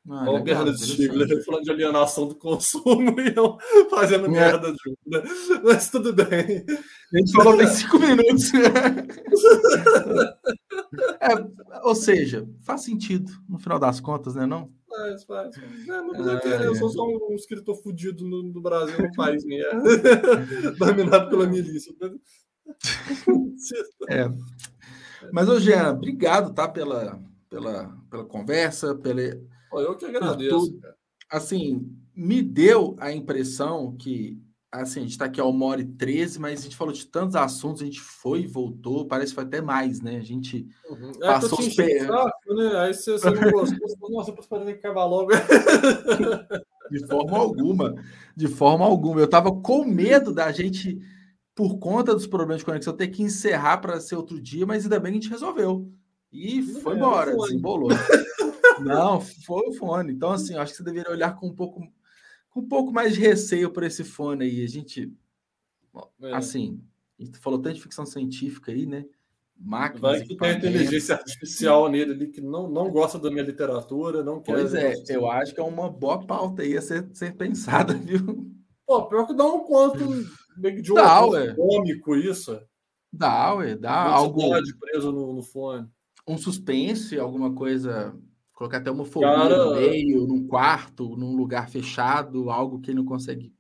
Ah, 0.08 0.26
Olha 0.28 0.40
o 0.40 0.44
Bernardo 0.44 0.78
Stiegler 0.78 1.44
falando 1.44 1.64
de 1.64 1.72
alienação 1.72 2.28
do 2.28 2.36
consumo 2.36 3.20
e 3.20 3.34
eu 3.36 3.58
fazendo 3.90 4.28
é. 4.28 4.30
merda 4.30 4.68
junto, 4.68 5.00
né? 5.06 5.22
Mas 5.64 5.90
tudo 5.90 6.14
bem. 6.14 6.66
A 7.14 7.18
gente 7.18 7.32
falou 7.34 7.58
tem 7.58 7.68
cinco 7.68 8.00
minutos. 8.00 8.52
é, 11.20 11.30
ou 11.84 11.94
seja, 11.94 12.48
faz 12.62 12.84
sentido 12.84 13.32
no 13.48 13.60
final 13.60 13.78
das 13.78 14.00
contas, 14.00 14.36
né? 14.36 14.46
Não? 14.46 14.72
Faz, 14.88 15.24
faz. 15.26 15.58
É, 15.58 16.02
mas 16.02 16.46
é, 16.46 16.66
eu 16.66 16.76
sou 16.76 16.90
só 16.90 17.06
um 17.06 17.36
escritor 17.36 17.76
fudido 17.76 18.26
no, 18.26 18.42
no 18.42 18.62
Brasil, 18.62 18.98
no 18.98 19.14
país, 19.14 19.46
né? 19.46 19.58
Dominado 20.80 21.30
pela 21.30 21.46
milícia. 21.46 21.94
é. 24.10 24.28
Mas, 25.32 25.48
ô 25.50 25.60
Jean, 25.60 25.92
obrigado, 25.92 26.54
tá? 26.54 26.68
Pela, 26.68 27.22
pela, 27.50 27.96
pela 28.10 28.26
conversa, 28.26 28.96
pela 28.96 29.22
eu 29.74 29.96
que 29.96 30.06
agradeço. 30.06 30.80
Assim, 31.32 31.96
me 32.16 32.42
deu 32.42 32.96
a 33.00 33.12
impressão 33.12 33.96
que 33.96 34.42
assim, 34.72 35.00
a 35.00 35.04
gente 35.04 35.12
está 35.12 35.26
aqui 35.26 35.42
ao 35.42 35.50
uma 35.50 35.66
hora 35.66 35.82
e 35.82 35.86
13, 35.86 36.40
mas 36.40 36.60
a 36.60 36.64
gente 36.64 36.76
falou 36.76 36.94
de 36.94 37.06
tantos 37.06 37.36
assuntos, 37.36 37.82
a 37.82 37.86
gente 37.86 38.00
foi 38.00 38.42
e 38.42 38.48
voltou, 38.48 39.08
parece 39.08 39.32
que 39.32 39.36
foi 39.36 39.44
até 39.44 39.62
mais, 39.62 40.00
né? 40.00 40.18
A 40.18 40.24
gente 40.24 40.68
uhum. 40.90 41.12
é, 41.22 41.28
passou 41.28 41.60
os 41.60 41.76
pés. 41.76 42.08
Né? 42.08 42.78
Aí 42.78 42.94
você, 42.94 43.14
você 43.14 43.30
não 43.32 43.52
gostou, 43.52 43.80
você 43.80 43.98
falou, 43.98 44.18
nossa, 44.18 44.32
eu 44.32 44.66
que 44.66 44.72
acabar 44.72 45.06
logo. 45.06 45.32
de 46.92 47.08
forma 47.08 47.38
alguma, 47.38 47.96
de 48.36 48.48
forma 48.48 48.86
alguma. 48.86 49.20
Eu 49.20 49.26
estava 49.26 49.52
com 49.52 49.84
medo 49.84 50.34
da 50.34 50.52
gente, 50.52 51.00
por 51.56 51.80
conta 51.80 52.14
dos 52.14 52.28
problemas 52.28 52.60
de 52.60 52.66
conexão, 52.66 52.96
ter 52.96 53.08
que 53.08 53.24
encerrar 53.24 53.78
para 53.80 54.00
ser 54.00 54.16
outro 54.16 54.40
dia, 54.40 54.66
mas 54.68 54.84
ainda 54.84 55.00
bem 55.00 55.14
que 55.14 55.18
a 55.18 55.22
gente 55.22 55.32
resolveu. 55.32 55.92
E 56.32 56.62
foi 56.62 56.94
é, 56.94 56.98
embora, 56.98 57.36
desembolou. 57.36 57.90
Não, 58.84 59.22
foi 59.22 59.70
o 59.70 59.74
fone. 59.74 60.14
Então, 60.14 60.32
assim, 60.32 60.56
acho 60.56 60.72
que 60.72 60.78
você 60.78 60.84
deveria 60.84 61.12
olhar 61.12 61.36
com 61.36 61.48
um 61.48 61.56
pouco, 61.56 61.82
com 62.50 62.60
um 62.62 62.68
pouco 62.68 62.92
mais 62.92 63.14
de 63.14 63.20
receio 63.20 63.72
para 63.72 63.88
esse 63.88 64.04
fone 64.04 64.46
aí. 64.46 64.64
A 64.64 64.68
gente, 64.68 65.14
é. 66.22 66.34
assim, 66.34 66.82
a 67.20 67.24
gente 67.24 67.38
falou 67.40 67.60
tanto 67.60 67.76
de 67.76 67.82
ficção 67.82 68.06
científica 68.06 68.72
aí, 68.72 68.86
né? 68.86 69.06
Máquinas 69.62 70.02
Vai 70.02 70.22
que 70.22 70.38
tem 70.38 70.56
inteligência 70.56 71.16
artificial 71.16 71.90
nele 71.90 72.14
ali 72.14 72.28
que 72.28 72.40
não, 72.40 72.70
não 72.70 72.90
gosta 72.90 73.20
da 73.20 73.30
minha 73.30 73.44
literatura, 73.44 74.24
não 74.24 74.42
quer. 74.42 74.54
Pois 74.54 74.74
é, 74.74 74.94
eu 75.10 75.30
acho 75.30 75.54
que 75.54 75.60
é 75.60 75.64
uma 75.64 75.90
boa 75.90 76.26
pauta 76.26 76.62
aí 76.62 76.78
a 76.78 76.82
ser, 76.82 77.10
ser 77.14 77.36
pensada, 77.36 77.94
viu? 78.00 78.50
Pô, 78.86 79.06
pior 79.08 79.28
que 79.28 79.36
dá 79.36 79.46
um 79.46 79.66
conto 79.66 80.00
meio 80.58 80.82
de 80.82 80.94
um 80.94 81.56
cômico 81.56 82.16
isso. 82.16 82.60
Dá, 83.12 83.54
ué, 83.56 83.76
dá 83.76 84.04
algo. 84.04 84.42
preso 84.80 85.12
no, 85.12 85.34
no 85.34 85.42
fone. 85.42 85.88
Um 86.26 86.38
suspense, 86.38 87.20
alguma 87.20 87.54
coisa 87.54 88.16
Colocar 88.60 88.80
até 88.80 88.92
uma 88.92 89.06
fobia 89.06 89.30
Cara... 89.30 89.66
no 89.68 89.76
meio, 89.76 90.28
num 90.28 90.46
quarto, 90.46 91.16
num 91.16 91.34
lugar 91.34 91.70
fechado, 91.70 92.50
algo 92.50 92.82
que 92.82 92.92
ele 92.92 92.98
não 92.98 93.06
consegue. 93.06 93.54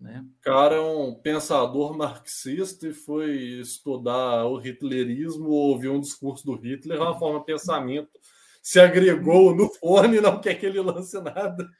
Né? 0.00 0.26
Cara 0.40 0.74
é 0.74 0.80
um 0.80 1.14
pensador 1.14 1.96
marxista 1.96 2.88
e 2.88 2.92
foi 2.92 3.36
estudar 3.60 4.44
o 4.46 4.58
hitlerismo, 4.58 5.50
ouvir 5.50 5.88
um 5.88 6.00
discurso 6.00 6.44
do 6.44 6.56
Hitler, 6.56 7.00
uma 7.00 7.16
forma 7.16 7.38
de 7.38 7.46
pensamento. 7.46 8.10
Se 8.60 8.80
agregou 8.80 9.54
no 9.54 9.68
fone, 9.68 10.20
não 10.20 10.40
quer 10.40 10.56
que 10.56 10.66
ele 10.66 10.80
lance 10.80 11.16
nada. 11.20 11.70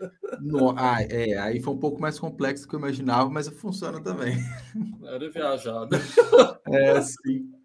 No, 0.40 0.78
ah, 0.78 1.02
é, 1.02 1.36
aí 1.36 1.60
foi 1.60 1.74
um 1.74 1.78
pouco 1.80 2.00
mais 2.00 2.20
complexo 2.20 2.62
do 2.62 2.68
que 2.68 2.76
eu 2.76 2.78
imaginava, 2.78 3.28
mas 3.28 3.48
funciona 3.48 4.00
também. 4.00 4.36
Era 5.02 5.28
viajado. 5.28 5.88
É, 6.68 7.00
sim. 7.00 7.55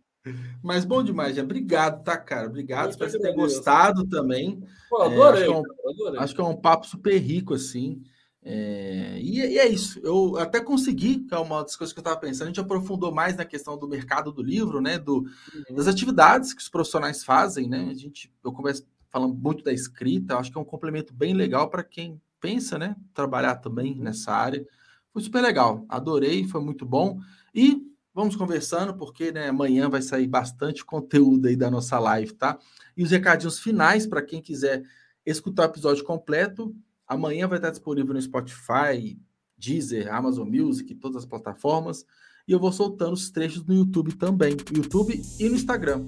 Mas 0.61 0.85
bom 0.85 1.03
demais, 1.03 1.35
já. 1.35 1.43
Obrigado, 1.43 2.03
tá, 2.03 2.17
cara? 2.17 2.47
Obrigado. 2.47 2.91
Espero 2.91 3.09
que 3.09 3.17
você 3.17 3.23
tenha 3.23 3.35
gostado 3.35 4.07
também. 4.07 4.63
Pô, 4.89 5.01
adorei, 5.01 5.43
é, 5.43 5.45
acho, 5.45 5.45
que 5.45 5.49
é 5.49 5.55
um, 5.55 5.89
adorei. 5.89 6.19
acho 6.19 6.35
que 6.35 6.41
é 6.41 6.43
um 6.43 6.55
papo 6.55 6.87
super 6.87 7.17
rico, 7.17 7.53
assim. 7.53 8.01
É, 8.43 9.19
e, 9.19 9.39
e, 9.39 9.57
é 9.57 9.67
isso. 9.67 9.99
Eu 10.03 10.37
até 10.37 10.59
consegui, 10.59 11.19
que 11.19 11.33
é 11.33 11.37
uma 11.37 11.63
das 11.63 11.75
coisas 11.75 11.93
que 11.93 11.99
eu 11.99 12.01
estava 12.01 12.19
pensando, 12.19 12.43
a 12.43 12.47
gente 12.47 12.59
aprofundou 12.59 13.11
mais 13.11 13.35
na 13.35 13.45
questão 13.45 13.77
do 13.77 13.87
mercado 13.87 14.31
do 14.31 14.41
livro, 14.41 14.81
né? 14.81 14.97
Do, 14.97 15.17
uhum. 15.17 15.75
Das 15.75 15.87
atividades 15.87 16.53
que 16.53 16.61
os 16.61 16.69
profissionais 16.69 17.23
fazem, 17.23 17.67
né? 17.67 17.89
A 17.89 17.93
gente, 17.93 18.31
eu 18.43 18.51
começo 18.51 18.85
falando 19.09 19.35
muito 19.35 19.63
da 19.63 19.73
escrita, 19.73 20.37
acho 20.37 20.51
que 20.51 20.57
é 20.57 20.61
um 20.61 20.65
complemento 20.65 21.13
bem 21.13 21.33
legal 21.33 21.69
para 21.69 21.83
quem 21.83 22.19
pensa, 22.39 22.77
né? 22.77 22.95
Trabalhar 23.13 23.55
também 23.57 23.95
nessa 23.95 24.31
área. 24.31 24.65
Foi 25.11 25.21
super 25.21 25.41
legal, 25.41 25.85
adorei, 25.89 26.47
foi 26.47 26.61
muito 26.61 26.85
bom. 26.85 27.19
E 27.53 27.90
Vamos 28.13 28.35
conversando, 28.35 28.93
porque 28.93 29.31
né, 29.31 29.47
amanhã 29.47 29.89
vai 29.89 30.01
sair 30.01 30.27
bastante 30.27 30.83
conteúdo 30.83 31.47
aí 31.47 31.55
da 31.55 31.71
nossa 31.71 31.97
live, 31.97 32.33
tá? 32.33 32.59
E 32.95 33.03
os 33.03 33.11
recadinhos 33.11 33.57
finais 33.59 34.05
para 34.05 34.21
quem 34.21 34.41
quiser 34.41 34.83
escutar 35.25 35.63
o 35.63 35.71
episódio 35.71 36.03
completo, 36.03 36.75
amanhã 37.07 37.47
vai 37.47 37.57
estar 37.57 37.69
disponível 37.69 38.13
no 38.13 38.21
Spotify, 38.21 39.17
Deezer, 39.57 40.13
Amazon 40.13 40.49
Music, 40.49 40.93
todas 40.95 41.23
as 41.23 41.25
plataformas. 41.25 42.05
E 42.45 42.51
eu 42.51 42.59
vou 42.59 42.73
soltando 42.73 43.13
os 43.13 43.29
trechos 43.29 43.63
no 43.65 43.73
YouTube 43.73 44.13
também, 44.15 44.57
no 44.71 44.77
YouTube 44.77 45.21
e 45.39 45.47
no 45.47 45.55
Instagram. 45.55 46.05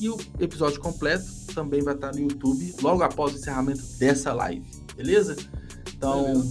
E 0.00 0.08
o 0.08 0.16
episódio 0.40 0.80
completo 0.80 1.24
também 1.54 1.82
vai 1.82 1.94
estar 1.94 2.12
no 2.12 2.20
YouTube 2.20 2.74
logo 2.80 3.02
após 3.02 3.32
o 3.32 3.36
encerramento 3.36 3.82
dessa 3.98 4.32
live, 4.32 4.64
beleza? 4.96 5.36
Então, 5.94 6.42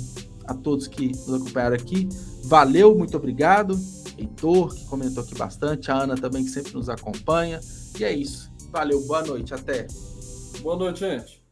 a 0.46 0.54
todos 0.54 0.88
que 0.88 1.08
nos 1.08 1.34
acompanharam 1.34 1.76
aqui, 1.76 2.08
valeu, 2.46 2.96
muito 2.96 3.18
obrigado. 3.18 3.76
Heitor, 4.18 4.74
que 4.74 4.86
comentou 4.86 5.24
aqui 5.24 5.36
bastante, 5.36 5.92
a 5.92 6.04
Ana 6.04 6.16
também, 6.16 6.44
que 6.44 6.50
sempre 6.50 6.74
nos 6.74 6.90
acompanha. 6.90 7.60
E 8.00 8.04
é 8.04 8.12
isso. 8.12 8.52
Valeu, 8.72 9.06
boa 9.06 9.24
noite, 9.24 9.54
até. 9.54 9.88
Boa 10.62 10.76
noite, 10.76 11.00
gente. 11.00 11.43